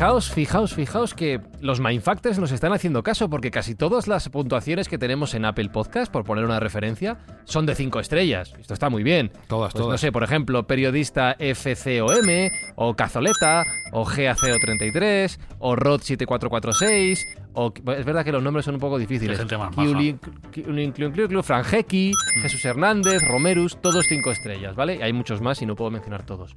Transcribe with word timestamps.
Fijaos, 0.00 0.30
fijaos, 0.30 0.72
fijaos 0.74 1.12
que 1.12 1.42
los 1.60 1.78
Mindfactors 1.78 2.38
nos 2.38 2.52
están 2.52 2.72
haciendo 2.72 3.02
caso 3.02 3.28
porque 3.28 3.50
casi 3.50 3.74
todas 3.74 4.08
las 4.08 4.30
puntuaciones 4.30 4.88
que 4.88 4.96
tenemos 4.96 5.34
en 5.34 5.44
Apple 5.44 5.68
Podcast, 5.68 6.10
por 6.10 6.24
poner 6.24 6.46
una 6.46 6.58
referencia, 6.58 7.18
son 7.44 7.66
de 7.66 7.74
5 7.74 8.00
estrellas. 8.00 8.54
Esto 8.58 8.72
está 8.72 8.88
muy 8.88 9.02
bien. 9.02 9.30
Todas, 9.46 9.72
Pues 9.74 9.82
todas. 9.82 9.92
No 9.92 9.98
sé, 9.98 10.10
por 10.10 10.22
ejemplo, 10.22 10.66
periodista 10.66 11.36
FCOM, 11.38 12.48
o 12.76 12.96
Cazoleta, 12.96 13.62
o 13.92 14.06
GACO33, 14.06 15.38
o 15.58 15.76
Rod7446, 15.76 17.18
o... 17.52 17.70
Es 17.94 18.04
verdad 18.06 18.24
que 18.24 18.32
los 18.32 18.42
nombres 18.42 18.64
son 18.64 18.76
un 18.76 18.80
poco 18.80 18.98
difíciles. 18.98 19.36
Gente 19.36 19.58
más 19.58 19.70
Kiulin- 19.76 21.42
Frangeki, 21.42 22.12
Jesús 22.40 22.64
Hernández, 22.64 23.20
Romerus, 23.28 23.78
todos 23.82 24.06
5 24.08 24.30
estrellas, 24.30 24.74
¿vale? 24.74 24.96
Y 24.96 25.02
hay 25.02 25.12
muchos 25.12 25.42
más 25.42 25.60
y 25.60 25.66
no 25.66 25.76
puedo 25.76 25.90
mencionar 25.90 26.24
todos. 26.24 26.56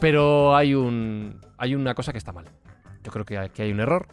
Pero 0.00 0.54
hay 0.56 0.74
un 0.74 1.40
hay 1.58 1.74
una 1.74 1.94
cosa 1.94 2.12
que 2.12 2.18
está 2.18 2.32
mal. 2.32 2.46
Yo 3.02 3.12
creo 3.12 3.24
que 3.24 3.38
hay, 3.38 3.48
que 3.50 3.62
hay 3.62 3.72
un 3.72 3.80
error. 3.80 4.08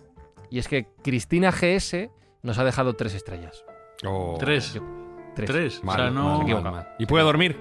Y 0.50 0.60
es 0.60 0.68
que 0.68 0.88
Cristina 1.04 1.52
GS 1.52 2.10
nos 2.44 2.58
ha 2.60 2.64
dejado 2.64 2.94
tres 2.96 3.14
estrellas. 3.16 3.64
Oh, 4.06 4.36
Tres. 4.40 4.80
Tres. 5.36 5.50
Tres. 5.50 5.84
mal, 5.84 5.96
o 6.00 6.04
sea, 6.04 6.12
no. 6.12 6.24
mal, 6.38 6.42
equivoca. 6.44 6.64
mal, 6.72 6.74
mal. 6.84 6.88
¿Y 7.00 7.06
puede 7.08 7.24
dormir? 7.24 7.58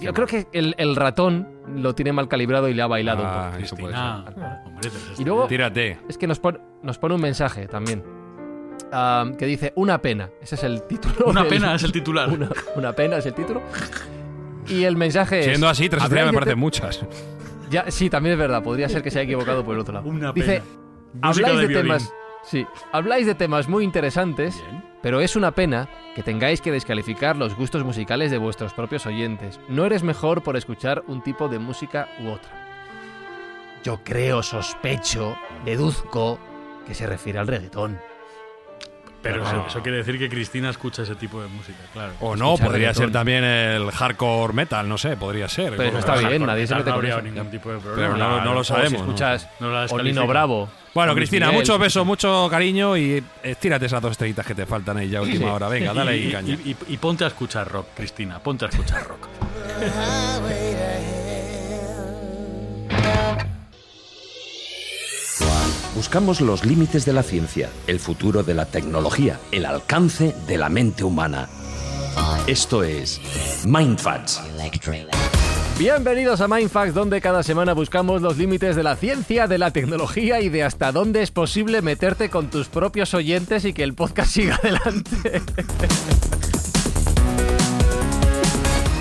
Yo 0.00 0.12
creo 0.12 0.26
que 0.26 0.46
el, 0.52 0.74
el 0.78 0.94
ratón 0.96 1.48
lo 1.74 1.94
tiene 1.94 2.12
mal 2.12 2.28
calibrado 2.28 2.68
y 2.68 2.74
le 2.74 2.82
ha 2.82 2.86
bailado 2.86 3.22
un 3.22 3.28
Ah, 3.28 3.48
poco. 3.52 3.64
eso 3.64 3.76
puede 3.76 3.94
Cristina. 3.94 4.24
ser. 4.26 4.66
Hombre, 4.66 4.90
tres 4.90 5.18
Y 5.20 5.24
luego- 5.24 5.46
Tírate. 5.46 5.98
Es 6.08 6.18
que 6.18 6.26
nos, 6.26 6.38
pon- 6.38 6.60
nos 6.82 6.98
pone 6.98 7.14
un 7.14 7.20
mensaje 7.22 7.66
también. 7.66 8.04
ah, 8.92 9.24
que 9.38 9.46
dice 9.46 9.72
una 9.76 10.00
pena. 10.00 10.28
Ese 10.42 10.54
es 10.56 10.62
el 10.64 10.82
título. 10.82 11.26
Una 11.26 11.40
del- 11.42 11.50
pena 11.50 11.74
es 11.74 11.82
el 11.82 11.92
titular. 11.92 12.28
Una, 12.32 12.50
una 12.76 12.92
pena 12.92 13.16
es 13.16 13.26
el 13.26 13.34
título. 13.34 13.62
Y 14.68 14.84
el 14.84 14.96
mensaje 14.96 15.40
es. 15.40 15.44
Siendo 15.46 15.68
así, 15.68 15.88
tres 15.88 16.02
¿habláis 16.02 16.10
estrellas 16.12 16.32
me 16.32 16.38
parecen 16.38 16.58
muchas. 16.58 17.04
Ya, 17.70 17.90
sí, 17.90 18.08
también 18.08 18.32
es 18.32 18.38
verdad. 18.38 18.62
Podría 18.62 18.88
ser 18.88 19.02
que 19.02 19.10
se 19.10 19.18
haya 19.18 19.24
equivocado 19.26 19.62
por 19.62 19.74
el 19.74 19.80
otro 19.82 19.92
lado. 19.92 20.08
Una 20.08 20.32
Dice, 20.32 20.62
pena. 20.62 21.28
Habláis 21.28 21.58
de, 21.58 21.68
temas. 21.68 22.12
Sí, 22.42 22.66
habláis 22.92 23.26
de 23.26 23.34
temas 23.34 23.68
muy 23.68 23.84
interesantes, 23.84 24.56
Bien. 24.70 24.82
pero 25.02 25.20
es 25.20 25.36
una 25.36 25.50
pena 25.50 25.86
que 26.14 26.22
tengáis 26.22 26.62
que 26.62 26.72
descalificar 26.72 27.36
los 27.36 27.54
gustos 27.54 27.84
musicales 27.84 28.30
de 28.30 28.38
vuestros 28.38 28.72
propios 28.72 29.04
oyentes. 29.04 29.60
No 29.68 29.84
eres 29.84 30.02
mejor 30.02 30.42
por 30.42 30.56
escuchar 30.56 31.04
un 31.08 31.22
tipo 31.22 31.48
de 31.48 31.58
música 31.58 32.08
u 32.24 32.28
otra. 32.30 32.50
Yo 33.84 34.00
creo, 34.02 34.42
sospecho, 34.42 35.36
deduzco 35.66 36.38
que 36.86 36.94
se 36.94 37.06
refiere 37.06 37.38
al 37.38 37.48
reggaetón. 37.48 37.98
Pero 39.20 39.38
No. 39.42 39.48
eso, 39.48 39.64
eso 39.68 39.82
quiere 39.82 39.98
decir 39.98 40.16
que 40.16 40.28
Cristina 40.28 40.70
escucha 40.70 41.02
ese 41.02 41.16
tipo 41.16 41.42
de 41.42 41.48
música, 41.48 41.78
claro. 41.92 42.12
O 42.20 42.36
no, 42.36 42.54
Escuchar 42.54 42.66
podría 42.68 42.88
reggaetón. 42.90 43.02
ser 43.06 43.12
también 43.12 43.42
el 43.42 43.90
hardcore 43.90 44.52
metal, 44.54 44.88
no 44.88 44.96
sé, 44.96 45.16
podría 45.16 45.48
ser. 45.48 45.74
Pero 45.76 45.88
Como- 45.90 45.98
está 45.98 46.16
bien, 46.16 46.46
nadie 46.46 46.66
se 46.68 46.74
metal 46.76 46.84
mete 46.94 47.08
no 47.10 47.16
con 47.16 47.26
eso. 47.26 47.34
ningún 47.34 47.50
tipo 47.50 47.68
de 47.72 47.78
Pero 47.78 47.94
problema. 47.94 48.16
no, 48.16 48.44
no 48.44 48.54
lo 48.54 48.60
O 48.60 48.64
si 48.64 48.68
sabemos. 48.68 48.92
¿no? 48.92 48.98
escuchas 49.00 49.48
No 49.58 49.70
la 49.72 49.78
o 49.80 49.82
Nino 49.82 49.82
descalifica. 49.96 50.24
Bravo. 50.26 50.68
Bueno, 50.94 51.14
Cristina, 51.16 51.46
Miguel. 51.46 51.60
muchos 51.62 51.78
besos, 51.80 52.06
mucho 52.06 52.46
cariño 52.48 52.96
y 52.96 53.22
estírate 53.42 53.86
esas 53.86 54.00
dos 54.00 54.12
estrellitas 54.12 54.46
que 54.46 54.54
te 54.54 54.66
faltan 54.66 54.96
ahí 54.98 55.08
ya 55.08 55.18
a 55.18 55.22
última 55.22 55.46
Sí. 55.46 55.52
hora. 55.52 55.68
Venga, 55.68 55.92
dale 55.92 56.12
ahí 56.12 56.28
y, 56.28 56.32
caña. 56.32 56.54
y- 56.54 56.70
y- 56.70 56.76
y 56.94 56.96
ponte 56.98 57.24
a 57.24 57.26
escuchar 57.26 57.68
rock, 57.70 57.88
Cristina. 57.96 58.38
Ponte 58.38 58.66
a 58.66 58.68
escuchar 58.68 59.04
rock. 59.06 59.26
Buscamos 65.98 66.40
los 66.40 66.64
límites 66.64 67.04
de 67.04 67.12
la 67.12 67.24
ciencia, 67.24 67.70
el 67.88 67.98
futuro 67.98 68.44
de 68.44 68.54
la 68.54 68.66
tecnología, 68.66 69.40
el 69.50 69.66
alcance 69.66 70.32
de 70.46 70.56
la 70.56 70.68
mente 70.68 71.02
humana. 71.02 71.48
Esto 72.46 72.84
es 72.84 73.20
Mindfacts. 73.66 74.40
Bienvenidos 75.76 76.40
a 76.40 76.46
Mindfax, 76.46 76.94
donde 76.94 77.20
cada 77.20 77.42
semana 77.42 77.72
buscamos 77.72 78.22
los 78.22 78.38
límites 78.38 78.76
de 78.76 78.84
la 78.84 78.94
ciencia, 78.94 79.48
de 79.48 79.58
la 79.58 79.72
tecnología 79.72 80.40
y 80.40 80.50
de 80.50 80.62
hasta 80.62 80.92
dónde 80.92 81.20
es 81.20 81.32
posible 81.32 81.82
meterte 81.82 82.30
con 82.30 82.48
tus 82.48 82.68
propios 82.68 83.12
oyentes 83.12 83.64
y 83.64 83.72
que 83.72 83.82
el 83.82 83.94
podcast 83.94 84.30
siga 84.30 84.54
adelante. 84.62 85.42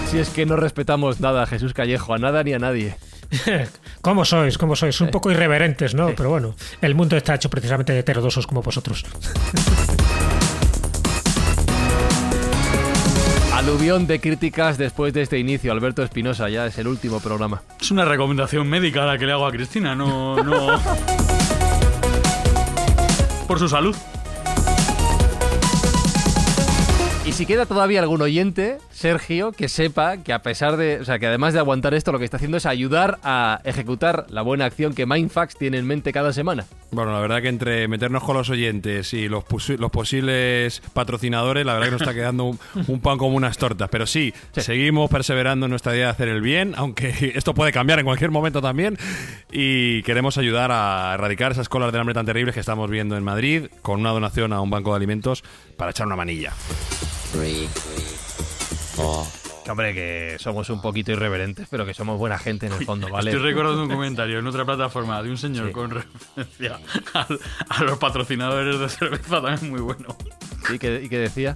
si 0.09 0.18
es 0.18 0.29
que 0.29 0.47
no 0.47 0.56
respetamos 0.56 1.19
nada 1.19 1.44
a 1.44 1.46
Jesús 1.46 1.75
Callejo, 1.75 2.16
a 2.16 2.18
nada 2.18 2.44
ni 2.44 2.53
a 2.53 2.59
nadie. 2.59 2.97
¿Cómo 4.01 4.25
sois? 4.25 4.57
¿Cómo 4.57 4.75
sois? 4.75 4.99
Un 5.01 5.09
poco 5.09 5.31
irreverentes, 5.31 5.93
¿no? 5.93 6.13
Pero 6.15 6.29
bueno, 6.29 6.55
el 6.81 6.95
mundo 6.95 7.17
está 7.17 7.35
hecho 7.35 7.49
precisamente 7.49 7.93
de 7.93 7.99
heterodosos 7.99 8.47
como 8.47 8.61
vosotros. 8.61 9.05
Aluvión 13.53 14.07
de 14.07 14.21
críticas 14.21 14.77
después 14.77 15.13
de 15.13 15.23
este 15.23 15.39
inicio. 15.39 15.71
Alberto 15.71 16.03
Espinosa, 16.03 16.47
ya 16.47 16.67
es 16.67 16.77
el 16.77 16.87
último 16.87 17.19
programa. 17.19 17.63
Es 17.81 17.89
una 17.91 18.05
recomendación 18.05 18.67
médica 18.67 19.03
la 19.05 19.17
que 19.17 19.25
le 19.25 19.31
hago 19.31 19.47
a 19.47 19.51
Cristina, 19.51 19.95
no. 19.95 20.41
no... 20.43 20.67
Por 23.47 23.59
su 23.59 23.67
salud. 23.67 23.95
Y 27.27 27.33
si 27.33 27.45
queda 27.45 27.65
todavía 27.65 27.99
algún 27.99 28.21
oyente, 28.21 28.77
Sergio, 28.89 29.51
que 29.51 29.67
sepa 29.67 30.15
que 30.15 30.31
a 30.31 30.41
pesar 30.41 30.77
de, 30.77 31.01
o 31.01 31.03
sea, 31.03 31.19
que 31.19 31.27
además 31.27 31.53
de 31.53 31.59
aguantar 31.59 31.93
esto, 31.93 32.13
lo 32.13 32.19
que 32.19 32.23
está 32.23 32.38
haciendo 32.38 32.55
es 32.55 32.65
ayudar 32.65 33.19
a 33.21 33.59
ejecutar 33.65 34.27
la 34.29 34.43
buena 34.43 34.63
acción 34.63 34.93
que 34.93 35.05
Mindfax 35.05 35.57
tiene 35.57 35.77
en 35.77 35.85
mente 35.85 36.13
cada 36.13 36.31
semana. 36.31 36.66
Bueno, 36.89 37.11
la 37.11 37.19
verdad 37.19 37.41
que 37.41 37.49
entre 37.49 37.89
meternos 37.89 38.23
con 38.23 38.37
los 38.37 38.49
oyentes 38.49 39.13
y 39.13 39.27
los, 39.27 39.43
los 39.77 39.91
posibles 39.91 40.81
patrocinadores, 40.93 41.66
la 41.66 41.73
verdad 41.73 41.87
que 41.87 41.91
nos 41.91 42.01
está 42.01 42.13
quedando 42.13 42.45
un, 42.45 42.59
un 42.87 43.01
pan 43.01 43.17
como 43.17 43.35
unas 43.35 43.57
tortas. 43.57 43.89
Pero 43.89 44.07
sí, 44.07 44.33
seguimos 44.55 45.09
perseverando 45.09 45.66
en 45.66 45.71
nuestra 45.71 45.93
idea 45.93 46.05
de 46.05 46.11
hacer 46.11 46.29
el 46.29 46.39
bien, 46.39 46.75
aunque 46.77 47.33
esto 47.35 47.53
puede 47.53 47.73
cambiar 47.73 47.99
en 47.99 48.05
cualquier 48.05 48.31
momento 48.31 48.61
también. 48.61 48.97
Y 49.51 50.01
queremos 50.03 50.37
ayudar 50.37 50.71
a 50.71 51.13
erradicar 51.16 51.51
esas 51.51 51.67
colas 51.67 51.91
de 51.91 51.99
hambre 51.99 52.16
tan 52.16 52.25
terribles 52.25 52.53
que 52.53 52.61
estamos 52.61 52.89
viendo 52.89 53.17
en 53.17 53.25
Madrid 53.25 53.66
con 53.81 53.99
una 53.99 54.11
donación 54.11 54.53
a 54.53 54.61
un 54.61 54.69
banco 54.69 54.91
de 54.91 54.95
alimentos 54.95 55.43
para 55.75 55.91
echar 55.91 56.07
una 56.07 56.16
manilla. 56.16 56.53
Que, 59.63 59.71
hombre, 59.71 59.93
que 59.93 60.38
somos 60.39 60.69
un 60.69 60.81
poquito 60.81 61.11
irreverentes, 61.11 61.67
pero 61.69 61.85
que 61.85 61.93
somos 61.93 62.17
buena 62.17 62.38
gente 62.39 62.67
en 62.67 62.73
el 62.73 62.85
fondo, 62.85 63.09
¿vale? 63.09 63.31
Estoy 63.31 63.43
recordando 63.51 63.83
un 63.83 63.89
comentario 63.89 64.39
en 64.39 64.47
otra 64.47 64.63
plataforma 64.65 65.21
de 65.21 65.29
un 65.29 65.37
señor 65.37 65.67
Sí. 65.67 65.73
con 65.73 65.89
referencia 65.91 66.79
a, 67.13 67.27
a 67.69 67.83
los 67.83 67.97
patrocinadores 67.97 68.79
de 68.79 68.87
cerveza 68.89 69.41
también 69.41 69.69
muy 69.69 69.81
bueno. 69.81 70.16
¿Y 70.73 70.79
qué, 70.79 71.01
y 71.03 71.09
qué 71.09 71.19
decía? 71.19 71.55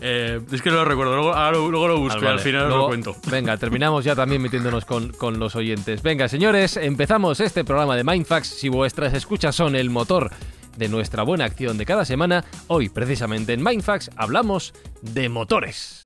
Eh, 0.00 0.40
es 0.52 0.62
que 0.62 0.70
no 0.70 0.76
lo 0.76 0.84
recuerdo, 0.84 1.14
luego, 1.16 1.32
ahora 1.34 1.52
lo- 1.52 1.70
luego 1.70 1.88
lo 1.88 1.98
busco 1.98 2.18
Ah, 2.20 2.22
y 2.22 2.26
al 2.26 2.32
vale. 2.34 2.42
final 2.44 2.62
os 2.62 2.68
Luego- 2.68 2.82
lo 2.84 2.88
cuento. 2.88 3.16
Venga, 3.28 3.56
terminamos 3.56 4.04
ya 4.04 4.14
también 4.16 4.40
metiéndonos 4.40 4.84
con, 4.84 5.10
con 5.12 5.38
los 5.38 5.54
oyentes. 5.56 6.02
Venga, 6.02 6.28
señores, 6.28 6.76
empezamos 6.76 7.40
este 7.40 7.64
programa 7.64 7.96
de 7.96 8.04
Mindfax. 8.04 8.46
Si 8.48 8.68
vuestras 8.68 9.14
escuchas 9.14 9.54
son 9.56 9.74
el 9.76 9.90
motor 9.90 10.30
de 10.76 10.88
nuestra 10.88 11.22
buena 11.22 11.44
acción 11.44 11.78
de 11.78 11.86
cada 11.86 12.04
semana, 12.04 12.44
hoy 12.68 12.88
precisamente 12.88 13.52
en 13.52 13.62
Mindfax 13.62 14.10
hablamos 14.16 14.74
de 15.02 15.28
motores. 15.28 16.02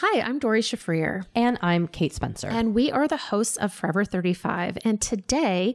Hi, 0.00 0.20
I'm 0.20 0.38
Dory 0.38 0.60
Shafrir. 0.60 1.24
And 1.34 1.58
I'm 1.62 1.88
Kate 1.88 2.12
Spencer. 2.12 2.48
And 2.50 2.74
we 2.74 2.92
are 2.92 3.08
the 3.08 3.16
hosts 3.16 3.56
of 3.56 3.72
Forever 3.72 4.04
35. 4.04 4.76
And 4.84 5.00
today 5.00 5.74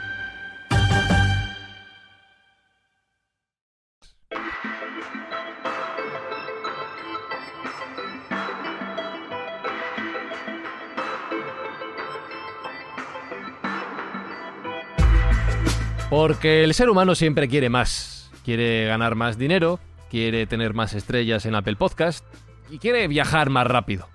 Porque 16.11 16.65
el 16.65 16.73
ser 16.73 16.89
humano 16.89 17.15
siempre 17.15 17.47
quiere 17.47 17.69
más. 17.69 18.29
Quiere 18.43 18.85
ganar 18.85 19.15
más 19.15 19.37
dinero, 19.37 19.79
quiere 20.09 20.45
tener 20.45 20.73
más 20.73 20.93
estrellas 20.93 21.45
en 21.45 21.55
Apple 21.55 21.77
Podcast 21.77 22.25
y 22.69 22.79
quiere 22.79 23.07
viajar 23.07 23.49
más 23.49 23.65
rápido. 23.65 24.09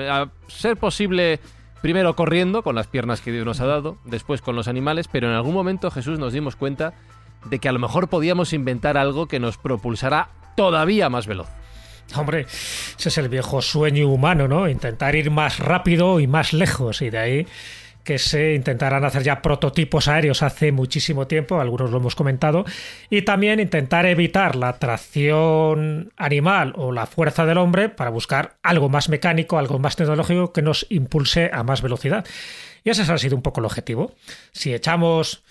A 0.00 0.30
ser 0.48 0.76
posible, 0.76 1.38
primero 1.80 2.16
corriendo 2.16 2.64
con 2.64 2.74
las 2.74 2.88
piernas 2.88 3.20
que 3.20 3.30
Dios 3.30 3.46
nos 3.46 3.60
ha 3.60 3.66
dado, 3.66 3.98
después 4.04 4.42
con 4.42 4.56
los 4.56 4.66
animales, 4.66 5.06
pero 5.06 5.28
en 5.28 5.34
algún 5.34 5.54
momento 5.54 5.92
Jesús 5.92 6.18
nos 6.18 6.32
dimos 6.32 6.56
cuenta 6.56 6.92
de 7.44 7.60
que 7.60 7.68
a 7.68 7.72
lo 7.72 7.78
mejor 7.78 8.08
podíamos 8.08 8.52
inventar 8.52 8.96
algo 8.96 9.28
que 9.28 9.38
nos 9.38 9.58
propulsara 9.58 10.30
todavía 10.56 11.08
más 11.08 11.28
veloz. 11.28 11.50
Hombre, 12.16 12.46
ese 12.98 13.10
es 13.10 13.18
el 13.18 13.28
viejo 13.28 13.62
sueño 13.62 14.08
humano, 14.08 14.48
¿no? 14.48 14.68
Intentar 14.68 15.14
ir 15.14 15.30
más 15.30 15.60
rápido 15.60 16.18
y 16.18 16.26
más 16.26 16.52
lejos. 16.52 17.00
Y 17.00 17.10
de 17.10 17.18
ahí 17.18 17.46
que 18.04 18.18
se 18.18 18.54
intentarán 18.54 19.04
hacer 19.04 19.22
ya 19.22 19.42
prototipos 19.42 20.08
aéreos 20.08 20.42
hace 20.42 20.72
muchísimo 20.72 21.26
tiempo, 21.26 21.60
algunos 21.60 21.90
lo 21.90 21.98
hemos 21.98 22.14
comentado, 22.14 22.64
y 23.10 23.22
también 23.22 23.60
intentar 23.60 24.06
evitar 24.06 24.56
la 24.56 24.78
tracción 24.78 26.12
animal 26.16 26.72
o 26.76 26.92
la 26.92 27.06
fuerza 27.06 27.46
del 27.46 27.58
hombre 27.58 27.88
para 27.88 28.10
buscar 28.10 28.56
algo 28.62 28.88
más 28.88 29.08
mecánico, 29.08 29.58
algo 29.58 29.78
más 29.78 29.96
tecnológico 29.96 30.52
que 30.52 30.62
nos 30.62 30.86
impulse 30.90 31.50
a 31.52 31.62
más 31.62 31.82
velocidad. 31.82 32.26
Y 32.84 32.90
ese 32.90 33.10
ha 33.10 33.18
sido 33.18 33.36
un 33.36 33.42
poco 33.42 33.60
el 33.60 33.66
objetivo. 33.66 34.14
Si 34.52 34.74
echamos 34.74 35.42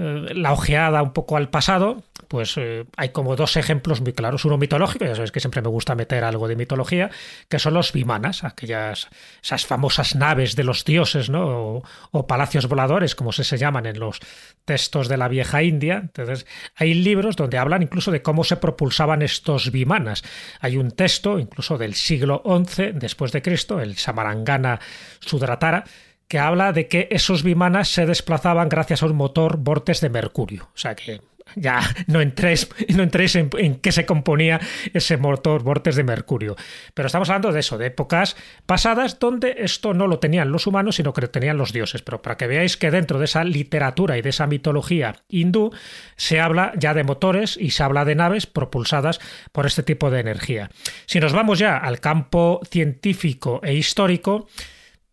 eh, 0.00 0.32
la 0.32 0.52
ojeada 0.52 1.02
un 1.02 1.12
poco 1.12 1.36
al 1.36 1.50
pasado, 1.50 2.04
pues 2.28 2.56
eh, 2.56 2.84
hay 2.96 3.08
como 3.08 3.34
dos 3.34 3.56
ejemplos 3.56 4.00
muy 4.00 4.12
claros. 4.12 4.44
Uno 4.44 4.56
mitológico, 4.56 5.04
ya 5.04 5.16
sabes 5.16 5.32
que 5.32 5.40
siempre 5.40 5.60
me 5.60 5.68
gusta 5.68 5.96
meter 5.96 6.22
algo 6.22 6.46
de 6.46 6.54
mitología, 6.54 7.10
que 7.48 7.58
son 7.58 7.74
los 7.74 7.92
vimanas, 7.92 8.44
aquellas 8.44 9.08
esas 9.42 9.66
famosas 9.66 10.14
naves 10.14 10.54
de 10.54 10.62
los 10.62 10.84
dioses, 10.84 11.30
¿no? 11.30 11.82
O, 12.12 12.26
palacios 12.28 12.68
voladores, 12.68 13.16
como 13.16 13.32
se, 13.32 13.42
se 13.42 13.58
llaman 13.58 13.86
en 13.86 13.98
los 13.98 14.20
textos 14.64 15.08
de 15.08 15.16
la 15.16 15.26
vieja 15.26 15.64
India. 15.64 15.96
Entonces, 15.96 16.46
hay 16.76 16.94
libros 16.94 17.34
donde 17.34 17.58
hablan 17.58 17.82
incluso 17.82 18.12
de 18.12 18.22
cómo 18.22 18.44
se 18.44 18.56
propulsaban 18.56 19.22
estos 19.22 19.72
vimanas. 19.72 20.22
Hay 20.60 20.76
un 20.76 20.92
texto, 20.92 21.40
incluso 21.40 21.76
del 21.76 21.94
siglo 21.94 22.42
XI 22.44 22.92
después 22.92 23.32
de 23.32 23.42
Cristo, 23.42 23.80
el 23.80 23.96
Samarangana 23.96 24.78
Sudratara, 25.18 25.82
que 26.28 26.38
habla 26.38 26.72
de 26.72 26.88
que 26.88 27.08
esos 27.10 27.42
bimanas 27.42 27.88
se 27.88 28.06
desplazaban 28.06 28.68
gracias 28.68 29.02
a 29.02 29.06
un 29.06 29.16
motor 29.16 29.56
vortes 29.58 30.00
de 30.00 30.10
mercurio. 30.10 30.68
O 30.74 30.78
sea 30.78 30.94
que 30.94 31.20
ya 31.56 31.80
no 32.06 32.20
entréis, 32.20 32.68
no 32.94 33.02
entréis 33.02 33.36
en, 33.36 33.50
qué 33.76 33.92
se 33.92 34.06
componía 34.06 34.60
ese 34.92 35.16
motor 35.16 35.62
vortes 35.62 35.96
de 35.96 36.04
mercurio. 36.04 36.56
Pero 36.94 37.06
estamos 37.06 37.28
hablando 37.30 37.52
de 37.52 37.60
eso, 37.60 37.78
de 37.78 37.86
épocas 37.86 38.36
pasadas 38.66 39.18
donde 39.18 39.56
esto 39.58 39.94
no 39.94 40.06
lo 40.06 40.18
tenían 40.18 40.52
los 40.52 40.66
humanos, 40.66 40.96
sino 40.96 41.12
que 41.12 41.22
lo 41.22 41.30
tenían 41.30 41.56
los 41.56 41.72
dioses. 41.72 42.02
Pero 42.02 42.22
para 42.22 42.36
que 42.36 42.46
veáis 42.46 42.76
que 42.76 42.90
dentro 42.90 43.18
de 43.18 43.24
esa 43.24 43.44
literatura 43.44 44.18
y 44.18 44.22
de 44.22 44.30
esa 44.30 44.46
mitología 44.46 45.16
hindú 45.28 45.72
se 46.16 46.40
habla 46.40 46.72
ya 46.76 46.94
de 46.94 47.04
motores 47.04 47.56
y 47.56 47.70
se 47.70 47.82
habla 47.82 48.04
de 48.04 48.14
naves 48.14 48.46
propulsadas 48.46 49.20
por 49.52 49.66
este 49.66 49.82
tipo 49.82 50.10
de 50.10 50.20
energía. 50.20 50.70
Si 51.06 51.20
nos 51.20 51.32
vamos 51.32 51.58
ya 51.58 51.76
al 51.76 52.00
campo 52.00 52.60
científico 52.70 53.60
e 53.62 53.74
histórico, 53.74 54.48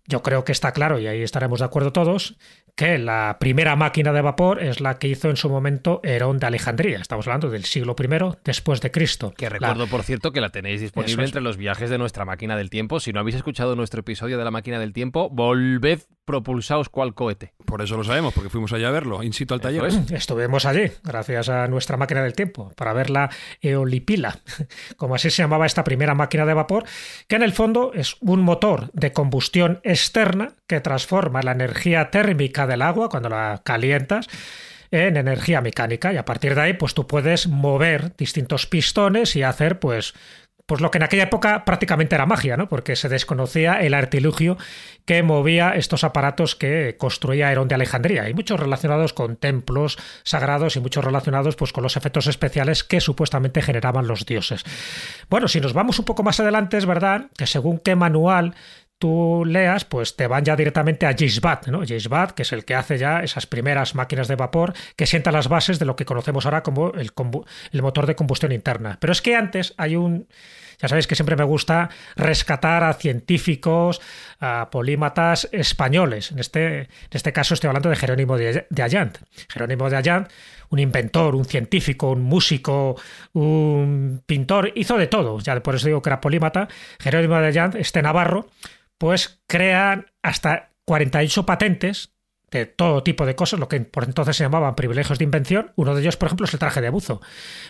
yo 0.07 0.21
creo 0.21 0.43
que 0.43 0.51
está 0.51 0.71
claro, 0.71 0.99
y 0.99 1.07
ahí 1.07 1.21
estaremos 1.21 1.59
de 1.59 1.65
acuerdo 1.65 1.91
todos, 1.91 2.37
que 2.75 2.97
la 2.97 3.37
primera 3.39 3.75
máquina 3.75 4.13
de 4.13 4.21
vapor 4.21 4.61
es 4.61 4.81
la 4.81 4.99
que 4.99 5.07
hizo 5.07 5.29
en 5.29 5.37
su 5.37 5.49
momento 5.49 6.01
Herón 6.03 6.39
de 6.39 6.47
Alejandría. 6.47 6.99
Estamos 6.99 7.27
hablando 7.27 7.49
del 7.49 7.65
siglo 7.65 7.95
I 7.97 8.07
después 8.43 8.81
de 8.81 8.91
Cristo. 8.91 9.33
Que 9.35 9.49
recuerdo, 9.49 9.87
por 9.87 10.03
cierto, 10.03 10.31
que 10.31 10.41
la 10.41 10.49
tenéis 10.49 10.81
disponible 10.81 11.23
entre 11.23 11.41
los 11.41 11.57
viajes 11.57 11.89
de 11.89 11.97
nuestra 11.97 12.25
máquina 12.25 12.57
del 12.57 12.69
tiempo. 12.69 12.99
Si 12.99 13.13
no 13.13 13.19
habéis 13.19 13.37
escuchado 13.37 13.75
nuestro 13.75 14.01
episodio 14.01 14.37
de 14.37 14.43
la 14.43 14.51
máquina 14.51 14.79
del 14.79 14.93
tiempo, 14.93 15.29
volved 15.29 16.01
propulsaos 16.25 16.89
cual 16.89 17.13
cohete. 17.13 17.53
Por 17.65 17.81
eso 17.81 17.95
lo 17.97 18.03
sabemos, 18.03 18.33
porque 18.33 18.49
fuimos 18.49 18.73
allá 18.73 18.89
a 18.89 18.91
verlo, 18.91 19.23
in 19.23 19.33
situ 19.33 19.53
al 19.53 19.61
taller. 19.61 19.83
Estuvimos 20.11 20.65
allí, 20.65 20.91
gracias 21.03 21.49
a 21.49 21.67
nuestra 21.67 21.97
máquina 21.97 22.23
del 22.23 22.33
tiempo, 22.33 22.71
para 22.75 22.93
ver 22.93 23.09
la 23.09 23.29
eolipila, 23.61 24.39
como 24.97 25.15
así 25.15 25.29
se 25.29 25.43
llamaba 25.43 25.65
esta 25.65 25.83
primera 25.83 26.15
máquina 26.15 26.45
de 26.45 26.53
vapor, 26.53 26.85
que 27.27 27.35
en 27.35 27.43
el 27.43 27.53
fondo 27.53 27.91
es 27.93 28.17
un 28.21 28.41
motor 28.41 28.89
de 28.93 29.13
combustión 29.13 29.79
externa 29.83 30.53
que 30.67 30.81
transforma 30.81 31.41
la 31.41 31.51
energía 31.51 32.09
térmica 32.09 32.67
del 32.67 32.81
agua 32.81 33.09
cuando 33.09 33.29
la 33.29 33.61
calientas 33.63 34.27
en 34.91 35.17
energía 35.17 35.61
mecánica 35.61 36.13
y 36.13 36.17
a 36.17 36.25
partir 36.25 36.55
de 36.55 36.61
ahí 36.61 36.73
pues 36.73 36.93
tú 36.93 37.07
puedes 37.07 37.47
mover 37.47 38.15
distintos 38.15 38.65
pistones 38.65 39.35
y 39.35 39.43
hacer 39.43 39.79
pues 39.79 40.13
pues 40.65 40.81
lo 40.81 40.89
que 40.89 40.97
en 40.97 41.03
aquella 41.03 41.23
época 41.23 41.63
prácticamente 41.63 42.15
era 42.15 42.25
magia, 42.25 42.57
¿no? 42.57 42.67
Porque 42.67 42.95
se 42.95 43.07
desconocía 43.07 43.81
el 43.81 43.93
artilugio 43.93 44.57
que 45.05 45.21
movía 45.21 45.75
estos 45.75 46.03
aparatos 46.03 46.55
que 46.55 46.95
construía 46.97 47.51
Herón 47.51 47.67
de 47.67 47.75
Alejandría. 47.75 48.27
Y 48.29 48.33
muchos 48.33 48.59
relacionados 48.59 49.13
con 49.13 49.35
templos 49.35 49.97
sagrados 50.23 50.75
y 50.75 50.79
muchos 50.79 51.05
relacionados 51.05 51.55
pues, 51.55 51.71
con 51.71 51.83
los 51.83 51.97
efectos 51.97 52.25
especiales 52.25 52.83
que 52.83 52.99
supuestamente 52.99 53.61
generaban 53.61 54.07
los 54.07 54.25
dioses. 54.25 54.63
Bueno, 55.29 55.47
si 55.47 55.61
nos 55.61 55.73
vamos 55.73 55.99
un 55.99 56.05
poco 56.05 56.23
más 56.23 56.39
adelante, 56.39 56.77
es 56.77 56.87
verdad 56.87 57.27
que 57.37 57.45
según 57.45 57.77
qué 57.77 57.95
manual 57.95 58.55
tú 58.97 59.43
leas, 59.45 59.85
pues 59.85 60.15
te 60.15 60.27
van 60.27 60.45
ya 60.45 60.55
directamente 60.55 61.05
a 61.05 61.13
Gisbat, 61.13 61.67
¿no? 61.67 61.81
Gisbat, 61.81 62.31
que 62.31 62.43
es 62.43 62.53
el 62.53 62.65
que 62.65 62.75
hace 62.75 62.97
ya 62.97 63.21
esas 63.21 63.45
primeras 63.45 63.95
máquinas 63.95 64.27
de 64.27 64.35
vapor 64.35 64.73
que 64.95 65.05
sientan 65.05 65.33
las 65.33 65.47
bases 65.47 65.79
de 65.79 65.85
lo 65.85 65.95
que 65.95 66.05
conocemos 66.05 66.45
ahora 66.45 66.63
como 66.63 66.91
el, 66.93 67.11
el 67.71 67.81
motor 67.81 68.05
de 68.05 68.15
combustión 68.15 68.51
interna. 68.51 68.97
Pero 68.99 69.11
es 69.13 69.21
que 69.21 69.35
antes 69.35 69.73
hay 69.77 69.95
un 69.95 70.27
ya 70.79 70.87
sabéis 70.87 71.07
que 71.07 71.15
siempre 71.15 71.35
me 71.35 71.43
gusta 71.43 71.89
rescatar 72.15 72.83
a 72.83 72.93
científicos, 72.93 74.01
a 74.39 74.69
polímatas 74.71 75.47
españoles. 75.51 76.31
En 76.31 76.39
este, 76.39 76.79
en 76.79 76.87
este 77.11 77.33
caso 77.33 77.53
estoy 77.53 77.69
hablando 77.69 77.89
de 77.89 77.95
Jerónimo 77.95 78.37
de, 78.37 78.65
Allant. 78.81 79.17
Jerónimo 79.49 79.89
de 79.89 79.97
Allant, 79.97 80.29
un 80.69 80.79
inventor, 80.79 81.35
un 81.35 81.45
científico, 81.45 82.11
un 82.11 82.23
músico, 82.23 82.95
un 83.33 84.21
pintor, 84.25 84.71
hizo 84.75 84.97
de 84.97 85.07
todo. 85.07 85.39
Ya 85.39 85.59
por 85.61 85.75
eso 85.75 85.87
digo 85.87 86.01
que 86.01 86.09
era 86.09 86.21
polímata. 86.21 86.67
Jerónimo 86.99 87.39
de 87.39 87.47
Allant, 87.47 87.75
este 87.75 88.01
navarro, 88.01 88.47
pues 88.97 89.41
crea 89.47 90.05
hasta 90.21 90.71
48 90.85 91.45
patentes 91.45 92.11
de 92.51 92.65
todo 92.65 93.03
tipo 93.03 93.25
de 93.25 93.35
cosas, 93.35 93.59
lo 93.59 93.67
que 93.67 93.81
por 93.81 94.05
entonces 94.05 94.37
se 94.37 94.43
llamaban 94.43 94.75
privilegios 94.75 95.17
de 95.17 95.25
invención. 95.25 95.71
Uno 95.75 95.93
de 95.95 96.01
ellos, 96.01 96.17
por 96.17 96.27
ejemplo, 96.27 96.45
es 96.45 96.53
el 96.53 96.59
traje 96.59 96.81
de 96.81 96.89
buzo. 96.89 97.21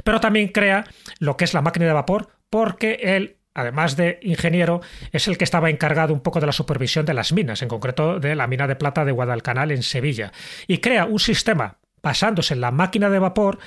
Pero 0.03 0.20
también 0.20 0.50
crea 0.50 0.86
lo 1.20 1.38
que 1.38 1.46
es 1.46 1.53
la 1.53 1.62
máquina 1.62 1.86
de 1.86 1.94
vapor, 1.94 2.29
porque 2.50 3.00
él 3.01 3.38
además 3.55 3.96
de 3.96 4.20
ingeniero, 4.22 4.82
es 5.12 5.27
el 5.27 5.38
que 5.38 5.46
estaba 5.46 5.70
encargado 5.70 6.13
un 6.13 6.20
poco 6.20 6.41
de 6.41 6.46
la 6.46 6.51
supervisión 6.51 7.05
de 7.05 7.13
las 7.13 7.32
minas, 7.32 7.62
en 7.62 7.70
concreto 7.70 8.20
de 8.20 8.36
la 8.36 8.48
mina 8.48 8.67
de 8.67 8.75
plata 8.75 9.05
de 9.05 9.13
Guadalcanal 9.13 9.72
en 9.72 9.82
Sevilla, 9.82 10.34
y 10.67 10.79
crea 10.79 11.05
un 11.05 11.20
sistema 11.20 11.79
basándose 12.03 12.53
en 12.53 12.62
la 12.62 12.72
máquina 12.72 13.10
de 13.10 13.17
vapor 13.17 13.58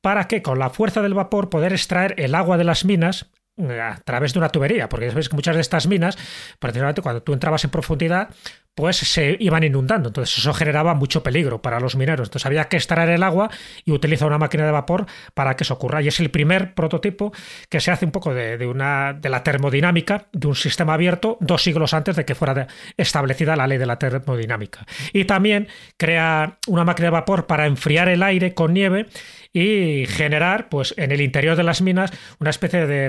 para 0.00 0.28
que 0.28 0.42
con 0.42 0.58
la 0.58 0.70
fuerza 0.70 1.02
del 1.02 1.14
vapor 1.14 1.50
poder 1.50 1.72
extraer 1.72 2.14
el 2.18 2.34
agua 2.34 2.56
de 2.56 2.64
las 2.64 2.84
minas 2.84 3.30
a 3.58 3.96
través 4.04 4.32
de 4.32 4.38
una 4.38 4.48
tubería, 4.48 4.88
porque 4.88 5.08
sabéis 5.08 5.28
que 5.28 5.36
muchas 5.36 5.54
de 5.54 5.60
estas 5.60 5.86
minas, 5.86 6.16
precisamente 6.58 7.02
cuando 7.02 7.22
tú 7.22 7.32
entrabas 7.32 7.64
en 7.64 7.70
profundidad, 7.70 8.30
pues 8.74 8.96
se 8.96 9.36
iban 9.38 9.62
inundando. 9.62 10.08
Entonces 10.08 10.36
eso 10.38 10.52
generaba 10.52 10.94
mucho 10.94 11.22
peligro 11.22 11.62
para 11.62 11.78
los 11.78 11.96
mineros. 11.96 12.28
Entonces 12.28 12.46
había 12.46 12.64
que 12.64 12.76
extraer 12.76 13.10
el 13.10 13.22
agua 13.22 13.50
y 13.84 13.92
utilizar 13.92 14.26
una 14.26 14.38
máquina 14.38 14.66
de 14.66 14.72
vapor 14.72 15.06
para 15.34 15.54
que 15.54 15.64
eso 15.64 15.74
ocurra. 15.74 16.02
Y 16.02 16.08
es 16.08 16.18
el 16.20 16.30
primer 16.30 16.74
prototipo 16.74 17.32
que 17.68 17.80
se 17.80 17.90
hace 17.90 18.04
un 18.04 18.10
poco 18.10 18.34
de, 18.34 18.66
una, 18.66 19.12
de 19.12 19.28
la 19.28 19.42
termodinámica 19.42 20.26
de 20.32 20.48
un 20.48 20.56
sistema 20.56 20.94
abierto 20.94 21.38
dos 21.40 21.62
siglos 21.62 21.94
antes 21.94 22.16
de 22.16 22.24
que 22.24 22.34
fuera 22.34 22.66
establecida 22.96 23.54
la 23.54 23.66
ley 23.66 23.78
de 23.78 23.86
la 23.86 23.98
termodinámica. 23.98 24.84
Y 25.12 25.24
también 25.24 25.68
crea 25.96 26.58
una 26.66 26.84
máquina 26.84 27.06
de 27.06 27.12
vapor 27.12 27.46
para 27.46 27.66
enfriar 27.66 28.08
el 28.08 28.22
aire 28.22 28.54
con 28.54 28.74
nieve 28.74 29.06
y 29.54 30.06
generar, 30.06 30.68
pues, 30.68 30.94
en 30.98 31.12
el 31.12 31.20
interior 31.20 31.56
de 31.56 31.62
las 31.62 31.80
minas 31.80 32.10
una 32.40 32.50
especie 32.50 32.86
de 32.86 33.08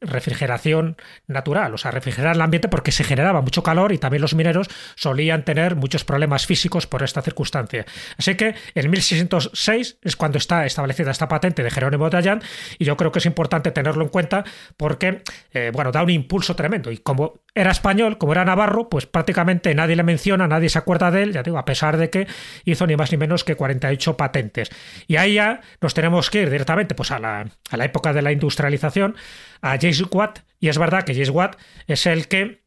refrigeración 0.00 0.96
natural, 1.26 1.74
o 1.74 1.78
sea, 1.78 1.90
refrigerar 1.90 2.34
el 2.34 2.40
ambiente 2.40 2.68
porque 2.68 2.90
se 2.90 3.04
generaba 3.04 3.42
mucho 3.42 3.62
calor 3.62 3.92
y 3.92 3.98
también 3.98 4.22
los 4.22 4.34
mineros 4.34 4.68
solían 4.96 5.44
tener 5.44 5.76
muchos 5.76 6.02
problemas 6.04 6.46
físicos 6.46 6.86
por 6.86 7.02
esta 7.02 7.20
circunstancia. 7.20 7.84
Así 8.16 8.34
que 8.34 8.54
en 8.74 8.90
1606 8.90 9.98
es 10.00 10.16
cuando 10.16 10.38
está 10.38 10.64
establecida 10.64 11.10
esta 11.10 11.28
patente 11.28 11.62
de 11.62 11.70
Jerónimo 11.70 12.08
de 12.08 12.16
Allán 12.16 12.42
y 12.78 12.86
yo 12.86 12.96
creo 12.96 13.12
que 13.12 13.18
es 13.18 13.26
importante 13.26 13.70
tenerlo 13.70 14.02
en 14.04 14.08
cuenta 14.08 14.42
porque, 14.78 15.22
eh, 15.52 15.70
bueno, 15.74 15.92
da 15.92 16.02
un 16.02 16.10
impulso 16.10 16.56
tremendo 16.56 16.90
y 16.90 16.96
como 16.96 17.42
era 17.54 17.70
español, 17.70 18.16
como 18.16 18.32
era 18.32 18.44
navarro, 18.44 18.88
pues 18.88 19.04
prácticamente 19.04 19.74
nadie 19.74 19.96
le 19.96 20.02
menciona, 20.02 20.48
nadie 20.48 20.70
se 20.70 20.78
acuerda 20.78 21.10
de 21.10 21.24
él, 21.24 21.32
ya 21.34 21.42
digo, 21.42 21.58
a 21.58 21.66
pesar 21.66 21.98
de 21.98 22.08
que 22.08 22.26
hizo 22.64 22.86
ni 22.86 22.96
más 22.96 23.12
ni 23.12 23.18
menos 23.18 23.44
que 23.44 23.54
48 23.54 24.16
patentes. 24.16 24.70
Y 25.06 25.16
ahí 25.16 25.34
ya 25.34 25.60
nos 25.80 25.94
tenemos 25.94 26.30
que 26.30 26.42
ir 26.42 26.50
directamente 26.50 26.94
pues, 26.94 27.10
a, 27.10 27.18
la, 27.18 27.46
a 27.70 27.76
la 27.76 27.84
época 27.84 28.12
de 28.12 28.22
la 28.22 28.32
industrialización, 28.32 29.16
a 29.60 29.78
James 29.80 30.02
Watt, 30.10 30.40
y 30.60 30.68
es 30.68 30.78
verdad 30.78 31.04
que 31.04 31.14
James 31.14 31.30
Watt 31.30 31.56
es 31.86 32.06
el 32.06 32.28
que 32.28 32.63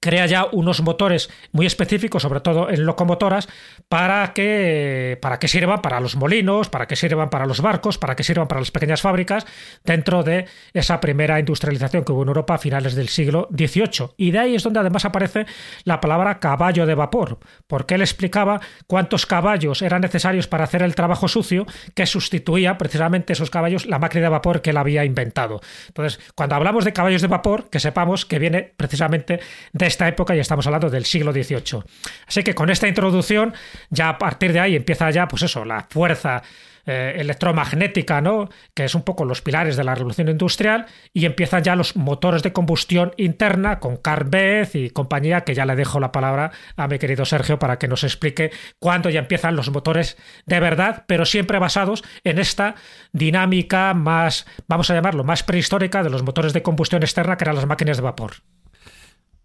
crea 0.00 0.26
ya 0.26 0.46
unos 0.52 0.80
motores 0.82 1.30
muy 1.52 1.66
específicos, 1.66 2.22
sobre 2.22 2.40
todo 2.40 2.70
en 2.70 2.84
locomotoras, 2.84 3.48
para 3.88 4.32
que, 4.32 5.18
para 5.20 5.38
que 5.38 5.48
sirvan 5.48 5.82
para 5.82 6.00
los 6.00 6.16
molinos, 6.16 6.68
para 6.68 6.86
que 6.86 6.96
sirvan 6.96 7.30
para 7.30 7.46
los 7.46 7.60
barcos, 7.60 7.98
para 7.98 8.16
que 8.16 8.22
sirvan 8.22 8.48
para 8.48 8.60
las 8.60 8.70
pequeñas 8.70 9.02
fábricas, 9.02 9.46
dentro 9.84 10.22
de 10.22 10.46
esa 10.72 11.00
primera 11.00 11.38
industrialización 11.38 12.04
que 12.04 12.12
hubo 12.12 12.22
en 12.22 12.28
Europa 12.28 12.54
a 12.54 12.58
finales 12.58 12.94
del 12.94 13.08
siglo 13.08 13.48
XVIII. 13.56 14.10
Y 14.16 14.30
de 14.30 14.38
ahí 14.38 14.54
es 14.54 14.62
donde 14.62 14.80
además 14.80 15.04
aparece 15.04 15.46
la 15.84 16.00
palabra 16.00 16.38
caballo 16.38 16.86
de 16.86 16.94
vapor, 16.94 17.38
porque 17.66 17.94
él 17.94 18.00
explicaba 18.00 18.60
cuántos 18.86 19.26
caballos 19.26 19.82
eran 19.82 20.02
necesarios 20.02 20.46
para 20.46 20.64
hacer 20.64 20.82
el 20.82 20.94
trabajo 20.94 21.28
sucio 21.28 21.66
que 21.94 22.06
sustituía 22.06 22.78
precisamente 22.78 23.32
esos 23.32 23.50
caballos 23.50 23.86
la 23.86 23.98
máquina 23.98 24.24
de 24.24 24.28
vapor 24.30 24.62
que 24.62 24.70
él 24.70 24.76
había 24.76 25.04
inventado. 25.04 25.60
Entonces, 25.88 26.20
cuando 26.34 26.54
hablamos 26.54 26.84
de 26.84 26.92
caballos 26.92 27.22
de 27.22 27.28
vapor, 27.28 27.68
que 27.70 27.80
sepamos 27.80 28.24
que 28.24 28.38
viene 28.38 28.72
precisamente 28.76 29.40
de 29.78 29.86
esta 29.86 30.08
época 30.08 30.34
y 30.36 30.40
estamos 30.40 30.66
hablando 30.66 30.90
del 30.90 31.04
siglo 31.04 31.32
XVIII. 31.32 31.82
Así 32.26 32.42
que 32.42 32.54
con 32.54 32.70
esta 32.70 32.88
introducción, 32.88 33.54
ya 33.90 34.10
a 34.10 34.18
partir 34.18 34.52
de 34.52 34.60
ahí 34.60 34.76
empieza 34.76 35.10
ya, 35.10 35.28
pues 35.28 35.42
eso, 35.42 35.64
la 35.64 35.86
fuerza 35.88 36.42
eh, 36.90 37.20
electromagnética, 37.20 38.22
¿no? 38.22 38.48
que 38.72 38.86
es 38.86 38.94
un 38.94 39.02
poco 39.02 39.26
los 39.26 39.42
pilares 39.42 39.76
de 39.76 39.84
la 39.84 39.94
revolución 39.94 40.30
industrial, 40.30 40.86
y 41.12 41.26
empiezan 41.26 41.62
ya 41.62 41.76
los 41.76 41.96
motores 41.96 42.42
de 42.42 42.54
combustión 42.54 43.12
interna 43.18 43.78
con 43.78 43.98
Carl 43.98 44.30
y 44.72 44.88
compañía, 44.88 45.42
que 45.42 45.54
ya 45.54 45.66
le 45.66 45.76
dejo 45.76 46.00
la 46.00 46.12
palabra 46.12 46.50
a 46.76 46.88
mi 46.88 46.98
querido 46.98 47.26
Sergio 47.26 47.58
para 47.58 47.78
que 47.78 47.88
nos 47.88 48.04
explique 48.04 48.52
cuándo 48.78 49.10
ya 49.10 49.20
empiezan 49.20 49.54
los 49.54 49.70
motores 49.70 50.16
de 50.46 50.60
verdad, 50.60 51.04
pero 51.06 51.26
siempre 51.26 51.58
basados 51.58 52.02
en 52.24 52.38
esta 52.38 52.74
dinámica 53.12 53.92
más, 53.92 54.46
vamos 54.66 54.90
a 54.90 54.94
llamarlo, 54.94 55.24
más 55.24 55.42
prehistórica 55.42 56.02
de 56.02 56.08
los 56.08 56.22
motores 56.22 56.54
de 56.54 56.62
combustión 56.62 57.02
externa, 57.02 57.36
que 57.36 57.44
eran 57.44 57.56
las 57.56 57.66
máquinas 57.66 57.98
de 57.98 58.02
vapor. 58.02 58.32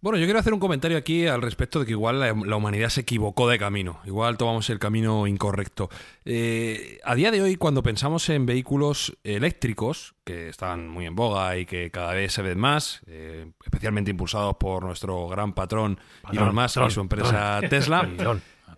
Bueno, 0.03 0.17
yo 0.17 0.25
quiero 0.25 0.41
hacer 0.41 0.53
un 0.53 0.60
comentario 0.60 0.98
aquí 0.98 1.27
al 1.27 1.41
respecto 1.41 1.79
de 1.79 1.86
que 1.86 1.93
igual 1.93 2.19
la, 2.19 2.57
humanidad 2.57 2.89
se 2.89 3.00
equivocó 3.00 3.48
de 3.48 3.57
camino, 3.57 4.01
igual 4.03 4.36
tomamos 4.36 4.69
el 4.69 4.77
camino 4.77 5.27
incorrecto. 5.27 5.89
Eh, 6.25 7.00
a 7.05 7.15
día 7.15 7.31
de 7.31 7.41
hoy, 7.41 7.55
cuando 7.55 7.83
pensamos 7.83 8.27
en 8.27 8.45
vehículos 8.45 9.17
eléctricos, 9.24 10.13
que 10.25 10.50
están 10.50 10.89
muy 10.89 11.05
en 11.05 11.15
boga 11.15 11.57
y 11.57 11.65
que 11.65 11.89
cada 11.89 12.12
vez 12.12 12.33
se 12.33 12.41
ven 12.41 12.60
más, 12.60 13.01
eh, 13.07 13.50
especialmente 13.63 14.12
impulsados 14.12 14.57
por 14.57 14.83
nuestro 14.83 15.29
gran 15.29 15.53
patrón, 15.53 15.98
Elon 16.29 16.53
Musk 16.53 16.81
y 16.86 16.91
su 16.91 17.00
empresa 17.00 17.62
Tesla, 17.69 18.05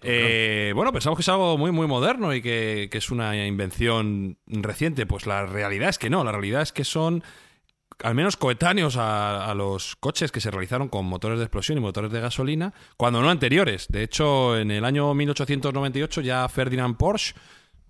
eh, 0.03 0.73
bueno, 0.75 0.93
pensamos 0.93 1.17
que 1.17 1.21
es 1.21 1.29
algo 1.29 1.57
muy, 1.57 1.71
muy 1.71 1.87
moderno 1.87 2.35
y 2.35 2.43
que, 2.43 2.87
que 2.91 2.99
es 2.99 3.09
una 3.09 3.47
invención 3.47 4.37
reciente. 4.45 5.07
Pues 5.07 5.25
la 5.25 5.47
realidad 5.47 5.89
es 5.89 5.97
que 5.97 6.11
no, 6.11 6.23
la 6.23 6.31
realidad 6.31 6.61
es 6.61 6.71
que 6.71 6.83
son 6.83 7.23
al 8.03 8.15
menos 8.15 8.37
coetáneos 8.37 8.97
a, 8.97 9.53
los 9.55 9.95
coches 9.95 10.31
que 10.31 10.41
se 10.41 10.51
realizaron 10.51 10.89
con 10.89 11.05
motores 11.05 11.39
de 11.39 11.45
explosión 11.45 11.77
y 11.77 11.81
motores 11.81 12.11
de 12.11 12.19
gasolina, 12.19 12.73
cuando 12.97 13.21
no 13.21 13.29
anteriores. 13.29 13.87
De 13.89 14.03
hecho, 14.03 14.57
en 14.57 14.71
el 14.71 14.85
año 14.85 15.13
1898 15.13 16.21
ya 16.21 16.47
Ferdinand 16.49 16.97
Porsche, 16.97 17.35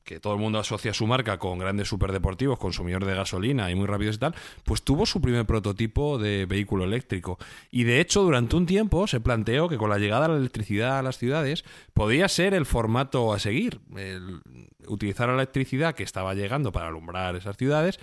que 0.06 0.20
todo 0.20 0.34
el 0.34 0.40
mundo 0.40 0.60
asocia 0.60 0.94
su 0.94 1.08
marca 1.08 1.40
con 1.40 1.58
grandes 1.58 1.88
superdeportivos, 1.88 2.60
consumidores 2.60 3.10
de 3.10 3.16
gasolina 3.16 3.72
y 3.72 3.76
muy 3.76 3.88
rápidos 3.88 4.18
y 4.18 4.20
tal, 4.20 4.36
pues 4.64 4.84
tuvo 4.84 5.06
su 5.08 5.20
primer 5.20 5.46
prototipo 5.46 6.20
de 6.20 6.46
vehículo 6.46 6.84
eléctrico. 6.84 7.40
Y 7.72 7.84
de 7.84 8.00
hecho, 8.00 8.22
durante 8.22 8.56
un 8.56 8.68
tiempo 8.68 9.08
se 9.08 9.20
planteó 9.20 9.68
que 9.68 9.78
con 9.78 9.90
la 9.90 9.98
llegada 9.98 10.28
de 10.28 10.34
la 10.34 10.40
electricidad 10.40 11.00
a 11.00 11.02
las 11.02 11.18
ciudades 11.18 11.66
podía 11.94 12.30
ser 12.30 12.54
el 12.54 12.68
formato 12.68 13.34
a 13.34 13.40
seguir. 13.40 13.82
utilizar 14.88 15.28
la 15.28 15.34
electricidad 15.34 15.96
que 15.96 16.04
estaba 16.04 16.36
llegando 16.36 16.72
para 16.72 16.88
alumbrar 16.88 17.36
esas 17.36 17.58
ciudades 17.58 18.00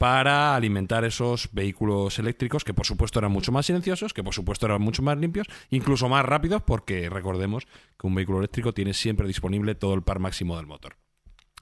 para 0.00 0.56
alimentar 0.56 1.04
esos 1.04 1.50
vehículos 1.52 2.18
eléctricos 2.18 2.64
que 2.64 2.72
por 2.72 2.86
supuesto 2.86 3.18
eran 3.18 3.32
mucho 3.32 3.52
más 3.52 3.66
silenciosos, 3.66 4.14
que 4.14 4.24
por 4.24 4.32
supuesto 4.32 4.64
eran 4.64 4.80
mucho 4.80 5.02
más 5.02 5.18
limpios, 5.18 5.46
incluso 5.68 6.08
más 6.08 6.24
rápidos 6.24 6.62
porque 6.62 7.10
recordemos 7.10 7.66
que 7.98 8.06
un 8.06 8.14
vehículo 8.14 8.38
eléctrico 8.38 8.72
tiene 8.72 8.94
siempre 8.94 9.26
disponible 9.26 9.74
todo 9.74 9.92
el 9.92 10.00
par 10.00 10.18
máximo 10.18 10.56
del 10.56 10.66
motor. 10.66 10.96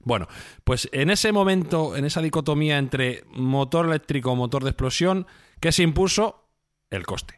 Bueno, 0.04 0.28
pues 0.62 0.88
en 0.92 1.10
ese 1.10 1.32
momento, 1.32 1.96
en 1.96 2.04
esa 2.04 2.22
dicotomía 2.22 2.78
entre 2.78 3.24
motor 3.32 3.86
eléctrico 3.86 4.30
o 4.30 4.36
motor 4.36 4.62
de 4.62 4.70
explosión, 4.70 5.26
¿qué 5.58 5.72
se 5.72 5.82
impuso? 5.82 6.48
El 6.90 7.06
coste. 7.06 7.37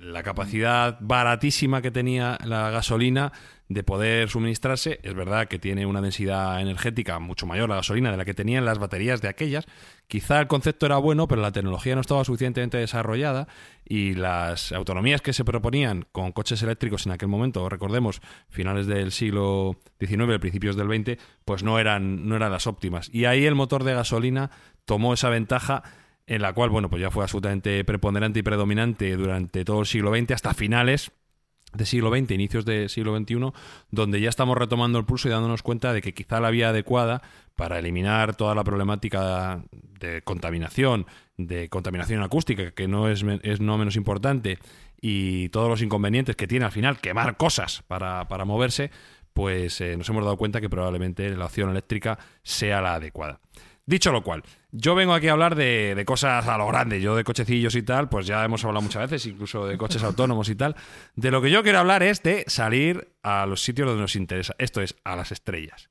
La 0.00 0.22
capacidad 0.22 0.96
baratísima 1.00 1.82
que 1.82 1.90
tenía 1.90 2.38
la 2.44 2.70
gasolina 2.70 3.32
de 3.68 3.82
poder 3.82 4.28
suministrarse. 4.30 4.98
Es 5.02 5.14
verdad 5.14 5.46
que 5.46 5.58
tiene 5.58 5.84
una 5.86 6.00
densidad 6.00 6.60
energética 6.60 7.18
mucho 7.18 7.46
mayor 7.46 7.68
la 7.68 7.76
gasolina 7.76 8.10
de 8.10 8.16
la 8.16 8.24
que 8.24 8.32
tenían 8.32 8.64
las 8.64 8.78
baterías 8.78 9.20
de 9.20 9.28
aquellas. 9.28 9.66
Quizá 10.06 10.40
el 10.40 10.46
concepto 10.46 10.86
era 10.86 10.96
bueno, 10.96 11.28
pero 11.28 11.42
la 11.42 11.52
tecnología 11.52 11.94
no 11.94 12.00
estaba 12.00 12.24
suficientemente 12.24 12.78
desarrollada 12.78 13.46
y 13.84 14.14
las 14.14 14.72
autonomías 14.72 15.20
que 15.20 15.34
se 15.34 15.44
proponían 15.44 16.06
con 16.12 16.32
coches 16.32 16.62
eléctricos 16.62 17.06
en 17.06 17.12
aquel 17.12 17.28
momento, 17.28 17.68
recordemos, 17.68 18.22
finales 18.48 18.86
del 18.86 19.12
siglo 19.12 19.76
XIX, 20.00 20.38
principios 20.38 20.76
del 20.76 20.88
XX, 20.88 21.20
pues 21.44 21.62
no 21.62 21.78
eran, 21.78 22.26
no 22.26 22.36
eran 22.36 22.52
las 22.52 22.66
óptimas. 22.66 23.10
Y 23.12 23.26
ahí 23.26 23.44
el 23.44 23.54
motor 23.54 23.84
de 23.84 23.94
gasolina 23.94 24.50
tomó 24.86 25.12
esa 25.12 25.28
ventaja 25.28 25.82
en 26.28 26.42
la 26.42 26.52
cual, 26.52 26.68
bueno, 26.68 26.90
pues 26.90 27.00
ya 27.00 27.10
fue 27.10 27.24
absolutamente 27.24 27.82
preponderante 27.84 28.40
y 28.40 28.42
predominante 28.42 29.16
durante 29.16 29.64
todo 29.64 29.80
el 29.80 29.86
siglo 29.86 30.14
XX 30.14 30.32
hasta 30.32 30.54
finales 30.54 31.10
de 31.72 31.86
siglo 31.86 32.10
XX, 32.10 32.30
inicios 32.32 32.64
de 32.64 32.88
siglo 32.88 33.16
XXI, 33.18 33.52
donde 33.90 34.20
ya 34.20 34.28
estamos 34.28 34.56
retomando 34.56 34.98
el 34.98 35.04
pulso 35.04 35.28
y 35.28 35.30
dándonos 35.30 35.62
cuenta 35.62 35.92
de 35.92 36.02
que 36.02 36.14
quizá 36.14 36.40
la 36.40 36.50
vía 36.50 36.70
adecuada 36.70 37.22
para 37.56 37.78
eliminar 37.78 38.36
toda 38.36 38.54
la 38.54 38.64
problemática 38.64 39.62
de 39.72 40.22
contaminación, 40.22 41.06
de 41.36 41.68
contaminación 41.68 42.22
acústica, 42.22 42.70
que 42.72 42.88
no 42.88 43.08
es, 43.08 43.24
es 43.42 43.60
no 43.60 43.78
menos 43.78 43.96
importante, 43.96 44.58
y 45.00 45.48
todos 45.48 45.68
los 45.68 45.82
inconvenientes 45.82 46.36
que 46.36 46.46
tiene 46.46 46.64
al 46.66 46.72
final 46.72 47.00
quemar 47.00 47.36
cosas 47.36 47.82
para, 47.86 48.28
para 48.28 48.44
moverse, 48.44 48.90
pues 49.32 49.80
eh, 49.80 49.96
nos 49.96 50.08
hemos 50.08 50.24
dado 50.24 50.36
cuenta 50.36 50.60
que 50.60 50.68
probablemente 50.68 51.34
la 51.36 51.46
opción 51.46 51.70
eléctrica 51.70 52.18
sea 52.42 52.80
la 52.80 52.94
adecuada. 52.94 53.40
Dicho 53.88 54.12
lo 54.12 54.22
cual, 54.22 54.42
yo 54.70 54.94
vengo 54.94 55.14
aquí 55.14 55.28
a 55.28 55.32
hablar 55.32 55.54
de, 55.54 56.02
cosas 56.06 56.46
a 56.46 56.58
lo 56.58 56.66
grande. 56.66 57.00
Yo 57.00 57.16
de 57.16 57.24
cochecillos 57.24 57.74
y 57.74 57.82
tal, 57.82 58.10
pues 58.10 58.26
ya 58.26 58.44
hemos 58.44 58.62
hablado 58.62 58.82
muchas 58.82 59.10
veces, 59.10 59.24
incluso 59.24 59.66
de 59.66 59.78
coches 59.78 60.02
autónomos 60.02 60.50
y 60.50 60.56
tal. 60.56 60.76
De 61.16 61.30
lo 61.30 61.40
que 61.40 61.50
yo 61.50 61.62
quiero 61.62 61.78
hablar 61.78 62.02
es 62.02 62.22
de 62.22 62.44
salir 62.48 63.08
a 63.22 63.46
los 63.46 63.62
sitios 63.62 63.88
donde 63.88 64.02
nos 64.02 64.14
interesa. 64.14 64.54
Esto 64.58 64.82
es, 64.82 64.94
a 65.04 65.16
las 65.16 65.32
estrellas. 65.32 65.88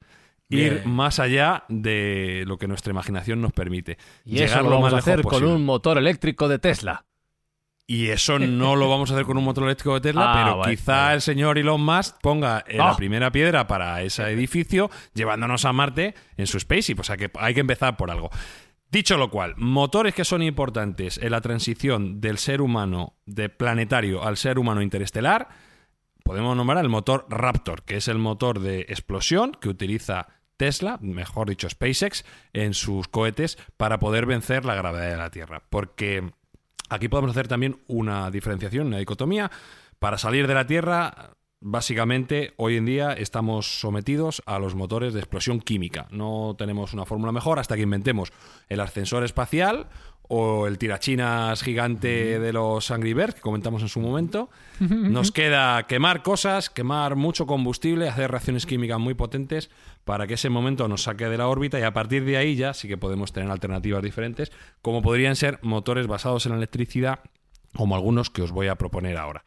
Ir 0.48 0.86
más 0.86 1.18
allá 1.18 1.64
de 1.70 2.44
lo 2.46 2.60
que 2.60 2.68
nuestra 2.68 2.92
imaginación 2.92 3.42
nos 3.42 3.52
permite. 3.52 3.98
Y 4.24 4.44
eso 4.44 4.62
lo 4.62 4.70
vamos 4.70 4.94
a 4.94 4.98
hacer 4.98 5.24
con 5.24 5.44
un 5.44 5.66
motor 5.66 5.98
eléctrico 5.98 6.48
de 6.48 6.60
Tesla. 6.60 7.07
Y 7.90 8.10
eso 8.10 8.38
no 8.38 8.76
lo 8.76 8.90
vamos 8.90 9.10
a 9.10 9.14
hacer 9.14 9.26
con 9.26 9.38
un 9.38 9.46
motor 9.46 9.64
eléctrico 9.64 9.94
de 9.94 10.02
Tesla, 10.02 10.26
ah, 10.28 10.44
pero 10.44 10.62
quizá 10.70 11.14
el 11.14 11.22
señor 11.22 11.58
Elon 11.58 11.82
Musk 11.82 12.18
ponga 12.22 12.66
la 12.68 12.92
ah. 12.92 12.98
primera 12.98 13.32
piedra 13.32 13.66
para 13.66 14.02
ese 14.02 14.24
edificio, 14.24 14.92
llevándonos 15.14 15.64
a 15.64 15.72
Marte 15.72 16.14
en 16.36 16.48
su 16.48 16.58
space. 16.58 16.92
Y 16.92 16.96
pues 16.96 17.10
hay 17.10 17.18
que, 17.18 17.32
hay 17.36 17.54
que 17.54 17.62
empezar 17.62 17.96
por 17.96 18.12
algo. 18.12 18.30
Dicho 18.92 19.18
lo 19.18 19.30
cual, 19.30 19.54
motores 19.58 20.14
que 20.14 20.26
son 20.26 20.44
importantes 20.44 21.18
en 21.18 21.32
la 21.32 21.40
transición 21.40 22.20
del 22.20 22.38
ser 22.38 22.62
humano 22.62 23.14
de 23.26 23.48
planetario 23.48 24.24
al 24.24 24.36
ser 24.36 24.60
humano 24.60 24.82
interestelar, 24.82 25.48
podemos 26.24 26.58
nombrar 26.58 26.84
el 26.84 26.90
motor 26.90 27.26
Raptor, 27.30 27.84
que 27.84 27.98
es 27.98 28.10
el 28.10 28.18
motor 28.18 28.60
de 28.60 28.82
explosión 28.82 29.54
que 29.54 29.70
utiliza 29.70 30.28
Tesla, 30.58 30.98
mejor 31.02 31.50
dicho 31.50 31.70
SpaceX, 31.70 32.26
en 32.52 32.74
sus 32.74 33.08
cohetes 33.08 33.58
para 33.78 34.00
poder 34.00 34.26
vencer 34.26 34.66
la 34.66 34.76
gravedad 34.76 35.10
de 35.10 35.18
la 35.18 35.30
Tierra. 35.32 35.64
Porque 35.70 36.32
aquí 36.90 37.08
podemos 37.08 37.32
hacer 37.32 37.48
también 37.48 37.80
una 37.88 38.32
diferenciación, 38.32 38.88
una 38.88 38.98
dicotomía. 38.98 39.52
Para 40.00 40.18
salir 40.18 40.48
de 40.48 40.54
la 40.54 40.68
Tierra, 40.68 41.38
básicamente 41.60 42.54
hoy 42.58 42.78
en 42.78 42.86
día 42.86 43.14
estamos 43.14 43.80
sometidos 43.80 44.44
a 44.46 44.60
los 44.60 44.76
motores 44.76 45.14
de 45.14 45.20
explosión 45.20 45.60
química. 45.60 46.08
No 46.12 46.56
tenemos 46.58 46.94
una 46.94 47.06
fórmula 47.06 47.32
mejor 47.32 47.60
hasta 47.60 47.76
que 47.76 47.82
inventemos 47.82 48.32
el 48.70 48.80
ascensor 48.80 49.24
espacial 49.24 49.88
o 50.28 50.68
el 50.68 50.78
tirachinas 50.78 51.62
gigante 51.62 52.40
de 52.40 52.54
los 52.54 52.92
Angry 52.92 53.14
Birds 53.14 53.36
que 53.36 53.42
comentamos 53.42 53.82
en 53.82 53.90
su 53.90 54.00
momento. 54.00 54.50
Nos 54.80 55.32
queda 55.32 55.88
quemar 55.88 56.22
cosas, 56.24 56.70
quemar 56.70 57.16
mucho 57.16 57.46
combustible, 57.46 58.10
hacer 58.10 58.32
reacciones 58.32 58.66
químicas 58.66 59.00
muy 59.00 59.14
potentes 59.14 59.70
para 60.04 60.28
que 60.28 60.36
ese 60.36 60.50
momento 60.50 60.88
nos 60.88 61.04
saque 61.04 61.26
de 61.30 61.38
la 61.38 61.48
órbita 61.48 61.80
y 61.80 61.84
a 61.84 61.94
partir 61.94 62.26
de 62.26 62.38
ahí 62.38 62.56
ya 62.56 62.74
sí 62.74 62.88
que 62.88 62.98
podemos 62.98 63.32
tener 63.32 63.50
alternativas 63.50 64.04
diferentes, 64.04 64.52
como 64.82 65.02
podrían 65.02 65.36
ser 65.36 65.60
motores 65.62 66.08
basados 66.08 66.46
en 66.46 66.52
la 66.54 66.58
electricidad, 66.58 67.20
como 67.74 67.96
algunos 67.96 68.30
que 68.30 68.42
os 68.42 68.52
voy 68.52 68.68
a 68.68 68.76
proponer 68.76 69.18
ahora. 69.18 69.44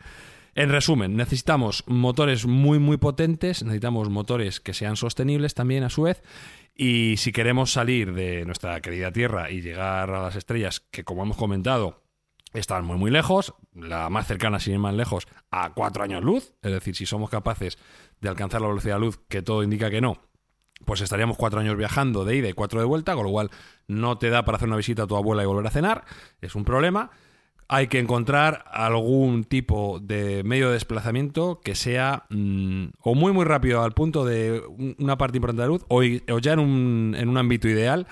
En 0.54 0.68
resumen, 0.68 1.16
necesitamos 1.16 1.84
motores 1.86 2.44
muy 2.44 2.78
muy 2.78 2.96
potentes, 2.96 3.62
necesitamos 3.62 4.08
motores 4.08 4.60
que 4.60 4.74
sean 4.74 4.96
sostenibles 4.96 5.54
también 5.54 5.84
a 5.84 5.90
su 5.90 6.02
vez 6.02 6.22
y 6.82 7.18
si 7.18 7.30
queremos 7.30 7.70
salir 7.70 8.14
de 8.14 8.46
nuestra 8.46 8.80
querida 8.80 9.12
Tierra 9.12 9.50
y 9.50 9.60
llegar 9.60 10.10
a 10.10 10.22
las 10.22 10.34
estrellas 10.34 10.80
que 10.80 11.04
como 11.04 11.22
hemos 11.22 11.36
comentado 11.36 12.04
están 12.54 12.86
muy 12.86 12.96
muy 12.96 13.10
lejos, 13.10 13.52
la 13.74 14.08
más 14.08 14.26
cercana 14.26 14.58
sin 14.60 14.72
ir 14.72 14.78
más 14.78 14.94
lejos 14.94 15.28
a 15.50 15.74
cuatro 15.74 16.04
años 16.04 16.24
luz, 16.24 16.54
es 16.62 16.72
decir, 16.72 16.96
si 16.96 17.04
somos 17.04 17.28
capaces 17.28 17.76
de 18.22 18.30
alcanzar 18.30 18.62
la 18.62 18.68
velocidad 18.68 18.94
de 18.94 19.00
luz 19.00 19.20
que 19.28 19.42
todo 19.42 19.62
indica 19.62 19.90
que 19.90 20.00
no, 20.00 20.22
pues 20.86 21.02
estaríamos 21.02 21.36
cuatro 21.36 21.60
años 21.60 21.76
viajando 21.76 22.24
de 22.24 22.36
ida 22.36 22.48
y 22.48 22.54
cuatro 22.54 22.80
de 22.80 22.86
vuelta, 22.86 23.14
con 23.14 23.24
lo 23.24 23.30
cual 23.30 23.50
no 23.86 24.16
te 24.16 24.30
da 24.30 24.46
para 24.46 24.56
hacer 24.56 24.68
una 24.68 24.78
visita 24.78 25.02
a 25.02 25.06
tu 25.06 25.16
abuela 25.16 25.42
y 25.42 25.46
volver 25.46 25.66
a 25.66 25.70
cenar, 25.70 26.06
es 26.40 26.54
un 26.54 26.64
problema 26.64 27.10
hay 27.72 27.86
que 27.86 28.00
encontrar 28.00 28.64
algún 28.72 29.44
tipo 29.44 30.00
de 30.02 30.42
medio 30.42 30.66
de 30.66 30.72
desplazamiento 30.72 31.60
que 31.62 31.76
sea 31.76 32.24
mm, 32.28 32.86
o 32.98 33.14
muy 33.14 33.32
muy 33.32 33.44
rápido 33.44 33.84
al 33.84 33.92
punto 33.92 34.24
de 34.24 34.60
una 34.98 35.16
parte 35.16 35.36
importante 35.38 35.62
de 35.62 35.68
la 35.68 35.72
luz 35.72 35.84
o, 35.86 36.02
ya 36.02 36.52
en 36.52 36.58
un, 36.58 37.14
en 37.16 37.28
un, 37.28 37.38
ámbito 37.38 37.68
ideal 37.68 38.08